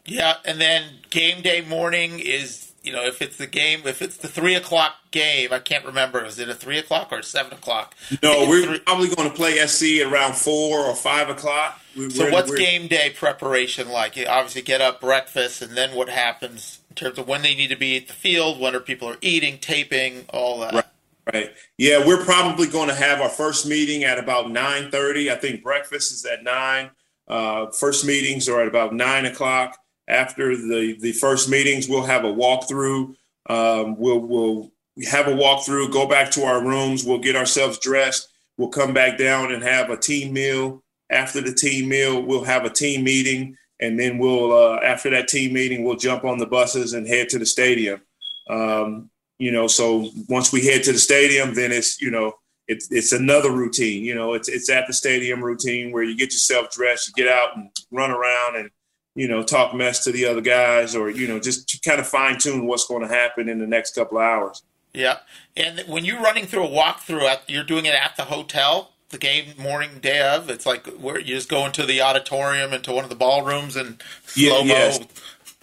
Yeah, 0.06 0.36
and 0.46 0.62
then 0.62 0.84
game 1.10 1.42
day 1.42 1.62
morning 1.62 2.20
is 2.20 2.65
you 2.86 2.94
know 2.94 3.04
if 3.04 3.22
it's 3.22 3.38
the 3.38 3.48
game 3.48 3.82
if 3.86 4.02
it's 4.02 4.18
the 4.18 4.28
three 4.28 4.56
o'clock 4.56 4.96
game 5.12 5.52
I 5.52 5.60
can't 5.60 5.86
remember 5.86 6.24
is 6.24 6.40
it 6.40 6.50
a 6.50 6.54
three 6.54 6.78
o'clock 6.78 7.10
or 7.12 7.22
seven 7.22 7.54
o'clock? 7.54 7.96
No, 8.22 8.48
we're 8.48 8.66
three- 8.66 8.80
probably 8.80 9.10
going 9.16 9.30
to 9.30 9.36
play 9.36 9.58
SC 9.66 10.06
around 10.06 10.36
four 10.36 10.80
or 10.80 10.96
five 10.96 11.30
o'clock. 11.30 11.82
We're, 11.96 12.10
so 12.10 12.30
what's 12.30 12.54
game 12.54 12.88
day 12.88 13.12
preparation 13.16 13.90
like? 13.90 14.18
You 14.18 14.26
obviously 14.28 14.62
get 14.62 14.82
up, 14.82 15.00
breakfast, 15.00 15.62
and 15.62 15.78
then 15.78 15.96
what 15.96 16.10
happens 16.10 16.80
in 16.90 16.96
terms 16.96 17.18
of 17.18 17.28
when 17.28 17.42
they 17.42 17.56
need 17.56 17.70
to 17.70 17.78
be 17.78 17.98
at 17.98 18.08
the 18.08 18.14
field, 18.14 18.60
when 18.60 18.76
are 18.76 18.80
people 18.80 19.10
are 19.10 19.18
eating, 19.22 19.58
taping, 19.58 20.26
all 20.30 20.60
that. 20.60 20.74
Right. 20.74 20.86
Right. 21.34 21.54
Yeah, 21.78 22.06
we're 22.06 22.24
probably 22.24 22.68
going 22.68 22.90
to 22.90 22.94
have 22.94 23.20
our 23.20 23.30
first 23.30 23.66
meeting 23.66 24.04
at 24.04 24.20
about 24.20 24.52
nine 24.52 24.92
thirty. 24.92 25.32
I 25.32 25.36
think 25.36 25.64
breakfast 25.64 26.12
is 26.12 26.24
at 26.24 26.44
nine. 26.44 26.92
Uh, 27.28 27.72
first 27.72 28.06
meetings 28.06 28.48
are 28.48 28.62
at 28.62 28.68
about 28.68 28.94
nine 28.94 29.26
o'clock. 29.26 29.76
After 30.08 30.56
the 30.56 30.98
the 31.00 31.14
first 31.14 31.50
meetings, 31.50 31.88
we'll 31.88 32.04
have 32.04 32.26
a 32.26 32.34
walkthrough. 32.34 33.16
Um, 33.50 33.98
we'll 33.98 34.20
we'll 34.20 34.72
have 35.10 35.28
a 35.28 35.32
walkthrough. 35.32 35.92
Go 35.92 36.08
back 36.08 36.32
to 36.32 36.44
our 36.44 36.64
rooms. 36.64 37.04
We'll 37.04 37.20
get 37.20 37.36
ourselves 37.36 37.80
dressed. 37.80 38.30
We'll 38.58 38.70
come 38.70 38.94
back 38.94 39.18
down 39.18 39.52
and 39.52 39.64
have 39.64 39.90
a 39.90 39.98
team 39.98 40.34
meal. 40.34 40.84
After 41.10 41.42
the 41.42 41.54
team 41.54 41.90
meal, 41.90 42.22
we'll 42.22 42.46
have 42.46 42.66
a 42.66 42.70
team 42.70 43.04
meeting 43.04 43.58
and 43.80 44.00
then 44.00 44.18
we'll 44.18 44.54
uh, 44.54 44.80
after 44.84 45.10
that 45.10 45.28
team 45.28 45.54
meeting 45.54 45.84
we'll 45.84 45.96
jump 45.96 46.24
on 46.24 46.38
the 46.38 46.46
buses 46.46 46.94
and 46.94 47.08
head 47.08 47.30
to 47.30 47.40
the 47.40 47.46
stadium 47.46 48.02
um, 48.50 49.10
you 49.38 49.52
know 49.52 49.68
so 49.68 50.10
once 50.30 50.52
we 50.52 50.66
head 50.66 50.84
to 50.84 50.92
the 50.92 50.98
stadium 50.98 51.54
then 51.54 51.72
it's 51.72 52.02
you 52.02 52.12
know 52.12 52.34
it's, 52.68 52.92
it's 52.92 53.12
another 53.12 53.52
routine 53.52 54.04
you 54.04 54.16
know 54.16 54.34
it's, 54.34 54.50
it's 54.50 54.70
at 54.70 54.88
the 54.88 54.94
stadium 54.94 55.44
routine 55.44 55.92
where 55.92 56.04
you 56.04 56.18
get 56.18 56.32
yourself 56.32 56.72
dressed 56.72 57.08
you 57.08 57.14
get 57.14 57.32
out 57.32 57.56
and 57.56 57.70
run 57.92 58.12
around 58.12 58.56
and 58.56 58.70
you 59.16 59.28
know 59.28 59.42
talk 59.44 59.74
mess 59.74 60.04
to 60.04 60.12
the 60.12 60.26
other 60.26 60.42
guys 60.42 60.96
or 60.96 61.10
you 61.10 61.28
know 61.28 61.40
just 61.40 61.84
kind 61.84 62.00
of 62.00 62.08
fine 62.08 62.38
tune 62.38 62.68
what's 62.68 62.86
going 62.86 63.02
to 63.02 63.08
happen 63.08 63.50
in 63.50 63.60
the 63.60 63.68
next 63.68 63.96
couple 63.96 64.18
of 64.18 64.24
hours 64.24 64.64
yeah 64.94 65.18
and 65.58 65.84
when 65.88 66.06
you're 66.06 66.22
running 66.22 66.46
through 66.46 66.66
a 66.66 66.70
walkthrough 66.70 67.40
you're 67.48 67.64
doing 67.64 67.86
it 67.86 67.96
at 67.96 68.16
the 68.18 68.26
hotel 68.26 68.92
the 69.10 69.18
game 69.18 69.54
morning 69.58 70.00
day 70.02 70.22
of. 70.22 70.50
It's 70.50 70.66
like 70.66 70.88
where 70.88 71.20
you 71.20 71.36
just 71.36 71.50
go 71.50 71.66
into 71.66 71.86
the 71.86 72.02
auditorium, 72.02 72.74
into 72.74 72.92
one 72.92 73.04
of 73.04 73.10
the 73.10 73.16
ballrooms, 73.16 73.76
and 73.76 74.02
slow 74.26 74.64
mo. 74.64 74.68
Yeah, 74.68 74.74
yes. 74.74 75.00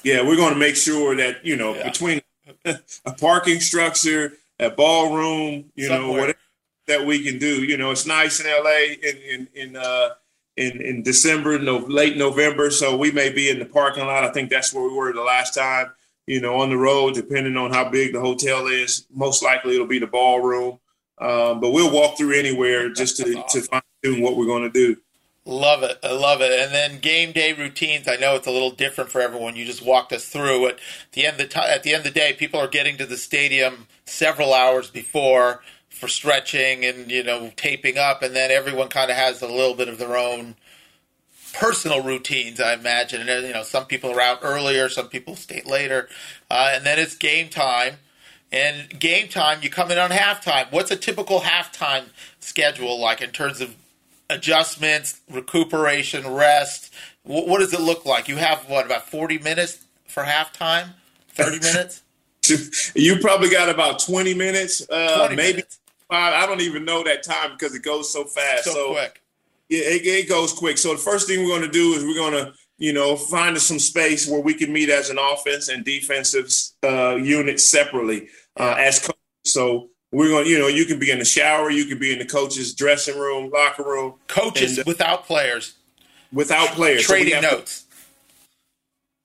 yeah, 0.02 0.26
we're 0.26 0.36
going 0.36 0.54
to 0.54 0.58
make 0.58 0.76
sure 0.76 1.14
that 1.16 1.44
you 1.44 1.56
know 1.56 1.74
yeah. 1.74 1.84
between 1.84 2.22
a 2.64 3.12
parking 3.18 3.60
structure, 3.60 4.34
a 4.58 4.70
ballroom, 4.70 5.70
you 5.74 5.88
Somewhere. 5.88 6.00
know, 6.00 6.12
whatever 6.12 6.38
that 6.86 7.06
we 7.06 7.22
can 7.22 7.38
do. 7.38 7.62
You 7.62 7.76
know, 7.76 7.90
it's 7.90 8.06
nice 8.06 8.40
in 8.40 8.46
LA 8.46 8.94
in 9.02 9.16
in 9.16 9.48
in 9.54 9.76
uh, 9.76 10.10
in, 10.56 10.80
in 10.80 11.02
December, 11.02 11.58
no, 11.58 11.78
late 11.78 12.16
November, 12.16 12.70
so 12.70 12.96
we 12.96 13.10
may 13.10 13.30
be 13.30 13.48
in 13.48 13.58
the 13.58 13.64
parking 13.64 14.06
lot. 14.06 14.24
I 14.24 14.32
think 14.32 14.50
that's 14.50 14.72
where 14.72 14.84
we 14.84 14.94
were 14.94 15.12
the 15.12 15.22
last 15.22 15.54
time. 15.54 15.92
You 16.26 16.40
know, 16.40 16.60
on 16.60 16.70
the 16.70 16.76
road, 16.76 17.14
depending 17.14 17.56
on 17.56 17.72
how 17.72 17.88
big 17.88 18.12
the 18.12 18.20
hotel 18.20 18.68
is, 18.68 19.06
most 19.12 19.42
likely 19.42 19.74
it'll 19.74 19.86
be 19.86 19.98
the 19.98 20.06
ballroom. 20.06 20.78
Um, 21.18 21.60
but 21.60 21.70
we'll 21.70 21.92
walk 21.92 22.16
through 22.16 22.38
anywhere 22.38 22.90
just 22.90 23.16
to, 23.18 23.38
awesome. 23.38 23.62
to 23.62 23.68
find 23.68 23.82
tune 24.02 24.22
what 24.22 24.36
we're 24.36 24.46
going 24.46 24.62
to 24.62 24.70
do. 24.70 25.00
Love 25.44 25.82
it. 25.82 25.98
I 26.04 26.12
love 26.12 26.40
it. 26.40 26.52
And 26.52 26.72
then 26.72 27.00
game 27.00 27.32
day 27.32 27.52
routines. 27.52 28.06
I 28.06 28.14
know 28.14 28.36
it's 28.36 28.46
a 28.46 28.52
little 28.52 28.70
different 28.70 29.10
for 29.10 29.20
everyone. 29.20 29.56
You 29.56 29.64
just 29.64 29.84
walked 29.84 30.12
us 30.12 30.28
through 30.28 30.66
it. 30.66 30.74
At 31.06 31.12
the 31.12 31.26
end 31.26 31.40
of 31.40 31.48
the, 31.48 31.54
t- 31.54 31.60
at 31.60 31.82
the 31.82 31.94
end 31.94 32.06
of 32.06 32.14
the 32.14 32.18
day, 32.18 32.32
people 32.32 32.60
are 32.60 32.68
getting 32.68 32.96
to 32.98 33.06
the 33.06 33.16
stadium 33.16 33.88
several 34.04 34.54
hours 34.54 34.90
before 34.90 35.62
for 36.02 36.08
stretching 36.08 36.84
and 36.84 37.12
you 37.12 37.22
know 37.22 37.52
taping 37.54 37.96
up, 37.96 38.24
and 38.24 38.34
then 38.34 38.50
everyone 38.50 38.88
kind 38.88 39.08
of 39.08 39.16
has 39.16 39.40
a 39.40 39.46
little 39.46 39.76
bit 39.76 39.86
of 39.86 39.98
their 39.98 40.16
own 40.16 40.56
personal 41.54 42.02
routines. 42.02 42.60
I 42.60 42.74
imagine. 42.74 43.28
And 43.28 43.46
you 43.46 43.52
know, 43.52 43.62
some 43.62 43.86
people 43.86 44.10
are 44.10 44.20
out 44.20 44.40
earlier, 44.42 44.88
some 44.88 45.06
people 45.06 45.36
stay 45.36 45.62
later, 45.64 46.08
uh, 46.50 46.72
and 46.74 46.84
then 46.84 46.98
it's 46.98 47.14
game 47.14 47.48
time. 47.50 47.98
And 48.50 48.98
game 48.98 49.28
time, 49.28 49.60
you 49.62 49.70
come 49.70 49.92
in 49.92 49.98
on 49.98 50.10
halftime. 50.10 50.72
What's 50.72 50.90
a 50.90 50.96
typical 50.96 51.42
halftime 51.42 52.06
schedule 52.40 53.00
like 53.00 53.22
in 53.22 53.30
terms 53.30 53.60
of 53.60 53.76
adjustments, 54.28 55.20
recuperation, 55.30 56.26
rest? 56.26 56.92
What, 57.22 57.46
what 57.46 57.60
does 57.60 57.72
it 57.72 57.80
look 57.80 58.04
like? 58.04 58.26
You 58.26 58.38
have 58.38 58.68
what 58.68 58.86
about 58.86 59.08
forty 59.08 59.38
minutes 59.38 59.84
for 60.08 60.24
halftime? 60.24 60.94
Thirty 61.28 61.60
minutes? 61.62 62.02
you 62.96 63.20
probably 63.20 63.50
got 63.50 63.68
about 63.68 64.00
twenty 64.00 64.34
minutes, 64.34 64.82
uh, 64.90 65.18
20 65.18 65.36
maybe 65.36 65.52
minutes. 65.52 65.78
I 66.14 66.46
don't 66.46 66.60
even 66.60 66.84
know 66.84 67.02
that 67.04 67.22
time 67.22 67.52
because 67.52 67.74
it 67.74 67.82
goes 67.82 68.12
so 68.12 68.24
fast. 68.24 68.64
So, 68.64 68.72
so 68.72 68.92
quick. 68.92 69.22
Yeah, 69.68 69.80
it, 69.80 70.06
it 70.06 70.28
goes 70.28 70.52
quick. 70.52 70.78
So 70.78 70.92
the 70.92 70.98
first 70.98 71.26
thing 71.26 71.40
we're 71.40 71.58
going 71.58 71.62
to 71.62 71.68
do 71.68 71.94
is 71.94 72.04
we're 72.04 72.14
going 72.14 72.44
to 72.44 72.52
you 72.82 72.92
know, 72.92 73.14
find 73.14 73.56
some 73.60 73.78
space 73.78 74.28
where 74.28 74.40
we 74.40 74.54
can 74.54 74.72
meet 74.72 74.90
as 74.90 75.08
an 75.08 75.16
offense 75.16 75.68
and 75.68 75.84
defensive 75.84 76.52
uh, 76.82 77.14
unit 77.14 77.60
separately 77.60 78.28
uh, 78.58 78.74
as 78.76 78.98
coaches. 78.98 79.14
So 79.44 79.90
we're 80.10 80.30
going, 80.30 80.46
to 80.46 80.50
you 80.50 80.58
know, 80.58 80.66
you 80.66 80.84
can 80.84 80.98
be 80.98 81.12
in 81.12 81.20
the 81.20 81.24
shower, 81.24 81.70
you 81.70 81.84
can 81.84 82.00
be 82.00 82.12
in 82.12 82.18
the 82.18 82.24
coach's 82.24 82.74
dressing 82.74 83.16
room, 83.16 83.52
locker 83.52 83.84
room. 83.84 84.14
Coaches 84.26 84.78
and, 84.78 84.88
uh, 84.88 84.90
without 84.90 85.26
players. 85.26 85.74
Without 86.32 86.70
players. 86.70 87.04
Trading 87.04 87.34
so 87.34 87.40
notes. 87.42 87.82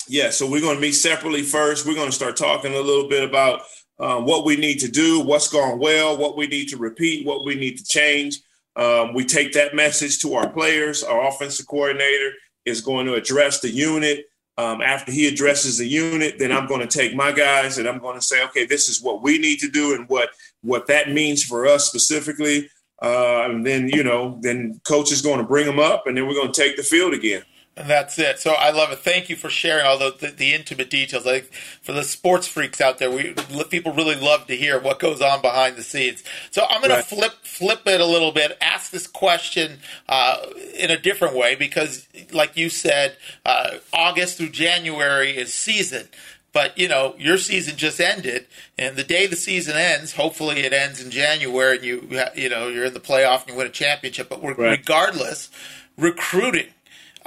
To, 0.06 0.14
yeah, 0.14 0.30
so 0.30 0.48
we're 0.48 0.62
going 0.62 0.76
to 0.76 0.82
meet 0.82 0.92
separately 0.92 1.42
first. 1.42 1.88
We're 1.88 1.96
going 1.96 2.10
to 2.10 2.16
start 2.16 2.38
talking 2.38 2.76
a 2.76 2.80
little 2.80 3.10
bit 3.10 3.28
about 3.28 3.62
um, 4.00 4.26
what 4.26 4.46
we 4.46 4.56
need 4.56 4.80
to 4.80 4.88
do, 4.88 5.22
what's 5.22 5.48
gone 5.48 5.80
well, 5.80 6.18
what 6.18 6.38
we 6.38 6.48
need 6.48 6.70
to 6.70 6.78
repeat, 6.78 7.26
what 7.26 7.46
we 7.46 7.56
need 7.56 7.78
to 7.78 7.84
change. 7.84 8.40
Um, 8.76 9.14
we 9.14 9.26
take 9.26 9.54
that 9.54 9.76
message 9.76 10.20
to 10.20 10.36
our 10.36 10.50
players. 10.50 11.04
Our 11.04 11.28
offensive 11.28 11.68
coordinator 11.68 12.32
is 12.66 12.82
going 12.82 13.08
to 13.08 13.16
address 13.16 13.60
the 13.60 13.70
unit. 13.70 14.26
Um, 14.60 14.82
after 14.82 15.12
he 15.12 15.28
addresses 15.28 15.78
the 15.78 15.88
unit, 15.88 16.40
then 16.40 16.52
I'm 16.52 16.68
going 16.68 16.82
to 16.82 16.88
take 16.88 17.16
my 17.16 17.32
guys 17.32 17.78
and 17.78 17.88
I'm 17.88 18.00
going 18.00 18.16
to 18.16 18.26
say, 18.26 18.44
okay, 18.46 18.66
this 18.66 18.90
is 18.90 19.02
what 19.02 19.22
we 19.22 19.38
need 19.38 19.60
to 19.60 19.70
do 19.70 19.94
and 19.94 20.10
what 20.10 20.30
what 20.64 20.88
that 20.88 21.12
means 21.12 21.44
for 21.44 21.68
us 21.68 21.86
specifically. 21.86 22.70
Uh, 23.00 23.46
and 23.50 23.66
then 23.66 23.88
you 23.88 24.04
know, 24.04 24.40
then 24.42 24.82
coach 24.84 25.12
is 25.12 25.22
going 25.22 25.38
to 25.38 25.46
bring 25.46 25.68
them 25.68 25.80
up, 25.80 26.08
and 26.08 26.18
then 26.18 26.28
we're 26.28 26.34
going 26.34 26.52
to 26.52 26.62
take 26.62 26.76
the 26.76 26.84
field 26.84 27.14
again. 27.14 27.44
And 27.78 27.88
that's 27.88 28.18
it. 28.18 28.40
So 28.40 28.54
I 28.54 28.72
love 28.72 28.92
it. 28.92 28.98
Thank 29.00 29.30
you 29.30 29.36
for 29.36 29.52
sharing 29.52 29.86
all 29.86 30.00
the, 30.00 30.16
the, 30.20 30.32
the 30.32 30.54
intimate 30.56 30.90
details. 30.90 31.28
Like 31.28 31.54
for 31.84 31.92
the 31.92 32.04
sports 32.04 32.48
freaks 32.48 32.82
out 32.82 32.98
there, 32.98 33.12
we 33.12 33.36
people 33.70 33.94
really 33.94 34.16
love 34.16 34.48
to 34.48 34.56
hear 34.58 34.80
what 34.80 34.98
goes 34.98 35.22
on 35.22 35.44
behind 35.44 35.76
the 35.76 35.84
scenes. 35.84 36.24
So 36.50 36.66
I'm 36.68 36.82
going 36.82 36.90
right. 36.90 37.08
to 37.08 37.16
flip 37.16 37.34
flip 37.44 37.82
it 37.86 38.02
a 38.02 38.06
little 38.06 38.32
bit. 38.32 38.58
Ask 38.62 38.90
this 38.90 39.06
question 39.06 39.78
uh, 40.10 40.44
in 40.76 40.90
a 40.90 40.98
different 40.98 41.36
way 41.36 41.54
because, 41.54 42.08
like 42.34 42.58
you 42.58 42.70
said, 42.70 43.16
uh, 43.46 43.76
August 43.94 44.38
through 44.38 44.50
January 44.50 45.38
is 45.38 45.54
season. 45.54 46.08
But 46.54 46.76
you 46.80 46.88
know 46.88 47.14
your 47.20 47.38
season 47.38 47.78
just 47.78 48.00
ended, 48.00 48.48
and 48.80 48.96
the 48.96 49.04
day 49.04 49.28
the 49.28 49.36
season 49.36 49.76
ends, 49.76 50.14
hopefully 50.14 50.62
it 50.62 50.74
ends 50.74 51.00
in 51.00 51.12
January, 51.12 51.76
and 51.76 51.86
you 51.86 52.10
you 52.34 52.50
know 52.50 52.70
you're 52.70 52.86
in 52.86 52.96
the 52.96 53.00
playoff 53.00 53.42
and 53.42 53.52
you 53.52 53.56
win 53.56 53.68
a 53.68 53.70
championship. 53.70 54.30
But 54.30 54.42
right. 54.42 54.58
regardless, 54.58 55.52
recruiting 55.96 56.70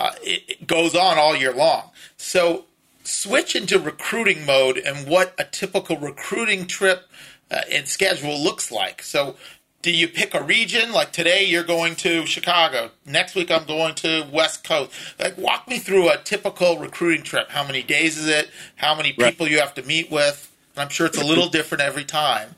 uh, 0.01 0.13
it, 0.23 0.43
it 0.49 0.67
goes 0.67 0.95
on 0.95 1.19
all 1.19 1.37
year 1.37 1.53
long. 1.53 1.91
So 2.17 2.65
switch 3.05 3.55
into 3.55 3.79
recruiting 3.79 4.47
mode 4.47 4.79
and 4.79 5.07
what 5.07 5.35
a 5.39 5.45
typical 5.45 5.99
recruiting 5.99 6.67
trip 6.67 7.07
uh, 7.51 7.61
and 7.71 7.87
schedule 7.87 8.43
looks 8.43 8.73
like. 8.73 9.03
So, 9.03 9.37
do 9.83 9.91
you 9.91 10.09
pick 10.09 10.35
a 10.35 10.43
region? 10.43 10.93
Like 10.93 11.13
today, 11.13 11.45
you're 11.45 11.65
going 11.65 11.97
to 11.97 12.25
Chicago. 12.27 12.91
Next 13.07 13.35
week, 13.35 13.51
I'm 13.51 13.65
going 13.65 13.95
to 13.97 14.27
West 14.31 14.63
Coast. 14.63 14.93
Like, 15.19 15.37
walk 15.39 15.69
me 15.69 15.79
through 15.79 16.11
a 16.11 16.19
typical 16.19 16.79
recruiting 16.79 17.23
trip. 17.23 17.51
How 17.51 17.67
many 17.67 17.83
days 17.83 18.17
is 18.19 18.29
it? 18.29 18.51
How 18.77 18.95
many 18.95 19.13
people 19.13 19.47
right. 19.47 19.53
you 19.53 19.59
have 19.61 19.75
to 19.75 19.83
meet 19.83 20.11
with? 20.11 20.55
I'm 20.77 20.91
sure 20.91 21.07
it's 21.07 21.21
a 21.21 21.25
little 21.25 21.49
different 21.59 21.83
every 21.83 22.05
time. 22.05 22.55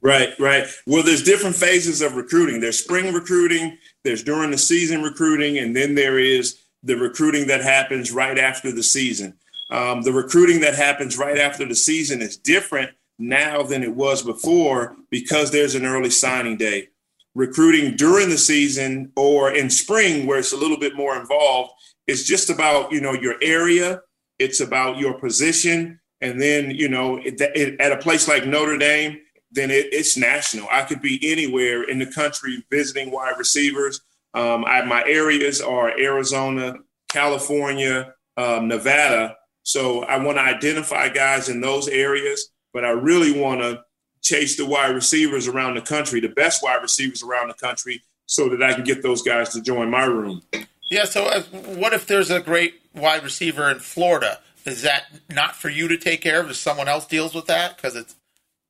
Right, 0.00 0.30
right. 0.38 0.66
Well, 0.86 1.02
there's 1.02 1.22
different 1.22 1.54
phases 1.54 2.00
of 2.00 2.16
recruiting. 2.16 2.60
There's 2.60 2.78
spring 2.78 3.12
recruiting, 3.12 3.78
there's 4.02 4.24
during 4.24 4.50
the 4.50 4.58
season 4.58 5.02
recruiting, 5.02 5.58
and 5.58 5.76
then 5.76 5.94
there 5.94 6.18
is 6.18 6.61
the 6.82 6.96
recruiting 6.96 7.46
that 7.46 7.62
happens 7.62 8.10
right 8.10 8.38
after 8.38 8.72
the 8.72 8.82
season. 8.82 9.34
Um, 9.70 10.02
the 10.02 10.12
recruiting 10.12 10.60
that 10.60 10.74
happens 10.74 11.16
right 11.16 11.38
after 11.38 11.64
the 11.64 11.74
season 11.74 12.20
is 12.20 12.36
different 12.36 12.90
now 13.18 13.62
than 13.62 13.82
it 13.82 13.94
was 13.94 14.22
before 14.22 14.96
because 15.10 15.50
there's 15.50 15.74
an 15.74 15.86
early 15.86 16.10
signing 16.10 16.56
day. 16.56 16.88
Recruiting 17.34 17.96
during 17.96 18.28
the 18.28 18.36
season 18.36 19.12
or 19.16 19.52
in 19.52 19.70
spring, 19.70 20.26
where 20.26 20.38
it's 20.38 20.52
a 20.52 20.56
little 20.56 20.78
bit 20.78 20.94
more 20.94 21.18
involved, 21.18 21.72
it's 22.06 22.24
just 22.24 22.50
about 22.50 22.92
you 22.92 23.00
know 23.00 23.14
your 23.14 23.36
area. 23.40 24.02
It's 24.38 24.60
about 24.60 24.98
your 24.98 25.14
position, 25.14 26.00
and 26.20 26.40
then 26.40 26.72
you 26.72 26.88
know 26.88 27.16
it, 27.16 27.40
it, 27.40 27.80
at 27.80 27.92
a 27.92 27.96
place 27.96 28.28
like 28.28 28.46
Notre 28.46 28.76
Dame, 28.76 29.18
then 29.50 29.70
it, 29.70 29.86
it's 29.92 30.16
national. 30.16 30.68
I 30.70 30.82
could 30.82 31.00
be 31.00 31.18
anywhere 31.22 31.84
in 31.84 31.98
the 31.98 32.12
country 32.12 32.62
visiting 32.70 33.10
wide 33.10 33.38
receivers 33.38 34.02
um, 34.34 34.64
I, 34.64 34.82
my 34.82 35.02
areas 35.06 35.60
are 35.60 35.98
Arizona, 35.98 36.76
California, 37.08 38.14
um, 38.36 38.68
Nevada. 38.68 39.36
So 39.62 40.02
I 40.04 40.18
want 40.18 40.38
to 40.38 40.42
identify 40.42 41.08
guys 41.08 41.48
in 41.48 41.60
those 41.60 41.88
areas, 41.88 42.50
but 42.72 42.84
I 42.84 42.90
really 42.90 43.38
want 43.38 43.60
to 43.60 43.84
chase 44.22 44.56
the 44.56 44.66
wide 44.66 44.94
receivers 44.94 45.48
around 45.48 45.74
the 45.74 45.82
country, 45.82 46.20
the 46.20 46.28
best 46.28 46.62
wide 46.62 46.82
receivers 46.82 47.22
around 47.22 47.48
the 47.48 47.54
country, 47.54 48.02
so 48.26 48.48
that 48.48 48.62
I 48.62 48.72
can 48.72 48.84
get 48.84 49.02
those 49.02 49.22
guys 49.22 49.50
to 49.50 49.60
join 49.60 49.90
my 49.90 50.04
room. 50.04 50.42
Yeah. 50.90 51.04
So 51.04 51.26
uh, 51.26 51.42
what 51.42 51.92
if 51.92 52.06
there's 52.06 52.30
a 52.30 52.40
great 52.40 52.80
wide 52.94 53.22
receiver 53.22 53.70
in 53.70 53.78
Florida? 53.78 54.38
Is 54.64 54.82
that 54.82 55.04
not 55.28 55.56
for 55.56 55.68
you 55.68 55.88
to 55.88 55.98
take 55.98 56.20
care 56.20 56.40
of? 56.40 56.48
If 56.48 56.56
someone 56.56 56.88
else 56.88 57.06
deals 57.06 57.34
with 57.34 57.46
that? 57.46 57.76
Because 57.76 57.96
it's 57.96 58.14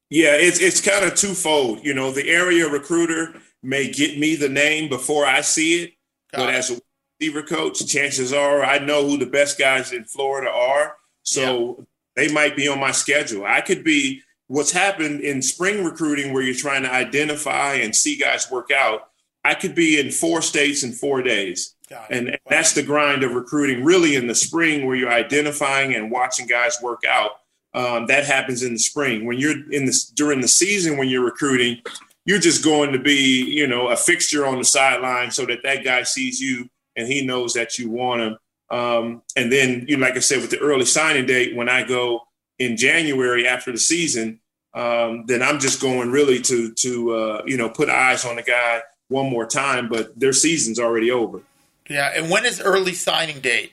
yeah, 0.09 0.35
it's 0.35 0.61
it's 0.61 0.81
kind 0.81 1.05
of 1.05 1.15
twofold. 1.15 1.85
You 1.85 1.95
know, 1.95 2.11
the 2.11 2.29
area 2.29 2.69
recruiter 2.69 3.35
may 3.63 3.91
get 3.91 4.19
me 4.19 4.37
the 4.37 4.49
name 4.49 4.89
before 4.89 5.27
I 5.27 5.41
see 5.41 5.85
it, 5.85 5.93
Got 6.33 6.39
but 6.39 6.49
it. 6.51 6.57
as 6.57 6.71
a 6.71 6.81
receiver 7.21 7.43
coach, 7.43 7.87
chances 7.87 8.33
are 8.33 8.65
I 8.65 8.79
know 8.79 9.07
who 9.07 9.17
the 9.17 9.27
best 9.27 9.59
guys 9.59 9.93
in 9.93 10.05
Florida 10.05 10.51
are. 10.51 10.97
So 11.23 11.77
yeah. 11.79 11.85
they 12.17 12.33
might 12.33 12.57
be 12.57 12.69
on 12.69 12.81
my 12.81 12.93
schedule. 12.93 13.45
I 13.45 13.61
could 13.61 13.85
be 13.85 14.23
what's 14.49 14.73
happened 14.73 15.21
in 15.21 15.41
spring 15.41 15.85
recruiting 15.85 16.33
where 16.33 16.43
you're 16.43 16.55
trying 16.55 16.83
to 16.83 16.93
identify 16.93 17.75
and 17.75 17.95
see 17.95 18.17
guys 18.17 18.51
work 18.51 18.71
out. 18.71 19.09
I 19.45 19.55
could 19.55 19.75
be 19.75 19.99
in 19.99 20.11
four 20.11 20.43
states 20.43 20.83
in 20.83 20.93
four 20.93 21.23
days. 21.23 21.75
And 22.11 22.29
wow. 22.29 22.37
that's 22.49 22.73
the 22.73 22.83
grind 22.83 23.23
of 23.23 23.33
recruiting 23.33 23.85
really 23.85 24.15
in 24.15 24.27
the 24.27 24.35
spring 24.35 24.87
where 24.87 24.97
you're 24.97 25.13
identifying 25.13 25.95
and 25.95 26.11
watching 26.11 26.47
guys 26.47 26.79
work 26.83 27.03
out. 27.09 27.33
Um, 27.75 28.07
that 28.07 28.25
happens 28.25 28.63
in 28.63 28.75
the 28.75 28.79
spring. 28.79 29.25
When 29.25 29.39
you're 29.39 29.71
in 29.73 29.87
this 29.87 30.05
during 30.05 30.41
the 30.41 30.49
season 30.49 30.99
when 30.99 31.09
you're 31.09 31.25
recruiting, 31.25 31.79
you're 32.25 32.39
just 32.39 32.65
going 32.65 32.93
to 32.93 32.99
be, 32.99 33.45
you 33.45 33.67
know, 33.67 33.89
a 33.89 33.97
fixture 33.97 34.47
on 34.47 34.59
the 34.59 34.65
sideline 34.65 35.31
so 35.31 35.45
that 35.47 35.63
that 35.65 35.85
guy 35.85 36.03
sees 36.03 36.41
you 36.41 36.69
and 36.97 37.09
he 37.09 37.27
knows 37.27 37.55
that 37.55 37.79
you 37.79 37.91
want 37.91 38.23
him. 38.23 38.37
Um, 38.71 39.23
and 39.37 39.53
then, 39.53 39.85
you 39.89 39.97
know, 39.97 40.07
like 40.07 40.17
I 40.17 40.21
said, 40.21 40.41
with 40.41 40.51
the 40.51 40.59
early 40.59 40.85
signing 40.85 41.27
date, 41.27 41.55
when 41.55 41.69
I 41.69 41.83
go 41.83 42.23
in 42.59 42.77
January 42.77 43.47
after 43.47 43.73
the 43.73 43.79
season, 43.79 44.41
um, 44.75 45.25
then 45.27 45.43
I'm 45.43 45.59
just 45.59 45.81
going 45.81 46.11
really 46.11 46.41
to 46.43 46.73
to 46.73 47.15
uh, 47.15 47.43
you 47.47 47.57
know 47.57 47.69
put 47.69 47.89
eyes 47.89 48.25
on 48.25 48.37
the 48.37 48.43
guy 48.43 48.81
one 49.09 49.29
more 49.31 49.47
time. 49.47 49.89
But 49.89 50.19
their 50.19 50.33
season's 50.33 50.79
already 50.79 51.11
over. 51.11 51.41
Yeah, 51.89 52.13
and 52.15 52.31
when 52.31 52.47
is 52.47 52.61
early 52.61 52.95
signing 52.95 53.41
date? 53.41 53.73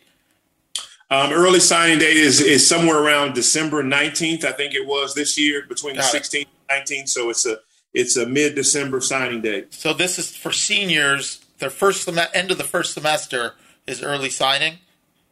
Um, 1.11 1.31
early 1.31 1.59
signing 1.59 1.99
date 1.99 2.17
is 2.17 2.41
is 2.41 2.67
somewhere 2.67 3.01
around 3.01 3.33
December 3.33 3.83
19th, 3.83 4.43
I 4.43 4.51
think 4.51 4.75
it 4.75 4.85
was 4.85 5.15
this 5.15 5.39
year, 5.39 5.63
between 5.67 5.95
Got 5.95 6.11
the 6.11 6.19
16th 6.19 6.47
and 6.69 6.85
19th. 6.85 7.09
So 7.09 7.29
it's 7.29 7.45
a 7.45 7.59
it's 7.93 8.15
a 8.15 8.25
mid-December 8.25 9.01
signing 9.01 9.41
date. 9.41 9.73
So 9.73 9.93
this 9.93 10.19
is 10.19 10.35
for 10.35 10.51
seniors. 10.51 11.43
Their 11.59 11.69
first 11.69 12.03
sem- 12.03 12.19
end 12.33 12.51
of 12.51 12.57
the 12.57 12.63
first 12.63 12.93
semester 12.93 13.53
is 13.87 14.03
early 14.03 14.29
signing. 14.29 14.79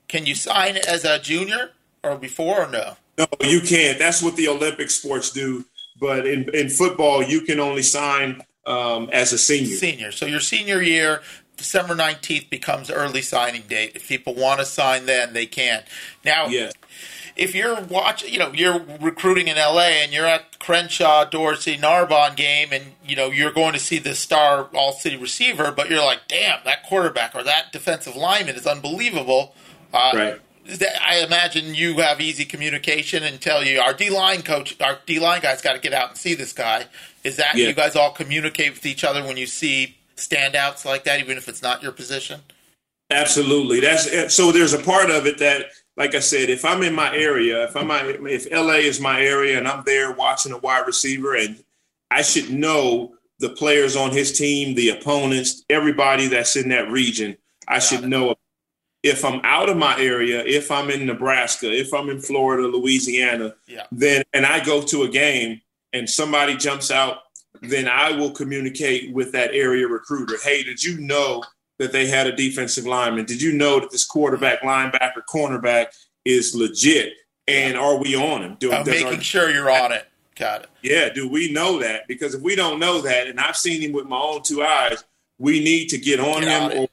Can 0.07 0.25
you 0.25 0.35
sign 0.35 0.77
as 0.77 1.05
a 1.05 1.19
junior 1.19 1.71
or 2.03 2.17
before 2.17 2.63
or 2.63 2.69
no? 2.69 2.97
No, 3.17 3.27
you 3.41 3.61
can't. 3.61 3.99
That's 3.99 4.21
what 4.21 4.35
the 4.35 4.47
Olympic 4.47 4.89
sports 4.89 5.31
do. 5.31 5.65
But 5.99 6.27
in, 6.27 6.53
in 6.53 6.69
football, 6.69 7.23
you 7.23 7.41
can 7.41 7.59
only 7.59 7.81
sign 7.81 8.41
um, 8.65 9.09
as 9.11 9.33
a 9.33 9.37
senior. 9.37 9.75
Senior. 9.75 10.11
So 10.11 10.25
your 10.25 10.39
senior 10.39 10.81
year, 10.81 11.21
December 11.55 11.95
19th 11.95 12.49
becomes 12.49 12.91
early 12.91 13.21
signing 13.21 13.63
date. 13.63 13.93
If 13.95 14.07
people 14.07 14.35
want 14.35 14.59
to 14.59 14.65
sign 14.65 15.07
then, 15.07 15.33
they 15.33 15.47
can. 15.47 15.83
Now, 16.23 16.47
yes 16.47 16.73
if 17.37 17.53
you're 17.53 17.79
watching, 17.81 18.33
you 18.33 18.39
know, 18.39 18.51
you're 18.51 18.79
recruiting 18.99 19.47
in 19.47 19.57
LA 19.57 20.01
and 20.01 20.11
you're 20.11 20.25
at 20.25 20.59
Crenshaw, 20.59 21.23
Dorsey, 21.25 21.77
Narbonne 21.77 22.35
game, 22.35 22.69
and 22.71 22.83
you 23.05 23.15
know 23.15 23.27
you're 23.27 23.51
going 23.51 23.73
to 23.73 23.79
see 23.79 23.99
the 23.99 24.15
star 24.15 24.69
all 24.73 24.91
city 24.91 25.15
receiver, 25.15 25.71
but 25.71 25.89
you're 25.89 26.03
like, 26.03 26.21
damn, 26.27 26.59
that 26.65 26.83
quarterback 26.83 27.35
or 27.35 27.43
that 27.43 27.71
defensive 27.71 28.15
lineman 28.15 28.55
is 28.55 28.65
unbelievable. 28.65 29.53
Uh, 29.93 30.11
right. 30.13 30.41
I 31.01 31.23
imagine 31.25 31.75
you 31.75 31.97
have 31.99 32.19
easy 32.19 32.43
communication 32.43 33.23
and 33.23 33.39
tell 33.39 33.63
you 33.63 33.79
our 33.79 33.93
D 33.93 34.09
line 34.09 34.41
coach, 34.41 34.75
our 34.81 34.99
D 35.05 35.19
line 35.19 35.41
guy's 35.41 35.61
got 35.61 35.73
to 35.73 35.79
get 35.79 35.93
out 35.93 36.09
and 36.09 36.17
see 36.17 36.33
this 36.33 36.51
guy. 36.51 36.87
Is 37.23 37.37
that 37.37 37.55
yeah. 37.55 37.67
you 37.67 37.73
guys 37.73 37.95
all 37.95 38.11
communicate 38.11 38.73
with 38.73 38.85
each 38.85 39.03
other 39.03 39.23
when 39.23 39.37
you 39.37 39.45
see 39.45 39.95
standouts 40.17 40.83
like 40.83 41.03
that, 41.03 41.19
even 41.19 41.37
if 41.37 41.47
it's 41.47 41.61
not 41.61 41.83
your 41.83 41.91
position? 41.91 42.41
Absolutely. 43.09 43.79
That's 43.79 44.35
so. 44.35 44.51
There's 44.51 44.73
a 44.73 44.79
part 44.79 45.09
of 45.09 45.25
it 45.25 45.37
that 45.37 45.67
like 45.97 46.13
I 46.13 46.19
said, 46.19 46.49
if 46.49 46.63
I'm 46.63 46.83
in 46.83 46.93
my 46.93 47.13
area, 47.15 47.63
if 47.63 47.75
I'm 47.75 47.89
if 48.27 48.49
LA 48.51 48.75
is 48.75 49.01
my 49.01 49.19
area 49.21 49.57
and 49.57 49.67
I'm 49.67 49.83
there 49.83 50.11
watching 50.11 50.51
a 50.51 50.57
wide 50.57 50.85
receiver, 50.85 51.35
and 51.35 51.63
I 52.11 52.21
should 52.21 52.51
know 52.51 53.15
the 53.39 53.49
players 53.49 53.95
on 53.95 54.11
his 54.11 54.37
team, 54.37 54.75
the 54.75 54.89
opponents, 54.89 55.63
everybody 55.69 56.27
that's 56.27 56.55
in 56.55 56.69
that 56.69 56.89
region. 56.91 57.35
I 57.67 57.79
should 57.79 58.07
know 58.07 58.35
if 59.03 59.25
I'm 59.25 59.41
out 59.43 59.69
of 59.69 59.77
my 59.77 59.99
area, 59.99 60.43
if 60.45 60.71
I'm 60.71 60.89
in 60.89 61.05
Nebraska, 61.05 61.71
if 61.71 61.93
I'm 61.93 62.09
in 62.09 62.21
Florida, 62.21 62.67
Louisiana, 62.67 63.55
yeah. 63.67 63.87
then 63.91 64.23
and 64.33 64.45
I 64.45 64.63
go 64.63 64.81
to 64.83 65.03
a 65.03 65.09
game 65.09 65.61
and 65.93 66.09
somebody 66.09 66.55
jumps 66.55 66.91
out, 66.91 67.17
mm-hmm. 67.55 67.69
then 67.69 67.87
I 67.87 68.11
will 68.11 68.31
communicate 68.31 69.13
with 69.13 69.31
that 69.31 69.51
area 69.51 69.87
recruiter. 69.87 70.37
Hey, 70.43 70.63
did 70.63 70.83
you 70.83 70.99
know 70.99 71.43
that 71.79 71.91
they 71.91 72.07
had 72.07 72.27
a 72.27 72.35
defensive 72.35 72.85
lineman? 72.85 73.25
Did 73.25 73.41
you 73.41 73.53
know 73.53 73.79
that 73.79 73.91
this 73.91 74.05
quarterback, 74.05 74.61
linebacker, 74.61 75.21
cornerback 75.29 75.87
is 76.25 76.55
legit? 76.55 77.13
And 77.47 77.77
are 77.77 77.97
we 77.97 78.15
on 78.15 78.41
him? 78.41 78.57
Do, 78.59 78.73
uh, 78.73 78.83
making 78.85 79.07
our, 79.07 79.21
sure 79.21 79.49
you're 79.49 79.71
on 79.71 79.93
it. 79.93 80.05
Got 80.35 80.63
it. 80.63 80.69
Yeah. 80.83 81.09
Do 81.09 81.29
we 81.29 81.51
know 81.51 81.79
that? 81.79 82.07
Because 82.07 82.35
if 82.35 82.41
we 82.41 82.55
don't 82.55 82.79
know 82.79 83.01
that, 83.01 83.27
and 83.27 83.39
I've 83.39 83.55
seen 83.55 83.81
him 83.81 83.93
with 83.93 84.05
my 84.05 84.17
own 84.17 84.43
two 84.43 84.61
eyes, 84.61 85.03
we 85.39 85.63
need 85.63 85.87
to 85.89 85.97
get 85.97 86.19
on 86.19 86.41
get 86.41 86.71
him 86.71 86.83
or 86.83 86.87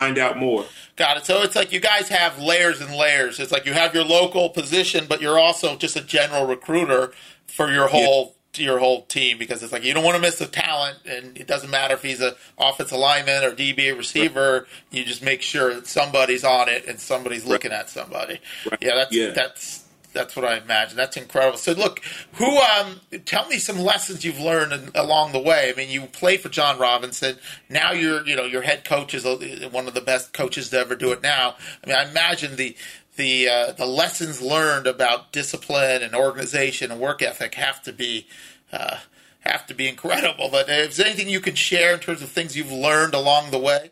find 0.00 0.18
out 0.18 0.36
more. 0.38 0.64
Got 0.96 1.18
it. 1.18 1.26
So 1.26 1.42
it's 1.42 1.54
like 1.54 1.72
you 1.72 1.80
guys 1.80 2.08
have 2.08 2.38
layers 2.40 2.80
and 2.80 2.94
layers. 2.94 3.38
It's 3.38 3.52
like 3.52 3.66
you 3.66 3.72
have 3.72 3.94
your 3.94 4.04
local 4.04 4.50
position, 4.50 5.06
but 5.08 5.20
you're 5.20 5.38
also 5.38 5.76
just 5.76 5.96
a 5.96 6.00
general 6.00 6.46
recruiter 6.46 7.12
for 7.46 7.70
your 7.70 7.88
whole 7.88 8.34
your 8.54 8.78
whole 8.78 9.02
team 9.02 9.38
because 9.38 9.62
it's 9.62 9.72
like 9.72 9.84
you 9.84 9.94
don't 9.94 10.04
want 10.04 10.16
to 10.16 10.20
miss 10.20 10.38
the 10.38 10.46
talent, 10.46 10.98
and 11.06 11.36
it 11.36 11.46
doesn't 11.46 11.70
matter 11.70 11.94
if 11.94 12.02
he's 12.02 12.20
an 12.20 12.32
offensive 12.58 12.98
lineman 12.98 13.44
or 13.44 13.52
DB 13.52 13.96
receiver. 13.96 14.52
Right. 14.52 14.66
You 14.90 15.04
just 15.04 15.22
make 15.22 15.42
sure 15.42 15.74
that 15.74 15.86
somebody's 15.86 16.44
on 16.44 16.68
it 16.68 16.86
and 16.86 16.98
somebody's 16.98 17.42
right. 17.42 17.50
looking 17.50 17.72
at 17.72 17.90
somebody. 17.90 18.40
Right. 18.70 18.78
Yeah, 18.82 18.94
that's 18.94 19.14
yeah. 19.14 19.30
that's 19.30 19.84
that's 20.12 20.34
what 20.34 20.44
I 20.44 20.58
imagine. 20.58 20.96
That's 20.96 21.16
incredible. 21.16 21.58
So, 21.58 21.72
look, 21.72 22.00
who? 22.34 22.58
Um, 22.58 23.00
tell 23.24 23.46
me 23.46 23.58
some 23.58 23.78
lessons 23.78 24.24
you've 24.24 24.40
learned 24.40 24.72
in, 24.72 24.90
along 24.94 25.32
the 25.32 25.38
way. 25.38 25.70
I 25.72 25.76
mean, 25.76 25.90
you 25.90 26.02
played 26.06 26.40
for 26.40 26.48
John 26.48 26.78
Robinson. 26.78 27.36
Now 27.68 27.92
you're, 27.92 28.26
you 28.26 28.36
know, 28.36 28.44
your 28.44 28.62
head 28.62 28.84
coach 28.84 29.14
is 29.14 29.24
one 29.70 29.86
of 29.86 29.94
the 29.94 30.00
best 30.00 30.32
coaches 30.32 30.70
to 30.70 30.78
ever 30.78 30.96
do 30.96 31.12
it. 31.12 31.22
Now, 31.22 31.56
I 31.82 31.86
mean, 31.86 31.96
I 31.96 32.08
imagine 32.08 32.56
the 32.56 32.76
the 33.16 33.48
uh, 33.48 33.72
the 33.72 33.86
lessons 33.86 34.40
learned 34.40 34.86
about 34.86 35.32
discipline 35.32 36.02
and 36.02 36.14
organization 36.14 36.90
and 36.90 37.00
work 37.00 37.22
ethic 37.22 37.54
have 37.54 37.82
to 37.82 37.92
be. 37.92 38.26
Uh, 38.72 38.98
have 39.40 39.66
to 39.66 39.74
be 39.74 39.88
incredible. 39.88 40.48
But 40.50 40.68
is 40.68 40.98
there 40.98 41.06
anything 41.06 41.28
you 41.28 41.40
can 41.40 41.54
share 41.54 41.94
in 41.94 42.00
terms 42.00 42.22
of 42.22 42.28
things 42.28 42.56
you've 42.56 42.70
learned 42.70 43.14
along 43.14 43.50
the 43.50 43.58
way? 43.58 43.90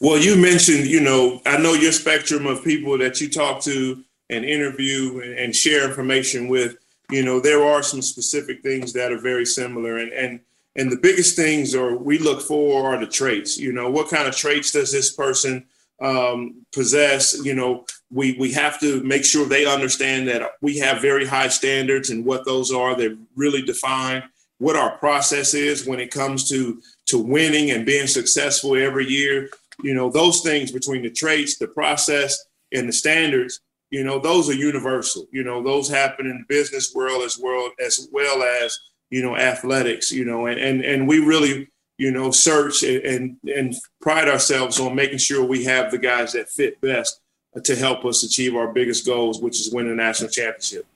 Well, 0.00 0.18
you 0.18 0.36
mentioned, 0.36 0.86
you 0.86 1.00
know, 1.00 1.40
I 1.46 1.56
know 1.56 1.72
your 1.72 1.92
spectrum 1.92 2.46
of 2.46 2.62
people 2.62 2.98
that 2.98 3.20
you 3.20 3.30
talk 3.30 3.62
to 3.62 4.02
and 4.28 4.44
interview 4.44 5.20
and, 5.38 5.54
share 5.54 5.86
information 5.88 6.48
with. 6.48 6.76
You 7.10 7.24
know, 7.24 7.40
there 7.40 7.64
are 7.64 7.82
some 7.82 8.02
specific 8.02 8.62
things 8.62 8.92
that 8.94 9.12
are 9.12 9.20
very 9.20 9.46
similar, 9.46 9.98
and 9.98 10.12
and 10.12 10.40
and 10.74 10.90
the 10.90 10.96
biggest 10.96 11.36
things 11.36 11.74
are 11.74 11.96
we 11.96 12.18
look 12.18 12.42
for 12.42 12.92
are 12.92 12.98
the 12.98 13.06
traits. 13.06 13.56
You 13.56 13.72
know, 13.72 13.88
what 13.88 14.10
kind 14.10 14.26
of 14.26 14.36
traits 14.36 14.72
does 14.72 14.90
this 14.90 15.12
person 15.12 15.64
um, 16.00 16.66
possess? 16.72 17.44
You 17.44 17.54
know, 17.54 17.84
we 18.10 18.36
we 18.38 18.52
have 18.52 18.78
to 18.80 19.02
make 19.02 19.24
sure 19.24 19.46
they 19.46 19.66
understand 19.66 20.28
that 20.28 20.52
we 20.60 20.78
have 20.78 21.00
very 21.00 21.26
high 21.26 21.48
standards 21.48 22.10
and 22.10 22.24
what 22.24 22.44
those 22.44 22.72
are. 22.72 22.94
They're 22.94 23.16
really 23.34 23.62
defined. 23.62 24.24
What 24.58 24.76
our 24.76 24.96
process 24.98 25.52
is 25.52 25.86
when 25.86 26.00
it 26.00 26.10
comes 26.10 26.48
to 26.48 26.80
to 27.06 27.18
winning 27.18 27.70
and 27.70 27.84
being 27.84 28.06
successful 28.06 28.76
every 28.76 29.06
year. 29.06 29.50
You 29.82 29.94
know, 29.94 30.10
those 30.10 30.40
things 30.40 30.72
between 30.72 31.02
the 31.02 31.10
traits, 31.10 31.58
the 31.58 31.68
process, 31.68 32.46
and 32.72 32.88
the 32.88 32.92
standards, 32.92 33.60
you 33.90 34.04
know, 34.04 34.18
those 34.18 34.48
are 34.48 34.54
universal. 34.54 35.26
You 35.30 35.44
know, 35.44 35.62
those 35.62 35.88
happen 35.88 36.26
in 36.26 36.38
the 36.38 36.44
business 36.48 36.94
world 36.94 37.22
as 37.22 37.38
well 37.38 37.70
as 37.84 38.08
well 38.12 38.42
as, 38.42 38.78
you 39.10 39.22
know, 39.22 39.36
athletics, 39.36 40.10
you 40.10 40.24
know, 40.24 40.46
and 40.46 40.58
and, 40.58 40.82
and 40.82 41.06
we 41.06 41.18
really, 41.18 41.68
you 41.98 42.10
know, 42.10 42.30
search 42.30 42.82
and 42.82 43.36
and 43.44 43.74
pride 44.00 44.28
ourselves 44.28 44.78
on 44.78 44.94
making 44.94 45.18
sure 45.18 45.44
we 45.44 45.64
have 45.64 45.90
the 45.90 45.98
guys 45.98 46.32
that 46.32 46.48
fit 46.48 46.80
best 46.80 47.20
to 47.64 47.74
help 47.74 48.04
us 48.04 48.22
achieve 48.22 48.54
our 48.54 48.68
biggest 48.68 49.06
goals, 49.06 49.40
which 49.40 49.58
is 49.60 49.72
win 49.72 49.88
a 49.88 49.94
national 49.94 50.30
championship. 50.30 50.86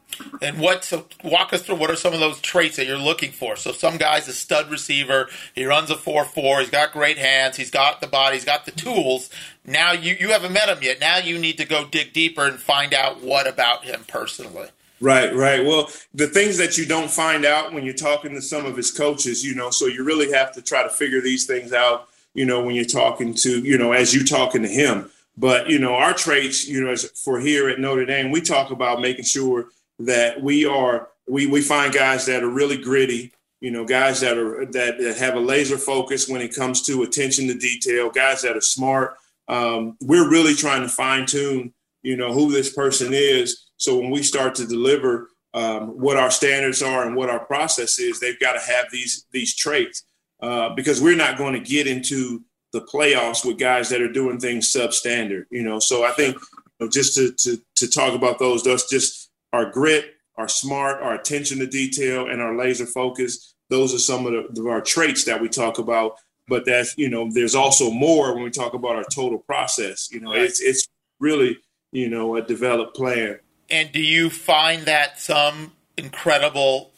And 0.43 0.59
what? 0.59 0.85
So 0.85 1.07
walk 1.25 1.53
us 1.53 1.63
through 1.63 1.77
what 1.77 1.91
are 1.91 1.97
some 1.97 2.13
of 2.13 2.21
those 2.21 2.41
traits 2.41 2.77
that 2.77 2.87
you're 2.87 2.99
looking 2.99 3.33
for. 3.33 3.57
So 3.57 3.73
some 3.73 3.97
guy's 3.97 4.29
a 4.29 4.33
stud 4.33 4.71
receiver. 4.71 5.29
He 5.55 5.65
runs 5.65 5.91
a 5.91 5.97
four 5.97 6.25
four. 6.25 6.61
He's 6.61 6.71
got 6.71 6.93
great 6.93 7.17
hands. 7.17 7.57
He's 7.57 7.71
got 7.71 8.01
the 8.01 8.07
body. 8.07 8.37
He's 8.37 8.45
got 8.45 8.67
the 8.67 8.73
tools. 8.73 9.31
Now 9.65 9.93
you 9.93 10.17
you 10.19 10.31
haven't 10.31 10.53
met 10.53 10.69
him 10.69 10.83
yet. 10.83 11.01
Now 11.01 11.19
you 11.19 11.39
need 11.39 11.57
to 11.59 11.65
go 11.65 11.87
dig 11.87 12.13
deeper 12.13 12.45
and 12.45 12.59
find 12.59 12.93
out 12.93 13.23
what 13.23 13.47
about 13.47 13.85
him 13.85 14.05
personally. 14.09 14.69
Right, 15.01 15.35
right. 15.35 15.65
Well, 15.65 15.91
the 16.13 16.27
things 16.27 16.59
that 16.59 16.77
you 16.77 16.85
don't 16.85 17.11
find 17.11 17.47
out 17.47 17.73
when 17.73 17.85
you're 17.85 17.95
talking 17.95 18.35
to 18.35 18.43
some 18.43 18.67
of 18.67 18.77
his 18.77 18.91
coaches, 18.91 19.43
you 19.43 19.55
know, 19.55 19.71
so 19.71 19.87
you 19.87 20.05
really 20.05 20.31
have 20.33 20.53
to 20.53 20.63
try 20.63 20.83
to 20.83 20.91
figure 20.91 21.23
these 21.23 21.47
things 21.47 21.73
out, 21.73 22.09
you 22.35 22.45
know, 22.45 22.63
when 22.63 22.75
you're 22.75 22.85
talking 22.85 23.33
to, 23.35 23.61
you 23.61 23.79
know, 23.79 23.93
as 23.93 24.15
you 24.15 24.25
talking 24.25 24.63
to 24.63 24.69
him. 24.69 25.11
But, 25.39 25.71
you 25.71 25.79
know, 25.79 25.95
our 25.95 26.13
traits, 26.13 26.69
you 26.69 26.85
know, 26.85 26.95
for 26.97 27.41
here 27.41 27.71
at 27.71 27.81
Notre 27.81 28.05
Dame, 28.05 28.31
we 28.31 28.43
talk 28.43 28.71
about 28.71 29.01
making 29.01 29.25
sure 29.25 29.69
that 30.01 30.43
we 30.43 30.67
are 30.67 31.09
we 31.27 31.47
we 31.47 31.63
find 31.63 31.95
guys 31.95 32.27
that 32.27 32.43
are 32.43 32.51
really 32.51 32.77
gritty, 32.77 33.33
you 33.61 33.71
know, 33.71 33.87
guys 33.87 34.21
that 34.21 34.37
are 34.37 34.67
that, 34.67 34.99
that 34.99 35.17
have 35.17 35.35
a 35.35 35.41
laser 35.41 35.79
focus 35.79 36.29
when 36.29 36.43
it 36.43 36.55
comes 36.55 36.83
to 36.83 37.05
attention 37.05 37.47
to 37.49 37.55
detail, 37.55 38.11
guys 38.11 38.43
that 38.43 38.57
are 38.57 38.61
smart. 38.61 39.17
Um, 39.49 39.97
we're 40.01 40.29
really 40.29 40.55
trying 40.55 40.83
to 40.83 40.89
fine 40.89 41.25
tune, 41.27 41.73
you 42.03 42.17
know, 42.17 42.33
who 42.33 42.51
this 42.51 42.73
person 42.73 43.13
is. 43.13 43.67
So 43.77 43.99
when 43.99 44.11
we 44.11 44.23
start 44.23 44.55
to 44.57 44.67
deliver 44.67 45.29
um, 45.55 45.99
what 46.01 46.17
our 46.17 46.31
standards 46.31 46.83
are 46.83 47.07
and 47.07 47.17
what 47.17 47.31
our 47.31 47.45
process 47.45 47.99
is, 47.99 48.21
they've 48.21 48.39
got 48.39 48.53
to 48.53 48.61
have 48.61 48.87
these 48.93 49.27
these 49.33 49.57
traits 49.57 50.05
uh, 50.43 50.71
because 50.71 51.01
we're 51.01 51.17
not 51.17 51.39
going 51.39 51.55
to 51.55 51.61
get 51.61 51.87
into 51.87 52.43
the 52.73 52.83
playoffs 52.83 53.45
with 53.45 53.59
guys 53.59 53.89
that 53.89 54.01
are 54.01 54.13
doing 54.13 54.39
things 54.39 54.73
substandard. 54.73 55.45
You 55.51 55.63
know, 55.63 55.79
so 55.79 56.05
I 56.05 56.13
think 56.13 56.37
you 56.37 56.87
know, 56.87 56.89
just 56.89 57.15
to 57.15 57.33
to 57.33 57.61
to 57.77 57.89
talk 57.89 58.15
about 58.15 58.39
those, 58.39 58.63
those 58.63 58.89
just 58.89 59.31
our 59.53 59.69
grit, 59.71 60.15
our 60.37 60.49
smart, 60.49 61.03
our 61.03 61.15
attention 61.15 61.59
to 61.59 61.67
detail, 61.67 62.29
and 62.29 62.41
our 62.41 62.57
laser 62.57 62.87
focus. 62.87 63.55
Those 63.69 63.95
are 63.95 63.99
some 63.99 64.27
of 64.27 64.55
the, 64.55 64.69
our 64.69 64.81
traits 64.81 65.25
that 65.25 65.41
we 65.41 65.49
talk 65.49 65.79
about. 65.79 66.17
But 66.49 66.65
that's 66.65 66.97
you 66.99 67.09
know, 67.09 67.31
there's 67.33 67.55
also 67.55 67.91
more 67.91 68.35
when 68.35 68.43
we 68.43 68.51
talk 68.51 68.75
about 68.75 68.97
our 68.97 69.05
total 69.05 69.39
process. 69.39 70.09
You 70.11 70.21
know, 70.21 70.33
right. 70.33 70.43
it's 70.43 70.61
it's 70.61 70.89
really 71.19 71.59
you 71.93 72.09
know 72.09 72.37
a 72.37 72.43
developed 72.43 72.97
player. 72.97 73.43
And 73.71 73.93
do 73.93 74.01
you 74.01 74.31
find 74.31 74.83
that 74.83 75.21
some 75.21 75.73
incredible, 75.97 76.91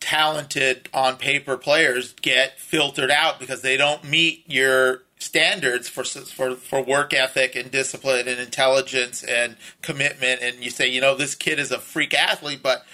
talented 0.00 0.88
on 0.92 1.16
paper 1.16 1.56
players 1.56 2.14
get 2.14 2.58
filtered 2.58 3.10
out 3.10 3.38
because 3.38 3.62
they 3.62 3.76
don't 3.76 4.04
meet 4.04 4.44
your 4.46 5.02
standards 5.18 5.88
for 5.88 6.02
for 6.02 6.56
for 6.56 6.82
work 6.82 7.12
ethic 7.12 7.54
and 7.54 7.70
discipline 7.70 8.26
and 8.26 8.40
intelligence 8.40 9.22
and 9.22 9.54
commitment 9.82 10.40
and 10.40 10.64
you 10.64 10.70
say 10.70 10.88
you 10.88 10.98
know 10.98 11.14
this 11.14 11.34
kid 11.34 11.58
is 11.58 11.70
a 11.70 11.78
freak 11.78 12.14
athlete 12.14 12.60
but 12.62 12.86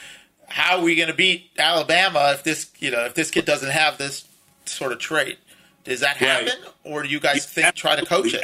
how 0.48 0.76
are 0.76 0.82
we 0.82 0.96
going 0.96 1.08
to 1.08 1.14
beat 1.14 1.48
Alabama 1.56 2.32
if 2.32 2.42
this 2.42 2.68
you 2.80 2.90
know 2.90 3.04
if 3.04 3.14
this 3.14 3.30
kid 3.30 3.44
doesn't 3.44 3.70
have 3.70 3.96
this 3.96 4.26
sort 4.64 4.90
of 4.90 4.98
trait 4.98 5.38
does 5.84 6.00
that 6.00 6.16
happen 6.16 6.46
right. 6.46 6.72
or 6.82 7.04
do 7.04 7.08
you 7.08 7.20
guys 7.20 7.46
think 7.46 7.72
try 7.76 7.94
to 7.94 8.04
coach 8.04 8.34
it 8.34 8.42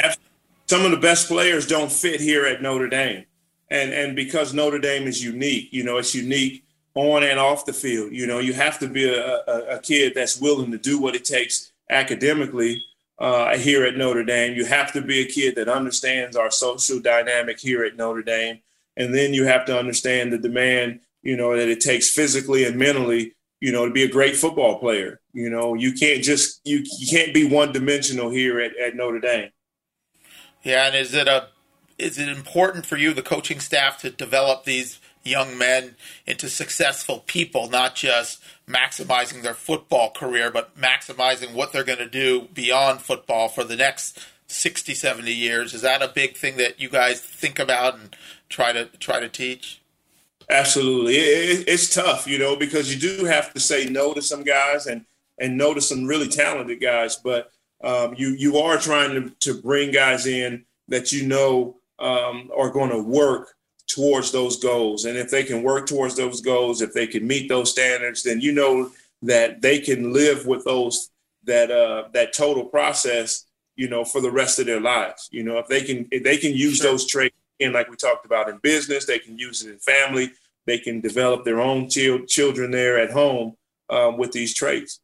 some 0.66 0.84
of 0.84 0.90
the 0.90 0.96
best 0.96 1.28
players 1.28 1.66
don't 1.66 1.92
fit 1.92 2.20
here 2.20 2.46
at 2.46 2.62
Notre 2.62 2.88
Dame 2.88 3.24
and 3.70 3.92
and 3.92 4.16
because 4.16 4.54
Notre 4.54 4.78
Dame 4.78 5.06
is 5.06 5.22
unique 5.22 5.72
you 5.72 5.84
know 5.84 5.98
it's 5.98 6.14
unique 6.14 6.64
on 6.94 7.22
and 7.22 7.38
off 7.38 7.64
the 7.64 7.72
field 7.72 8.12
you 8.12 8.26
know 8.26 8.38
you 8.38 8.52
have 8.52 8.78
to 8.78 8.88
be 8.88 9.08
a, 9.08 9.36
a, 9.46 9.76
a 9.76 9.78
kid 9.78 10.12
that's 10.14 10.40
willing 10.40 10.70
to 10.70 10.78
do 10.78 11.00
what 11.00 11.14
it 11.14 11.24
takes 11.24 11.72
academically 11.90 12.82
uh, 13.22 13.56
here 13.56 13.84
at 13.84 13.96
Notre 13.96 14.24
Dame. 14.24 14.54
You 14.54 14.64
have 14.64 14.92
to 14.92 15.00
be 15.00 15.20
a 15.20 15.26
kid 15.26 15.54
that 15.54 15.68
understands 15.68 16.36
our 16.36 16.50
social 16.50 17.00
dynamic 17.00 17.60
here 17.60 17.84
at 17.84 17.96
Notre 17.96 18.22
Dame. 18.22 18.58
And 18.96 19.14
then 19.14 19.32
you 19.32 19.44
have 19.44 19.64
to 19.66 19.78
understand 19.78 20.32
the 20.32 20.38
demand, 20.38 21.00
you 21.22 21.36
know, 21.36 21.56
that 21.56 21.68
it 21.68 21.80
takes 21.80 22.10
physically 22.10 22.64
and 22.64 22.76
mentally, 22.76 23.34
you 23.60 23.70
know, 23.70 23.86
to 23.86 23.92
be 23.92 24.02
a 24.02 24.10
great 24.10 24.36
football 24.36 24.78
player. 24.78 25.20
You 25.32 25.50
know, 25.50 25.74
you 25.74 25.92
can't 25.92 26.22
just, 26.22 26.60
you, 26.64 26.82
you 26.98 27.06
can't 27.08 27.32
be 27.32 27.48
one 27.48 27.72
dimensional 27.72 28.28
here 28.28 28.60
at, 28.60 28.76
at 28.76 28.96
Notre 28.96 29.20
Dame. 29.20 29.50
Yeah. 30.62 30.86
And 30.86 30.96
is 30.96 31.14
it 31.14 31.28
a, 31.28 31.48
is 31.98 32.18
it 32.18 32.28
important 32.28 32.86
for 32.86 32.96
you, 32.96 33.12
the 33.12 33.22
coaching 33.22 33.60
staff, 33.60 33.98
to 34.00 34.10
develop 34.10 34.64
these 34.64 34.98
young 35.24 35.56
men 35.56 35.94
into 36.26 36.48
successful 36.48 37.22
people, 37.26 37.68
not 37.68 37.94
just 37.94 38.42
maximizing 38.68 39.42
their 39.42 39.54
football 39.54 40.10
career, 40.10 40.50
but 40.50 40.76
maximizing 40.76 41.52
what 41.54 41.72
they're 41.72 41.84
going 41.84 41.98
to 41.98 42.08
do 42.08 42.48
beyond 42.52 43.00
football 43.00 43.48
for 43.48 43.64
the 43.64 43.76
next 43.76 44.18
60, 44.48 44.94
70 44.94 45.32
years. 45.32 45.74
Is 45.74 45.82
that 45.82 46.02
a 46.02 46.08
big 46.08 46.36
thing 46.36 46.56
that 46.56 46.80
you 46.80 46.88
guys 46.88 47.20
think 47.20 47.58
about 47.58 47.94
and 47.98 48.16
try 48.48 48.72
to 48.72 48.86
try 48.98 49.20
to 49.20 49.28
teach? 49.28 49.80
Absolutely. 50.50 51.16
It, 51.16 51.68
it's 51.68 51.92
tough, 51.92 52.26
you 52.26 52.38
know, 52.38 52.56
because 52.56 52.92
you 52.92 53.00
do 53.00 53.24
have 53.24 53.52
to 53.54 53.60
say 53.60 53.86
no 53.86 54.12
to 54.12 54.22
some 54.22 54.42
guys 54.42 54.86
and 54.86 55.04
and 55.38 55.56
no 55.56 55.74
to 55.74 55.80
some 55.80 56.06
really 56.06 56.28
talented 56.28 56.80
guys, 56.80 57.16
but 57.16 57.52
um, 57.82 58.14
you 58.16 58.30
you 58.30 58.58
are 58.58 58.78
trying 58.78 59.14
to, 59.14 59.30
to 59.40 59.60
bring 59.60 59.90
guys 59.90 60.26
in 60.26 60.64
that 60.88 61.12
you 61.12 61.26
know 61.26 61.76
um, 61.98 62.50
are 62.56 62.70
going 62.70 62.90
to 62.90 63.02
work 63.02 63.54
towards 63.86 64.30
those 64.32 64.62
goals. 64.62 65.04
And 65.04 65.16
if 65.16 65.30
they 65.30 65.44
can 65.44 65.62
work 65.62 65.86
towards 65.86 66.16
those 66.16 66.40
goals, 66.40 66.80
if 66.80 66.92
they 66.92 67.06
can 67.06 67.26
meet 67.26 67.48
those 67.48 67.70
standards, 67.70 68.22
then 68.22 68.40
you 68.40 68.52
know 68.52 68.90
that 69.22 69.60
they 69.62 69.78
can 69.78 70.12
live 70.12 70.46
with 70.46 70.64
those 70.64 71.10
that 71.44 71.70
uh, 71.70 72.08
that 72.12 72.32
total 72.32 72.64
process, 72.64 73.46
you 73.76 73.88
know, 73.88 74.04
for 74.04 74.20
the 74.20 74.30
rest 74.30 74.58
of 74.58 74.66
their 74.66 74.80
lives. 74.80 75.28
You 75.32 75.42
know, 75.42 75.58
if 75.58 75.66
they 75.66 75.82
can 75.82 76.08
if 76.10 76.22
they 76.22 76.36
can 76.36 76.52
use 76.52 76.78
sure. 76.78 76.90
those 76.90 77.06
traits 77.06 77.36
in 77.58 77.72
like 77.72 77.88
we 77.88 77.96
talked 77.96 78.26
about 78.26 78.48
in 78.48 78.58
business, 78.58 79.06
they 79.06 79.18
can 79.18 79.38
use 79.38 79.64
it 79.64 79.70
in 79.70 79.78
family, 79.78 80.32
they 80.66 80.78
can 80.78 81.00
develop 81.00 81.44
their 81.44 81.60
own 81.60 81.88
ch- 81.88 82.26
children 82.26 82.70
there 82.70 82.98
at 82.98 83.10
home 83.10 83.56
um, 83.90 84.16
with 84.16 84.32
these 84.32 84.54
traits. 84.54 85.00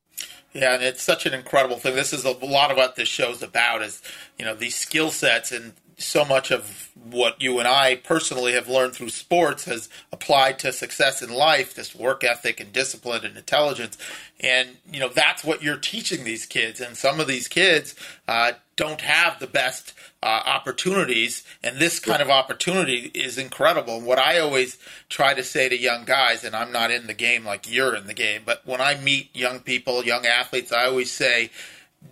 Yeah, 0.54 0.74
and 0.74 0.82
it's 0.82 1.02
such 1.02 1.26
an 1.26 1.34
incredible 1.34 1.76
thing. 1.76 1.94
This 1.94 2.12
is 2.12 2.24
a 2.24 2.30
lot 2.30 2.70
of 2.70 2.76
what 2.76 2.96
this 2.96 3.08
show's 3.08 3.42
about 3.42 3.82
is, 3.82 4.02
you 4.38 4.44
know, 4.44 4.54
these 4.54 4.74
skill 4.74 5.10
sets 5.10 5.52
and 5.52 5.74
so 5.98 6.24
much 6.24 6.50
of 6.50 6.90
what 6.94 7.40
you 7.42 7.58
and 7.58 7.66
I 7.66 7.96
personally 7.96 8.52
have 8.52 8.68
learned 8.68 8.94
through 8.94 9.08
sports 9.10 9.64
has 9.64 9.88
applied 10.12 10.58
to 10.60 10.72
success 10.72 11.22
in 11.22 11.30
life, 11.30 11.74
this 11.74 11.94
work 11.94 12.22
ethic 12.22 12.60
and 12.60 12.72
discipline 12.72 13.24
and 13.24 13.36
intelligence. 13.36 13.98
And, 14.40 14.76
you 14.90 15.00
know, 15.00 15.08
that's 15.08 15.42
what 15.42 15.62
you're 15.62 15.76
teaching 15.76 16.24
these 16.24 16.46
kids. 16.46 16.80
And 16.80 16.96
some 16.96 17.18
of 17.18 17.26
these 17.26 17.48
kids 17.48 17.94
uh, 18.28 18.52
don't 18.76 19.00
have 19.00 19.40
the 19.40 19.48
best 19.48 19.92
uh, 20.22 20.42
opportunities. 20.46 21.44
And 21.62 21.78
this 21.78 22.00
kind 22.00 22.20
of 22.20 22.30
opportunity 22.30 23.10
is 23.14 23.38
incredible. 23.38 23.98
And 23.98 24.06
what 24.06 24.18
I 24.18 24.38
always 24.38 24.78
try 25.08 25.34
to 25.34 25.44
say 25.44 25.68
to 25.68 25.78
young 25.78 26.04
guys, 26.04 26.44
and 26.44 26.56
I'm 26.56 26.72
not 26.72 26.90
in 26.90 27.06
the 27.06 27.14
game 27.14 27.44
like 27.44 27.70
you're 27.70 27.94
in 27.94 28.06
the 28.06 28.14
game, 28.14 28.42
but 28.44 28.62
when 28.66 28.80
I 28.80 28.96
meet 28.96 29.34
young 29.34 29.60
people, 29.60 30.04
young 30.04 30.26
athletes, 30.26 30.72
I 30.72 30.86
always 30.86 31.10
say, 31.10 31.50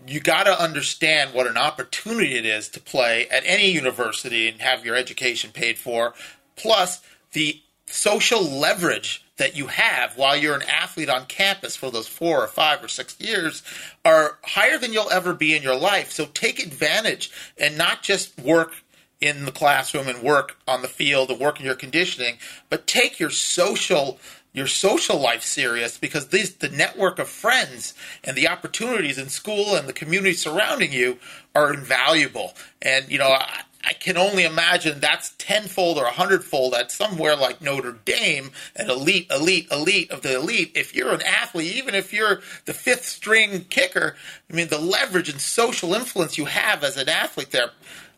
you 0.06 0.20
got 0.20 0.44
to 0.44 0.60
understand 0.60 1.32
what 1.32 1.46
an 1.46 1.56
opportunity 1.56 2.36
it 2.36 2.46
is 2.46 2.68
to 2.70 2.80
play 2.80 3.28
at 3.28 3.44
any 3.46 3.70
university 3.70 4.48
and 4.48 4.60
have 4.60 4.84
your 4.84 4.96
education 4.96 5.50
paid 5.52 5.78
for, 5.78 6.14
plus 6.56 7.02
the 7.32 7.60
social 7.86 8.42
leverage 8.42 9.24
that 9.36 9.56
you 9.56 9.66
have 9.66 10.16
while 10.16 10.36
you're 10.36 10.54
an 10.54 10.62
athlete 10.62 11.08
on 11.08 11.26
campus 11.26 11.76
for 11.76 11.90
those 11.90 12.08
four 12.08 12.42
or 12.42 12.46
five 12.46 12.82
or 12.82 12.88
six 12.88 13.20
years 13.20 13.62
are 14.04 14.38
higher 14.42 14.78
than 14.78 14.92
you'll 14.92 15.10
ever 15.10 15.34
be 15.34 15.54
in 15.54 15.62
your 15.62 15.76
life. 15.76 16.10
So 16.10 16.26
take 16.26 16.64
advantage 16.64 17.30
and 17.58 17.76
not 17.76 18.02
just 18.02 18.38
work 18.38 18.82
in 19.20 19.44
the 19.44 19.52
classroom 19.52 20.08
and 20.08 20.22
work 20.22 20.56
on 20.66 20.82
the 20.82 20.88
field 20.88 21.30
and 21.30 21.40
work 21.40 21.58
in 21.58 21.66
your 21.66 21.74
conditioning, 21.74 22.36
but 22.68 22.86
take 22.86 23.18
your 23.18 23.30
social 23.30 24.18
your 24.52 24.66
social 24.66 25.18
life 25.18 25.42
serious 25.42 25.98
because 25.98 26.28
these 26.28 26.54
the 26.54 26.70
network 26.70 27.18
of 27.18 27.28
friends 27.28 27.92
and 28.24 28.34
the 28.34 28.48
opportunities 28.48 29.18
in 29.18 29.28
school 29.28 29.74
and 29.74 29.86
the 29.86 29.92
community 29.92 30.32
surrounding 30.32 30.92
you 30.92 31.18
are 31.54 31.74
invaluable. 31.74 32.54
And 32.80 33.10
you 33.10 33.18
know, 33.18 33.28
I, 33.28 33.62
I 33.86 33.92
can 33.92 34.16
only 34.16 34.44
imagine 34.44 34.98
that's 34.98 35.32
tenfold 35.38 35.96
or 35.96 36.06
a 36.06 36.10
hundredfold 36.10 36.74
at 36.74 36.90
somewhere 36.90 37.36
like 37.36 37.62
Notre 37.62 37.92
Dame, 38.04 38.50
an 38.74 38.90
elite, 38.90 39.30
elite, 39.30 39.68
elite 39.70 40.10
of 40.10 40.22
the 40.22 40.34
elite. 40.34 40.72
If 40.74 40.92
you're 40.92 41.14
an 41.14 41.22
athlete, 41.22 41.76
even 41.76 41.94
if 41.94 42.12
you're 42.12 42.40
the 42.64 42.74
fifth 42.74 43.06
string 43.06 43.64
kicker, 43.70 44.16
I 44.50 44.54
mean, 44.54 44.68
the 44.68 44.78
leverage 44.78 45.28
and 45.28 45.40
social 45.40 45.94
influence 45.94 46.36
you 46.36 46.46
have 46.46 46.82
as 46.82 46.96
an 46.96 47.08
athlete 47.08 47.52
there 47.52 47.70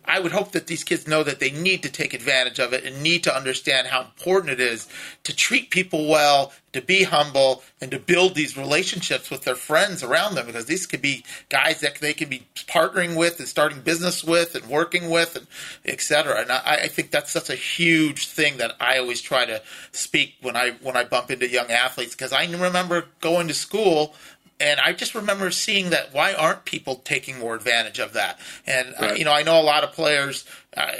I 0.04 0.20
would 0.20 0.32
hope 0.32 0.52
that 0.52 0.66
these 0.66 0.84
kids 0.84 1.06
know 1.06 1.22
that 1.22 1.38
they 1.38 1.50
need 1.50 1.82
to 1.82 1.90
take 1.90 2.14
advantage 2.14 2.58
of 2.58 2.72
it 2.72 2.84
and 2.84 3.02
need 3.02 3.24
to 3.24 3.36
understand 3.36 3.88
how 3.88 4.00
important 4.00 4.52
it 4.52 4.60
is 4.60 4.88
to 5.24 5.36
treat 5.36 5.70
people 5.70 6.08
well, 6.08 6.52
to 6.72 6.80
be 6.80 7.02
humble, 7.02 7.62
and 7.80 7.90
to 7.90 7.98
build 7.98 8.34
these 8.34 8.56
relationships 8.56 9.30
with 9.30 9.44
their 9.44 9.54
friends 9.54 10.02
around 10.02 10.34
them 10.34 10.46
because 10.46 10.64
these 10.64 10.86
could 10.86 11.02
be 11.02 11.24
guys 11.50 11.80
that 11.80 11.96
they 11.96 12.14
can 12.14 12.30
be 12.30 12.46
partnering 12.54 13.16
with 13.16 13.38
and 13.38 13.48
starting 13.48 13.80
business 13.80 14.24
with 14.24 14.54
and 14.54 14.64
working 14.66 15.10
with 15.10 15.36
and 15.36 15.46
et 15.84 16.00
cetera. 16.00 16.40
And 16.40 16.50
I, 16.50 16.80
I 16.84 16.88
think 16.88 17.10
that's 17.10 17.30
such 17.30 17.50
a 17.50 17.54
huge 17.54 18.28
thing 18.28 18.56
that 18.58 18.72
I 18.80 18.98
always 18.98 19.20
try 19.20 19.44
to 19.44 19.60
speak 19.92 20.36
when 20.40 20.56
I 20.56 20.70
when 20.82 20.96
I 20.96 21.04
bump 21.04 21.30
into 21.30 21.48
young 21.48 21.70
athletes 21.70 22.14
because 22.14 22.32
I 22.32 22.46
remember 22.46 23.06
going 23.20 23.48
to 23.48 23.54
school 23.54 24.14
and 24.60 24.80
I 24.80 24.92
just 24.92 25.14
remember 25.14 25.50
seeing 25.50 25.90
that. 25.90 26.12
Why 26.12 26.34
aren't 26.34 26.64
people 26.64 26.96
taking 26.96 27.38
more 27.38 27.54
advantage 27.54 27.98
of 27.98 28.14
that? 28.14 28.38
And 28.66 28.88
uh, 28.88 28.92
right. 29.00 29.10
uh, 29.12 29.14
you 29.14 29.24
know, 29.24 29.32
I 29.32 29.42
know 29.42 29.60
a 29.60 29.62
lot 29.62 29.84
of 29.84 29.92
players. 29.92 30.44
Uh, 30.76 30.92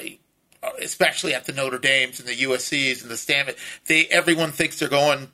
especially 0.83 1.33
at 1.35 1.45
the 1.45 1.53
Notre 1.53 1.79
Dames 1.79 2.19
and 2.19 2.29
the 2.29 2.35
USC's 2.35 3.03
and 3.03 3.11
the 3.11 3.17
Stanford, 3.17 3.55
they 3.87 4.07
everyone 4.07 4.51
thinks 4.51 4.81
they're 4.81 4.89
going 4.89 5.29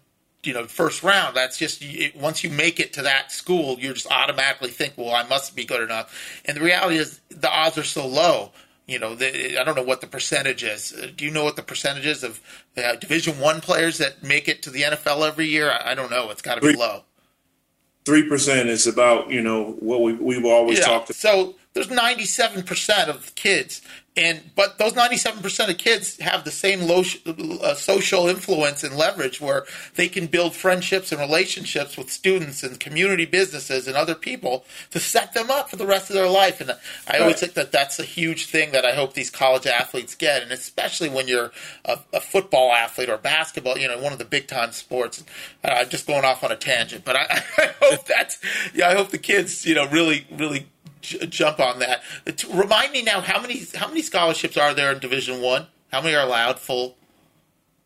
you 0.44 0.52
know 0.52 0.66
first 0.66 1.02
round 1.02 1.36
that's 1.36 1.56
just 1.56 1.84
once 2.14 2.44
you 2.44 2.50
make 2.50 2.78
it 2.78 2.92
to 2.92 3.02
that 3.02 3.32
school 3.32 3.78
you 3.78 3.92
just 3.92 4.10
automatically 4.10 4.68
think 4.68 4.94
well 4.96 5.14
i 5.14 5.26
must 5.26 5.56
be 5.56 5.64
good 5.64 5.80
enough 5.80 6.42
and 6.44 6.56
the 6.56 6.60
reality 6.60 6.96
is 6.96 7.20
the 7.30 7.50
odds 7.50 7.78
are 7.78 7.84
so 7.84 8.06
low 8.06 8.50
you 8.86 8.98
know 8.98 9.14
the, 9.14 9.58
i 9.58 9.64
don't 9.64 9.76
know 9.76 9.82
what 9.82 10.00
the 10.00 10.06
percentage 10.06 10.62
is 10.62 10.92
uh, 10.92 11.08
do 11.16 11.24
you 11.24 11.30
know 11.30 11.44
what 11.44 11.56
the 11.56 11.62
percentage 11.62 12.06
is 12.06 12.22
of 12.22 12.40
uh, 12.76 12.94
division 12.96 13.38
one 13.40 13.60
players 13.60 13.98
that 13.98 14.22
make 14.22 14.48
it 14.48 14.62
to 14.62 14.70
the 14.70 14.82
nfl 14.82 15.26
every 15.26 15.46
year 15.46 15.70
i, 15.70 15.92
I 15.92 15.94
don't 15.94 16.10
know 16.10 16.30
it's 16.30 16.42
got 16.42 16.56
to 16.56 16.60
be 16.60 16.76
low 16.76 17.04
three 18.04 18.28
percent 18.28 18.68
is 18.68 18.86
about 18.86 19.30
you 19.30 19.42
know 19.42 19.72
what 19.80 20.02
we 20.02 20.14
we've 20.14 20.44
always 20.44 20.78
yeah. 20.78 20.86
talked. 20.86 21.10
About. 21.10 21.16
So 21.16 21.54
there's 21.74 21.90
97 21.90 22.62
percent 22.62 23.10
of 23.10 23.34
kids 23.34 23.82
and 24.16 24.40
but 24.54 24.78
those 24.78 24.92
97% 24.92 25.70
of 25.70 25.78
kids 25.78 26.20
have 26.20 26.44
the 26.44 26.50
same 26.50 26.82
low, 26.82 27.02
uh, 27.62 27.74
social 27.74 28.28
influence 28.28 28.84
and 28.84 28.96
leverage 28.96 29.40
where 29.40 29.64
they 29.96 30.08
can 30.08 30.26
build 30.26 30.54
friendships 30.54 31.10
and 31.10 31.20
relationships 31.20 31.96
with 31.96 32.10
students 32.10 32.62
and 32.62 32.78
community 32.78 33.24
businesses 33.24 33.88
and 33.88 33.96
other 33.96 34.14
people 34.14 34.64
to 34.90 35.00
set 35.00 35.32
them 35.34 35.50
up 35.50 35.68
for 35.68 35.76
the 35.76 35.86
rest 35.86 36.10
of 36.10 36.14
their 36.14 36.28
life. 36.28 36.60
And 36.60 36.76
i 37.08 37.18
always 37.18 37.40
think 37.40 37.54
that 37.54 37.72
that's 37.72 37.98
a 37.98 38.04
huge 38.04 38.46
thing 38.46 38.70
that 38.72 38.84
i 38.84 38.92
hope 38.92 39.14
these 39.14 39.30
college 39.30 39.66
athletes 39.66 40.14
get 40.14 40.42
and 40.42 40.52
especially 40.52 41.08
when 41.08 41.26
you're 41.26 41.50
a, 41.84 41.98
a 42.12 42.20
football 42.20 42.72
athlete 42.72 43.08
or 43.08 43.18
basketball 43.18 43.78
you 43.78 43.88
know 43.88 43.98
one 43.98 44.12
of 44.12 44.18
the 44.18 44.24
big 44.24 44.46
time 44.46 44.72
sports. 44.72 45.24
Uh, 45.64 45.68
i'm 45.68 45.88
just 45.88 46.06
going 46.06 46.24
off 46.24 46.44
on 46.44 46.52
a 46.52 46.56
tangent 46.56 47.04
but 47.04 47.16
i, 47.16 47.26
I 47.58 47.70
hope 47.80 48.06
that's 48.06 48.38
yeah 48.74 48.88
i 48.88 48.94
hope 48.94 49.10
the 49.10 49.18
kids 49.18 49.66
you 49.66 49.74
know 49.74 49.88
really 49.88 50.26
really 50.30 50.68
jump 51.04 51.60
on 51.60 51.78
that. 51.78 52.02
Remind 52.50 52.92
me 52.92 53.02
now 53.02 53.20
how 53.20 53.40
many 53.40 53.62
how 53.74 53.88
many 53.88 54.02
scholarships 54.02 54.56
are 54.56 54.74
there 54.74 54.92
in 54.92 54.98
Division 54.98 55.40
One? 55.40 55.66
How 55.92 56.00
many 56.00 56.14
are 56.14 56.26
allowed 56.26 56.58
full? 56.58 56.96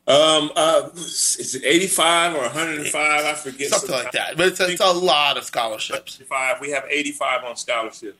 Um, 0.07 0.51
uh, 0.57 0.89
is 0.95 1.55
it 1.55 1.65
eighty 1.67 1.87
five 1.87 2.35
or 2.35 2.41
one 2.41 2.51
hundred 2.51 2.79
and 2.79 2.87
five? 2.87 3.27
I 3.27 3.35
forget 3.35 3.69
something 3.69 3.91
like 3.91 4.13
that. 4.13 4.39
But 4.39 4.49
it's, 4.49 4.61
it's 4.61 4.81
a 4.81 4.91
lot 4.91 5.37
of 5.37 5.45
scholarships. 5.45 6.17
Five. 6.29 6.61
We 6.61 6.71
have 6.71 6.85
eighty 6.89 7.13
five 7.13 7.45
on 7.45 7.57
scholarship. 7.57 8.19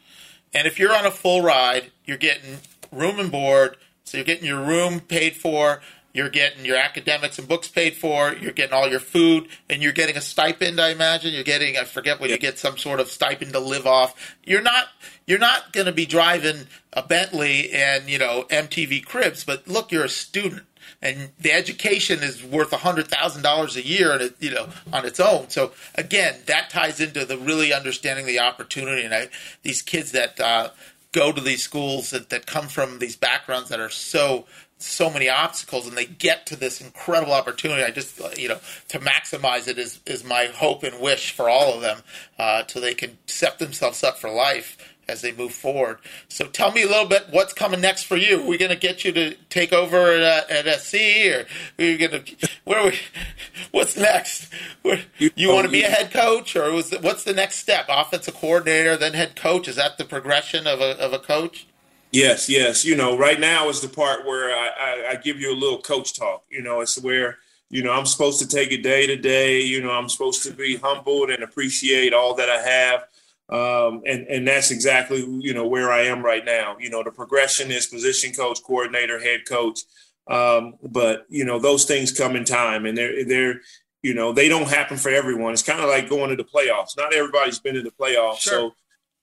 And 0.53 0.67
if 0.67 0.79
you're 0.79 0.95
on 0.95 1.07
a 1.07 1.11
full 1.11 1.43
ride, 1.43 1.91
you're 2.05 2.19
getting 2.19 2.59
room 2.93 3.19
and 3.19 3.31
board. 3.31 3.77
So 4.05 4.19
you're 4.19 4.25
getting 4.25 4.47
your 4.47 4.63
room 4.63 5.01
paid 5.01 5.37
for. 5.37 5.81
You're 6.19 6.29
getting 6.29 6.65
your 6.65 6.77
academics 6.77 7.39
and 7.39 7.47
books 7.47 7.69
paid 7.69 7.95
for. 7.95 8.33
You're 8.33 8.51
getting 8.51 8.75
all 8.75 8.89
your 8.89 8.99
food, 8.99 9.47
and 9.71 9.81
you're 9.81 9.93
getting 9.93 10.17
a 10.17 10.21
stipend. 10.21 10.81
I 10.81 10.89
imagine 10.89 11.33
you're 11.33 11.45
getting. 11.45 11.77
I 11.77 11.85
forget 11.85 12.19
what 12.19 12.29
yeah. 12.29 12.35
you 12.35 12.41
get 12.41 12.59
some 12.59 12.77
sort 12.77 12.99
of 12.99 13.09
stipend 13.09 13.53
to 13.53 13.61
live 13.61 13.87
off. 13.87 14.35
You're 14.43 14.61
not. 14.61 14.89
You're 15.29 15.39
not 15.39 15.73
going 15.73 15.87
to 15.87 15.93
be 15.93 16.07
driving 16.07 16.67
a 16.93 17.05
Bentley 17.05 17.71
and 17.71 18.11
you 18.11 18.19
know 18.19 18.47
MTV 18.51 19.07
cribs, 19.07 19.45
but 19.45 19.69
look, 19.69 19.93
you're 19.93 20.07
a 20.07 20.09
student, 20.09 20.65
and 21.01 21.31
the 21.39 21.53
education 21.53 22.19
is 22.25 22.43
worth 22.43 22.73
a 22.73 22.79
hundred 22.79 23.07
thousand 23.07 23.43
dollars 23.43 23.77
a 23.77 23.87
year, 23.87 24.11
and 24.11 24.35
you 24.41 24.51
know 24.51 24.71
on 24.93 25.07
its 25.07 25.21
own. 25.21 25.49
So 25.51 25.71
again, 25.95 26.41
that 26.47 26.71
ties 26.71 26.99
into 27.01 27.27
the 27.27 27.39
really 27.39 27.73
understanding 27.73 28.27
the 28.27 28.41
opportunity, 28.41 29.05
and 29.05 29.15
I, 29.15 29.29
these 29.63 29.83
kids 29.83 30.11
that. 30.11 30.41
Uh, 30.41 30.71
go 31.11 31.33
to 31.33 31.41
these 31.41 31.63
schools 31.63 32.11
that, 32.11 32.29
that 32.29 32.45
come 32.45 32.69
from 32.69 32.99
these 32.99 33.17
backgrounds 33.17 33.71
that 33.71 33.81
are 33.81 33.89
so 33.89 34.45
so 34.79 35.11
many 35.11 35.29
obstacles 35.29 35.87
and 35.87 35.97
they 35.97 36.07
get 36.07 36.47
to 36.47 36.57
this 36.57 36.81
incredible 36.81 37.33
opportunity. 37.33 37.83
I 37.83 37.91
just, 37.91 38.21
you 38.39 38.49
know, 38.49 38.59
to 38.89 38.99
maximize 39.01 39.69
it 39.69 39.79
is, 39.79 40.01
is 40.07 40.25
my 40.25 40.47
hope 40.47 40.83
and 40.85 41.01
wish 41.01 41.33
for 41.33 41.49
all 41.51 41.75
of 41.75 41.81
them 41.81 41.99
uh, 42.39 42.63
so 42.67 42.81
they 42.81 42.95
can 42.95 43.19
set 43.27 43.59
themselves 43.59 44.03
up 44.05 44.19
for 44.19 44.31
life 44.31 44.77
as 45.09 45.23
they 45.23 45.33
move 45.33 45.53
forward. 45.53 45.99
So 46.29 46.47
tell 46.47 46.71
me 46.71 46.83
a 46.83 46.87
little 46.87 47.07
bit 47.07 47.29
what's 47.31 47.53
coming 47.53 47.81
next 47.81 48.05
for 48.05 48.17
you. 48.17 48.41
Are 48.41 48.47
we 48.47 48.59
going 48.59 48.71
to 48.71 48.77
get 48.77 49.05
you 49.05 49.13
to 49.13 49.35
take 49.49 49.73
over 49.73 50.13
at, 50.13 50.51
at 50.51 50.81
SC 50.81 50.95
or 50.95 51.47
are 51.79 51.85
you 51.85 51.99
going 51.99 52.25
to, 52.25 52.49
where 52.65 52.85
we, 52.85 52.99
what's 53.71 53.97
next? 53.97 54.53
Where, 54.83 55.01
you, 55.17 55.31
you 55.35 55.49
want 55.49 55.65
to 55.65 55.73
be 55.73 55.83
a 55.83 55.89
head 55.89 56.13
coach 56.13 56.55
or 56.55 56.71
was 56.73 56.93
what's 57.01 57.25
the 57.25 57.33
next 57.33 57.57
step? 57.57 57.87
Offensive 57.89 58.35
coordinator, 58.35 58.97
then 58.97 59.15
head 59.15 59.35
coach. 59.35 59.67
Is 59.67 59.77
that 59.77 59.97
the 59.99 60.05
progression 60.05 60.67
of 60.67 60.81
a, 60.81 60.99
of 60.99 61.13
a 61.13 61.19
coach? 61.19 61.67
Yes, 62.11 62.49
yes. 62.49 62.85
You 62.85 62.97
know, 62.97 63.17
right 63.17 63.39
now 63.39 63.69
is 63.69 63.81
the 63.81 63.89
part 63.89 64.25
where 64.25 64.51
I, 64.51 64.69
I, 64.69 65.11
I, 65.11 65.17
give 65.17 65.39
you 65.39 65.53
a 65.53 65.55
little 65.55 65.81
coach 65.81 66.19
talk. 66.19 66.45
You 66.49 66.63
know, 66.63 66.81
it's 66.81 66.99
where, 67.01 67.39
you 67.69 67.83
know, 67.83 67.93
I'm 67.93 68.07
supposed 68.07 68.41
to 68.41 68.49
take 68.49 68.73
it 68.73 68.83
day 68.83 69.07
to 69.07 69.17
day. 69.17 69.61
You 69.61 69.83
know, 69.83 69.91
I'm 69.91 70.09
supposed 70.09 70.43
to 70.45 70.53
be 70.53 70.77
humbled 70.77 71.31
and 71.31 71.43
appreciate 71.43 72.15
all 72.15 72.35
that 72.37 72.49
I 72.49 72.63
have. 72.63 73.05
Um, 73.51 74.03
and, 74.07 74.27
and 74.27 74.49
that's 74.49 74.71
exactly, 74.71 75.21
you 75.21 75.53
know, 75.53 75.67
where 75.67 75.91
I 75.91 76.03
am 76.03 76.23
right 76.25 76.45
now. 76.45 76.77
You 76.79 76.91
know, 76.91 77.03
the 77.03 77.11
progression 77.11 77.71
is 77.71 77.87
position 77.87 78.33
coach, 78.33 78.63
coordinator, 78.63 79.21
head 79.21 79.41
coach. 79.47 79.81
Um, 80.29 80.75
but, 80.83 81.27
you 81.29 81.45
know, 81.45 81.59
those 81.59 81.85
things 81.85 82.13
come 82.13 82.37
in 82.37 82.45
time 82.45 82.87
and 82.87 82.97
they're, 82.97 83.25
they're, 83.25 83.61
you 84.03 84.15
know, 84.15 84.33
they 84.33 84.49
don't 84.49 84.69
happen 84.69 84.97
for 84.97 85.11
everyone. 85.11 85.53
It's 85.53 85.63
kind 85.63 85.81
of 85.81 85.89
like 85.89 86.09
going 86.09 86.31
to 86.31 86.37
the 86.37 86.45
playoffs. 86.45 86.97
Not 86.97 87.15
everybody's 87.15 87.59
been 87.59 87.77
in 87.77 87.85
the 87.85 87.91
playoffs. 87.91 88.39
Sure. 88.39 88.71
So, 88.71 88.75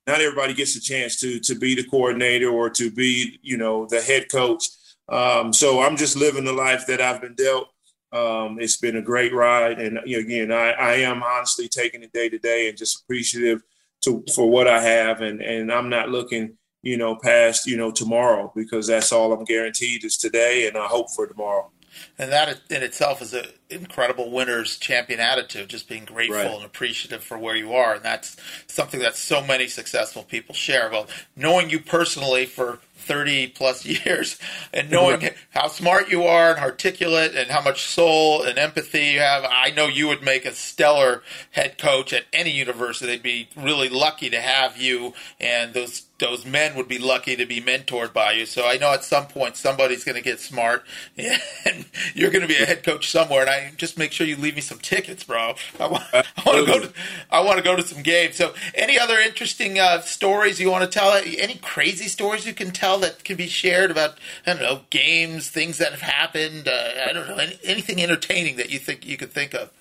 not 0.08 0.22
everybody 0.22 0.54
gets 0.54 0.76
a 0.76 0.82
chance 0.82 1.20
to 1.20 1.40
to 1.40 1.56
be 1.56 1.76
the 1.76 1.84
coordinator 1.84 2.50
or 2.50 2.70
to 2.72 2.92
be 2.92 3.40
you 3.42 3.58
know 3.58 3.86
the 3.86 4.02
head 4.02 4.32
coach. 4.32 4.66
Um, 5.10 5.54
so 5.54 5.82
I'm 5.82 5.98
just 5.98 6.16
living 6.16 6.46
the 6.46 6.54
life 6.54 6.88
that 6.88 7.02
I've 7.02 7.22
been 7.22 7.36
dealt. 7.36 7.68
Um, 8.12 8.58
it's 8.60 8.78
been 8.78 8.98
a 8.98 9.02
great 9.02 9.34
ride, 9.34 9.80
and 9.80 10.00
you 10.06 10.18
know, 10.18 10.26
again, 10.26 10.52
I, 10.52 10.72
I 10.72 10.94
am 10.98 11.22
honestly 11.22 11.68
taking 11.68 12.02
it 12.04 12.14
day 12.14 12.30
to 12.30 12.38
day 12.38 12.70
and 12.70 12.78
just 12.78 13.02
appreciative 13.02 13.62
to 14.04 14.24
for 14.34 14.50
what 14.50 14.68
I 14.68 14.82
have, 14.82 15.22
and 15.22 15.42
and 15.42 15.72
I'm 15.72 15.90
not 15.90 16.10
looking 16.10 16.58
you 16.82 16.98
know 16.98 17.16
past 17.16 17.66
you 17.68 17.78
know 17.78 17.92
tomorrow 17.92 18.52
because 18.56 18.88
that's 18.88 19.12
all 19.12 19.34
I'm 19.34 19.44
guaranteed 19.44 20.06
is 20.06 20.18
today, 20.18 20.68
and 20.68 20.78
I 20.78 20.86
hope 20.86 21.08
for 21.12 21.28
tomorrow 21.28 21.72
and 22.18 22.32
that 22.32 22.62
in 22.70 22.84
itself 22.84 23.22
is 23.22 23.34
an 23.34 23.46
incredible 23.70 24.32
winner's 24.32 24.78
champion 24.78 25.20
attitude 25.20 25.70
just 25.70 25.88
being 25.90 26.06
grateful 26.06 26.38
right. 26.38 26.56
and 26.56 26.66
appreciative 26.66 27.24
for 27.24 27.38
where 27.38 27.56
you 27.56 27.74
are 27.74 27.96
and 27.96 28.04
that's 28.04 28.38
something 28.68 29.00
that 29.00 29.16
so 29.16 29.44
many 29.46 29.68
successful 29.68 30.24
people 30.24 30.54
share 30.54 30.90
well 30.92 31.08
knowing 31.36 31.70
you 31.70 31.80
personally 31.80 32.46
for 32.46 32.80
30 33.06 33.48
plus 33.48 33.86
years 34.06 34.40
and 34.74 34.90
knowing 34.90 35.30
how 35.52 35.68
smart 35.68 36.10
you 36.10 36.24
are 36.24 36.52
and 36.52 36.60
articulate 36.60 37.36
and 37.36 37.50
how 37.50 37.62
much 37.62 37.84
soul 37.84 38.44
and 38.44 38.58
empathy 38.58 39.06
you 39.06 39.20
have 39.20 39.46
i 39.50 39.72
know 39.72 39.88
you 39.88 40.08
would 40.08 40.24
make 40.24 40.46
a 40.46 40.54
stellar 40.54 41.22
head 41.52 41.78
coach 41.78 42.12
at 42.14 42.24
any 42.34 42.52
university 42.52 43.06
they'd 43.06 43.24
be 43.24 43.50
really 43.56 43.90
lucky 43.90 44.30
to 44.30 44.42
have 44.42 44.78
you 44.78 45.14
and 45.40 45.74
those 45.74 46.06
those 46.18 46.46
men 46.46 46.76
would 46.76 46.88
be 46.88 46.98
lucky 46.98 47.36
to 47.36 47.46
be 47.46 47.62
mentored 47.62 48.14
by 48.14 48.32
you. 48.32 48.46
So 48.46 48.66
I 48.66 48.78
know 48.78 48.94
at 48.94 49.04
some 49.04 49.28
point 49.28 49.58
somebody's 49.58 50.04
going 50.04 50.16
to 50.16 50.22
get 50.22 50.40
smart 50.40 50.86
and 51.18 51.86
you're 52.14 52.32
going 52.32 52.42
to 52.42 52.48
be 52.48 52.56
a 52.56 52.66
head 52.66 52.84
coach 52.84 53.10
somewhere, 53.10 53.42
and 53.42 53.50
I 53.50 53.72
just 53.76 53.98
make 53.98 54.12
sure 54.12 54.26
you 54.26 54.38
leave 54.38 54.56
me 54.56 54.62
some 54.62 54.80
tickets, 54.80 55.24
bro. 55.24 55.56
I 55.80 55.88
want, 55.88 56.04
I 56.14 56.24
want 56.46 56.66
to 56.66 56.66
go 56.66 56.80
to 56.80 56.94
I 57.30 57.42
want 57.42 57.58
to 57.58 57.64
go 57.64 57.76
to 57.76 57.84
some 57.84 58.02
games. 58.02 58.36
So, 58.36 58.54
any 58.74 58.98
other 58.98 59.20
interesting 59.20 59.80
uh, 59.80 60.02
stories 60.02 60.60
you 60.60 60.72
want 60.72 60.90
to 60.90 61.00
tell? 61.00 61.12
Any 61.12 61.56
crazy 61.56 62.08
stories 62.08 62.46
you 62.46 62.54
can 62.54 62.72
tell 62.72 62.95
that 63.00 63.24
can 63.24 63.38
be 63.38 63.48
shared 63.48 63.92
about 63.92 64.18
I 64.46 64.54
don't 64.54 64.62
know 64.62 64.82
games, 64.90 65.50
things 65.50 65.78
that 65.78 65.92
have 65.92 66.02
happened. 66.02 66.68
Uh, 66.68 66.92
I 67.10 67.14
don't 67.14 67.28
know 67.28 67.38
any, 67.38 67.60
anything 67.64 68.02
entertaining 68.02 68.58
that 68.58 68.70
you 68.70 68.80
think 68.80 69.06
you 69.06 69.18
could 69.18 69.32
think 69.32 69.54
of. 69.54 69.72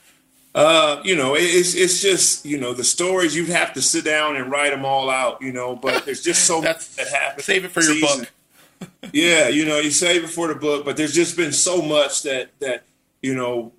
Uh, 0.54 1.00
you 1.04 1.16
know, 1.16 1.34
it's 1.34 1.74
it's 1.74 2.00
just 2.00 2.46
you 2.46 2.58
know 2.58 2.72
the 2.72 2.84
stories 2.84 3.34
you'd 3.34 3.48
have 3.48 3.72
to 3.72 3.82
sit 3.82 4.04
down 4.04 4.36
and 4.36 4.50
write 4.50 4.70
them 4.70 4.84
all 4.84 5.10
out. 5.10 5.42
You 5.42 5.52
know, 5.52 5.74
but 5.74 6.04
there's 6.04 6.22
just 6.22 6.44
so 6.44 6.62
much 6.62 6.94
that 6.96 7.08
happens. 7.08 7.44
Save 7.44 7.64
it 7.64 7.72
for 7.72 7.82
your 7.82 8.00
book. 8.00 8.30
yeah, 9.12 9.48
you 9.48 9.64
know, 9.64 9.78
you 9.78 9.90
save 9.90 10.24
it 10.24 10.30
for 10.30 10.48
the 10.48 10.54
book, 10.54 10.84
but 10.84 10.96
there's 10.96 11.14
just 11.14 11.36
been 11.36 11.52
so 11.52 11.82
much 11.82 12.22
that 12.22 12.50
that 12.60 12.84
you 13.20 13.34
know 13.34 13.72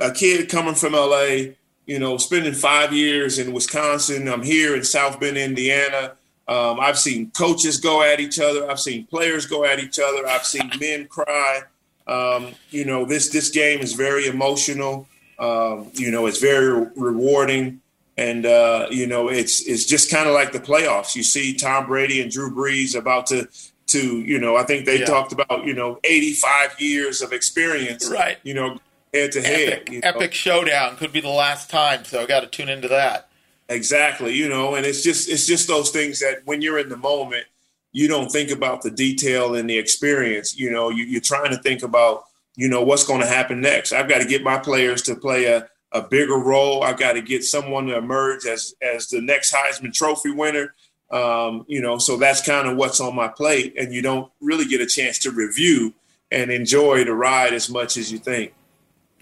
a 0.00 0.10
kid 0.10 0.48
coming 0.48 0.74
from 0.74 0.94
LA, 0.94 1.52
you 1.86 1.98
know, 1.98 2.16
spending 2.16 2.54
five 2.54 2.92
years 2.94 3.38
in 3.38 3.52
Wisconsin. 3.52 4.26
I'm 4.28 4.42
here 4.42 4.74
in 4.74 4.84
South 4.84 5.20
Bend, 5.20 5.36
Indiana. 5.36 6.12
Um, 6.48 6.80
I've 6.80 6.98
seen 6.98 7.30
coaches 7.30 7.78
go 7.78 8.02
at 8.02 8.20
each 8.20 8.40
other. 8.40 8.70
I've 8.70 8.80
seen 8.80 9.06
players 9.06 9.46
go 9.46 9.64
at 9.64 9.78
each 9.78 9.98
other. 9.98 10.26
I've 10.26 10.44
seen 10.44 10.70
men 10.80 11.06
cry. 11.06 11.62
Um, 12.06 12.54
you 12.70 12.84
know, 12.84 13.04
this 13.04 13.28
this 13.28 13.50
game 13.50 13.80
is 13.80 13.92
very 13.92 14.26
emotional. 14.26 15.06
Um, 15.38 15.90
you 15.94 16.10
know, 16.10 16.26
it's 16.26 16.40
very 16.40 16.88
rewarding, 16.96 17.80
and 18.16 18.44
uh, 18.44 18.88
you 18.90 19.06
know, 19.06 19.28
it's 19.28 19.66
it's 19.66 19.86
just 19.86 20.10
kind 20.10 20.28
of 20.28 20.34
like 20.34 20.52
the 20.52 20.60
playoffs. 20.60 21.14
You 21.14 21.22
see 21.22 21.54
Tom 21.54 21.86
Brady 21.86 22.20
and 22.20 22.30
Drew 22.30 22.50
Brees 22.54 22.96
about 22.96 23.26
to 23.26 23.48
to 23.88 24.20
you 24.20 24.38
know, 24.38 24.56
I 24.56 24.64
think 24.64 24.84
they 24.84 25.00
yeah. 25.00 25.06
talked 25.06 25.32
about 25.32 25.64
you 25.64 25.74
know 25.74 26.00
85 26.04 26.80
years 26.80 27.22
of 27.22 27.32
experience, 27.32 28.10
right? 28.10 28.38
You 28.42 28.54
know, 28.54 28.78
head 29.14 29.32
to 29.32 29.42
head. 29.42 29.88
You? 29.90 30.00
Epic 30.02 30.34
showdown 30.34 30.96
could 30.96 31.12
be 31.12 31.20
the 31.20 31.28
last 31.28 31.70
time, 31.70 32.04
so 32.04 32.20
I 32.20 32.26
got 32.26 32.40
to 32.40 32.46
tune 32.46 32.68
into 32.68 32.88
that. 32.88 33.28
Exactly, 33.72 34.34
you 34.34 34.50
know, 34.50 34.74
and 34.74 34.84
it's 34.84 35.02
just 35.02 35.30
it's 35.30 35.46
just 35.46 35.66
those 35.66 35.90
things 35.90 36.20
that 36.20 36.42
when 36.44 36.60
you're 36.60 36.78
in 36.78 36.90
the 36.90 36.96
moment, 36.96 37.46
you 37.90 38.06
don't 38.06 38.30
think 38.30 38.50
about 38.50 38.82
the 38.82 38.90
detail 38.90 39.54
and 39.54 39.68
the 39.68 39.78
experience. 39.78 40.58
You 40.58 40.70
know, 40.70 40.90
you, 40.90 41.04
you're 41.04 41.22
trying 41.22 41.50
to 41.52 41.56
think 41.56 41.82
about 41.82 42.24
you 42.54 42.68
know 42.68 42.82
what's 42.82 43.06
going 43.06 43.22
to 43.22 43.26
happen 43.26 43.62
next. 43.62 43.92
I've 43.92 44.10
got 44.10 44.18
to 44.18 44.28
get 44.28 44.42
my 44.42 44.58
players 44.58 45.00
to 45.02 45.14
play 45.14 45.46
a, 45.46 45.68
a 45.90 46.02
bigger 46.02 46.36
role. 46.36 46.82
I've 46.82 46.98
got 46.98 47.14
to 47.14 47.22
get 47.22 47.44
someone 47.44 47.86
to 47.86 47.96
emerge 47.96 48.44
as 48.44 48.74
as 48.82 49.08
the 49.08 49.22
next 49.22 49.54
Heisman 49.54 49.94
Trophy 49.94 50.32
winner. 50.32 50.74
Um, 51.10 51.64
you 51.66 51.80
know, 51.80 51.96
so 51.96 52.18
that's 52.18 52.44
kind 52.44 52.68
of 52.68 52.76
what's 52.76 53.00
on 53.00 53.14
my 53.14 53.28
plate, 53.28 53.74
and 53.78 53.94
you 53.94 54.02
don't 54.02 54.30
really 54.42 54.66
get 54.66 54.82
a 54.82 54.86
chance 54.86 55.18
to 55.20 55.30
review 55.30 55.94
and 56.30 56.50
enjoy 56.50 57.04
the 57.04 57.14
ride 57.14 57.54
as 57.54 57.70
much 57.70 57.96
as 57.96 58.12
you 58.12 58.18
think. 58.18 58.52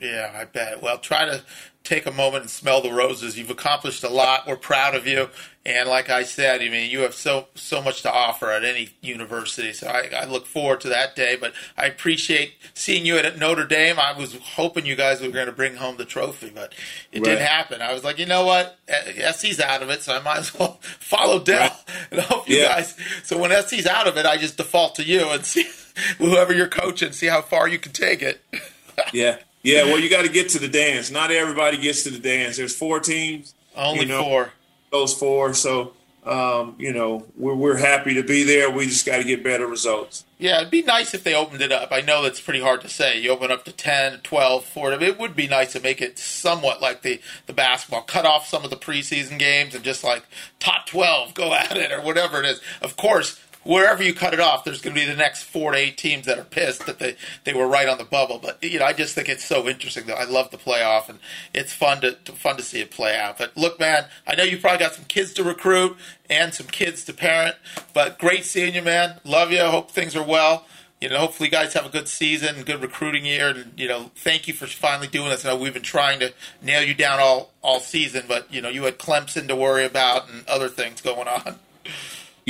Yeah, 0.00 0.32
I 0.34 0.44
bet. 0.44 0.82
Well, 0.82 0.98
try 0.98 1.26
to 1.26 1.42
take 1.90 2.06
a 2.06 2.12
moment 2.12 2.42
and 2.42 2.50
smell 2.50 2.80
the 2.80 2.92
roses. 2.92 3.36
You've 3.36 3.50
accomplished 3.50 4.04
a 4.04 4.08
lot. 4.08 4.46
We're 4.46 4.56
proud 4.56 4.94
of 4.94 5.08
you. 5.08 5.28
And 5.66 5.88
like 5.88 6.08
I 6.08 6.22
said, 6.22 6.62
I 6.62 6.68
mean, 6.68 6.88
you 6.88 7.00
have 7.00 7.14
so 7.14 7.48
so 7.56 7.82
much 7.82 8.02
to 8.02 8.12
offer 8.12 8.50
at 8.50 8.64
any 8.64 8.90
university. 9.02 9.72
So 9.72 9.88
I, 9.88 10.08
I 10.16 10.24
look 10.24 10.46
forward 10.46 10.80
to 10.82 10.88
that 10.88 11.16
day. 11.16 11.36
But 11.38 11.52
I 11.76 11.86
appreciate 11.86 12.54
seeing 12.74 13.04
you 13.04 13.18
at 13.18 13.38
Notre 13.38 13.66
Dame. 13.66 13.98
I 13.98 14.16
was 14.16 14.36
hoping 14.36 14.86
you 14.86 14.94
guys 14.94 15.20
were 15.20 15.28
going 15.30 15.46
to 15.46 15.52
bring 15.52 15.76
home 15.76 15.96
the 15.96 16.04
trophy, 16.04 16.50
but 16.54 16.72
it 17.12 17.18
right. 17.18 17.24
didn't 17.24 17.46
happen. 17.46 17.82
I 17.82 17.92
was 17.92 18.04
like, 18.04 18.18
you 18.18 18.26
know 18.26 18.46
what? 18.46 18.78
Uh, 18.88 19.32
SC's 19.32 19.60
out 19.60 19.82
of 19.82 19.90
it, 19.90 20.02
so 20.02 20.14
I 20.14 20.22
might 20.22 20.38
as 20.38 20.58
well 20.58 20.78
follow 20.82 21.40
Del 21.40 21.58
right. 21.58 21.72
and 22.12 22.20
hope 22.20 22.48
you 22.48 22.58
yeah. 22.58 22.68
guys. 22.68 22.96
So 23.24 23.36
when 23.36 23.50
SC's 23.50 23.86
out 23.86 24.06
of 24.06 24.16
it, 24.16 24.24
I 24.24 24.36
just 24.36 24.56
default 24.56 24.94
to 24.94 25.04
you 25.04 25.28
and 25.28 25.44
see 25.44 25.68
whoever 26.18 26.54
you're 26.54 26.68
coaching, 26.68 27.10
see 27.12 27.26
how 27.26 27.42
far 27.42 27.68
you 27.68 27.80
can 27.80 27.92
take 27.92 28.22
it. 28.22 28.40
yeah. 29.12 29.38
Yeah, 29.62 29.84
well, 29.84 29.98
you 29.98 30.08
got 30.08 30.22
to 30.22 30.30
get 30.30 30.48
to 30.50 30.58
the 30.58 30.68
dance. 30.68 31.10
Not 31.10 31.30
everybody 31.30 31.76
gets 31.76 32.02
to 32.04 32.10
the 32.10 32.18
dance. 32.18 32.56
There's 32.56 32.74
four 32.74 33.00
teams. 33.00 33.54
Only 33.76 34.00
you 34.00 34.06
know, 34.06 34.22
four. 34.22 34.52
Those 34.90 35.12
four. 35.12 35.52
So, 35.52 35.92
um, 36.24 36.76
you 36.78 36.92
know, 36.92 37.26
we're, 37.36 37.54
we're 37.54 37.76
happy 37.76 38.14
to 38.14 38.22
be 38.22 38.42
there. 38.42 38.70
We 38.70 38.86
just 38.86 39.04
got 39.04 39.18
to 39.18 39.24
get 39.24 39.44
better 39.44 39.66
results. 39.66 40.24
Yeah, 40.38 40.58
it'd 40.58 40.70
be 40.70 40.82
nice 40.82 41.12
if 41.12 41.22
they 41.22 41.34
opened 41.34 41.60
it 41.60 41.72
up. 41.72 41.92
I 41.92 42.00
know 42.00 42.22
that's 42.22 42.40
pretty 42.40 42.62
hard 42.62 42.80
to 42.80 42.88
say. 42.88 43.20
You 43.20 43.30
open 43.30 43.50
up 43.50 43.66
to 43.66 43.72
10, 43.72 44.20
12, 44.20 44.64
4. 44.64 44.92
It 44.92 45.18
would 45.18 45.36
be 45.36 45.46
nice 45.46 45.72
to 45.72 45.80
make 45.80 46.00
it 46.00 46.18
somewhat 46.18 46.80
like 46.80 47.02
the, 47.02 47.20
the 47.46 47.52
basketball. 47.52 48.02
Cut 48.02 48.24
off 48.24 48.46
some 48.46 48.64
of 48.64 48.70
the 48.70 48.76
preseason 48.76 49.38
games 49.38 49.74
and 49.74 49.84
just 49.84 50.02
like 50.02 50.24
top 50.58 50.86
12, 50.86 51.34
go 51.34 51.52
at 51.54 51.76
it 51.76 51.92
or 51.92 52.00
whatever 52.00 52.40
it 52.40 52.46
is. 52.46 52.62
Of 52.80 52.96
course, 52.96 53.38
wherever 53.64 54.02
you 54.02 54.14
cut 54.14 54.34
it 54.34 54.40
off, 54.40 54.64
there's 54.64 54.80
going 54.80 54.94
to 54.94 55.00
be 55.00 55.06
the 55.06 55.16
next 55.16 55.44
four 55.44 55.72
to 55.72 55.78
eight 55.78 55.96
teams 55.96 56.26
that 56.26 56.38
are 56.38 56.44
pissed 56.44 56.86
that 56.86 56.98
they, 56.98 57.16
they 57.44 57.54
were 57.54 57.66
right 57.66 57.88
on 57.88 57.98
the 57.98 58.04
bubble. 58.04 58.38
But 58.38 58.62
you 58.62 58.78
know, 58.78 58.84
I 58.84 58.92
just 58.92 59.14
think 59.14 59.28
it's 59.28 59.44
so 59.44 59.68
interesting. 59.68 60.06
That 60.06 60.18
I 60.18 60.24
love 60.24 60.50
the 60.50 60.56
playoff, 60.56 61.08
and 61.08 61.18
it's 61.52 61.72
fun 61.72 62.00
to, 62.02 62.12
to 62.12 62.32
fun 62.32 62.56
to 62.56 62.62
see 62.62 62.80
it 62.80 62.90
play 62.90 63.16
out. 63.16 63.38
But 63.38 63.56
look, 63.56 63.78
man, 63.78 64.06
I 64.26 64.34
know 64.34 64.44
you 64.44 64.58
probably 64.58 64.78
got 64.78 64.94
some 64.94 65.04
kids 65.04 65.32
to 65.34 65.44
recruit 65.44 65.96
and 66.28 66.54
some 66.54 66.66
kids 66.66 67.04
to 67.04 67.12
parent. 67.12 67.56
But 67.92 68.18
great 68.18 68.44
seeing 68.44 68.74
you, 68.74 68.82
man. 68.82 69.20
Love 69.24 69.50
you. 69.52 69.60
Hope 69.64 69.90
things 69.90 70.16
are 70.16 70.26
well. 70.26 70.66
You 71.00 71.08
know, 71.08 71.16
hopefully 71.16 71.48
you 71.48 71.50
guys 71.50 71.72
have 71.72 71.86
a 71.86 71.88
good 71.88 72.08
season, 72.08 72.62
good 72.62 72.82
recruiting 72.82 73.24
year, 73.24 73.48
and 73.48 73.72
you 73.74 73.88
know, 73.88 74.10
thank 74.16 74.46
you 74.46 74.52
for 74.52 74.66
finally 74.66 75.08
doing 75.08 75.30
this. 75.30 75.46
I 75.46 75.50
know 75.50 75.56
we've 75.56 75.72
been 75.72 75.82
trying 75.82 76.20
to 76.20 76.34
nail 76.60 76.82
you 76.82 76.92
down 76.92 77.20
all 77.20 77.52
all 77.62 77.80
season, 77.80 78.24
but 78.28 78.52
you 78.52 78.60
know, 78.60 78.68
you 78.68 78.84
had 78.84 78.98
Clemson 78.98 79.48
to 79.48 79.56
worry 79.56 79.86
about 79.86 80.28
and 80.28 80.46
other 80.46 80.68
things 80.68 81.00
going 81.00 81.26
on. 81.26 81.58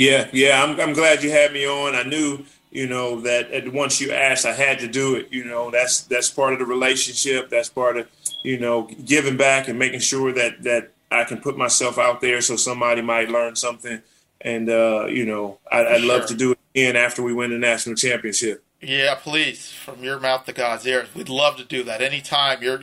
Yeah, 0.01 0.27
yeah, 0.33 0.63
I'm, 0.63 0.79
I'm 0.79 0.93
glad 0.93 1.21
you 1.21 1.29
had 1.29 1.53
me 1.53 1.67
on. 1.67 1.93
I 1.93 2.01
knew, 2.01 2.43
you 2.71 2.87
know, 2.87 3.21
that 3.21 3.71
once 3.71 4.01
you 4.01 4.11
asked, 4.11 4.47
I 4.47 4.53
had 4.53 4.79
to 4.79 4.87
do 4.87 5.13
it. 5.13 5.27
You 5.31 5.43
know, 5.43 5.69
that's 5.69 6.01
that's 6.01 6.31
part 6.31 6.53
of 6.53 6.59
the 6.59 6.65
relationship. 6.65 7.51
That's 7.51 7.69
part 7.69 7.97
of, 7.97 8.07
you 8.43 8.59
know, 8.59 8.89
giving 9.05 9.37
back 9.37 9.67
and 9.67 9.77
making 9.77 9.99
sure 9.99 10.33
that 10.33 10.63
that 10.63 10.89
I 11.11 11.23
can 11.25 11.39
put 11.39 11.55
myself 11.55 11.99
out 11.99 12.19
there 12.19 12.41
so 12.41 12.55
somebody 12.55 13.03
might 13.03 13.29
learn 13.29 13.55
something. 13.55 14.01
And 14.41 14.69
uh, 14.71 15.05
you 15.05 15.23
know, 15.23 15.59
I, 15.71 15.83
would 15.83 16.01
love 16.01 16.25
to 16.27 16.33
do 16.33 16.53
it 16.53 16.59
again 16.73 16.95
after 16.95 17.21
we 17.21 17.31
win 17.31 17.51
the 17.51 17.59
national 17.59 17.95
championship. 17.95 18.63
Yeah, 18.81 19.13
please, 19.13 19.71
from 19.71 20.03
your 20.03 20.19
mouth 20.19 20.45
to 20.47 20.53
God's 20.53 20.87
ears. 20.87 21.13
We'd 21.13 21.29
love 21.29 21.57
to 21.57 21.63
do 21.63 21.83
that 21.83 22.01
anytime. 22.01 22.63
You're 22.63 22.81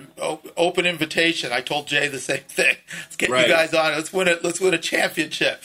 open 0.57 0.87
invitation. 0.87 1.51
I 1.51 1.63
told 1.63 1.89
Jay 1.89 2.07
the 2.07 2.21
same 2.21 2.39
thing. 2.49 2.77
Let's 2.97 3.17
get 3.17 3.29
right. 3.29 3.49
you 3.49 3.53
guys 3.53 3.75
on. 3.75 3.91
Let's 3.91 4.13
win 4.13 4.29
it. 4.29 4.45
Let's 4.45 4.61
win 4.61 4.73
a 4.73 4.79
championship. 4.79 5.61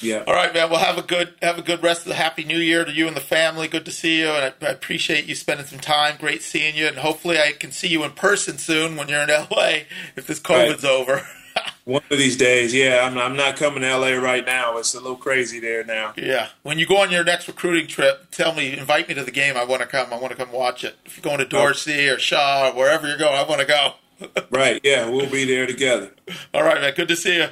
Yeah. 0.00 0.24
All 0.26 0.34
right, 0.34 0.52
man. 0.52 0.70
Well, 0.70 0.80
have 0.80 0.98
a 0.98 1.02
good 1.02 1.34
have 1.42 1.58
a 1.58 1.62
good 1.62 1.82
rest 1.82 2.02
of 2.02 2.08
the 2.08 2.14
happy 2.14 2.44
New 2.44 2.58
Year 2.58 2.84
to 2.84 2.92
you 2.92 3.06
and 3.06 3.16
the 3.16 3.20
family. 3.20 3.68
Good 3.68 3.84
to 3.84 3.92
see 3.92 4.20
you, 4.20 4.28
and 4.28 4.54
I, 4.60 4.66
I 4.66 4.70
appreciate 4.70 5.26
you 5.26 5.34
spending 5.34 5.66
some 5.66 5.78
time. 5.78 6.16
Great 6.18 6.42
seeing 6.42 6.76
you, 6.76 6.86
and 6.86 6.98
hopefully 6.98 7.38
I 7.38 7.52
can 7.52 7.72
see 7.72 7.88
you 7.88 8.04
in 8.04 8.12
person 8.12 8.58
soon 8.58 8.96
when 8.96 9.08
you're 9.08 9.22
in 9.22 9.28
LA 9.28 9.84
if 10.16 10.26
this 10.26 10.40
COVID's 10.40 10.84
right. 10.84 10.92
over. 10.92 11.26
One 11.84 12.02
of 12.10 12.18
these 12.18 12.36
days, 12.36 12.72
yeah. 12.72 13.00
I'm, 13.04 13.18
I'm 13.18 13.36
not 13.36 13.56
coming 13.56 13.82
to 13.82 13.96
LA 13.96 14.10
right 14.12 14.44
now. 14.44 14.76
It's 14.76 14.94
a 14.94 15.00
little 15.00 15.16
crazy 15.16 15.58
there 15.58 15.82
now. 15.82 16.12
Yeah. 16.16 16.48
When 16.62 16.78
you 16.78 16.86
go 16.86 16.98
on 16.98 17.10
your 17.10 17.24
next 17.24 17.48
recruiting 17.48 17.88
trip, 17.88 18.30
tell 18.30 18.54
me, 18.54 18.76
invite 18.78 19.08
me 19.08 19.14
to 19.14 19.24
the 19.24 19.30
game. 19.30 19.56
I 19.56 19.64
want 19.64 19.82
to 19.82 19.88
come. 19.88 20.12
I 20.12 20.18
want 20.18 20.30
to 20.30 20.36
come 20.36 20.52
watch 20.52 20.84
it. 20.84 20.96
If 21.04 21.16
you're 21.16 21.22
going 21.22 21.38
to 21.38 21.46
Dorsey 21.46 22.08
or 22.08 22.18
Shaw 22.18 22.68
or 22.68 22.76
wherever 22.76 23.08
you're 23.08 23.18
going, 23.18 23.34
I 23.34 23.42
want 23.42 23.60
to 23.60 23.66
go. 23.66 23.94
right. 24.50 24.80
Yeah, 24.84 25.08
we'll 25.08 25.30
be 25.30 25.44
there 25.44 25.66
together. 25.66 26.12
All 26.54 26.62
right, 26.62 26.80
man. 26.80 26.94
Good 26.94 27.08
to 27.08 27.16
see 27.16 27.36
you. 27.36 27.48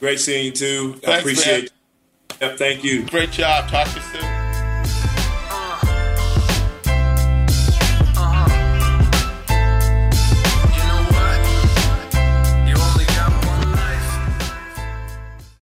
Great 0.00 0.20
seeing 0.20 0.46
you 0.46 0.52
too. 0.52 0.92
Thanks, 0.94 1.08
I 1.08 1.18
appreciate 1.18 1.70
man. 2.40 2.50
Yep, 2.50 2.58
thank 2.58 2.84
you. 2.84 3.06
Great 3.06 3.30
job. 3.30 3.68
Talk 3.70 3.88
to 3.88 3.94
you 3.94 4.00
soon. 4.02 4.43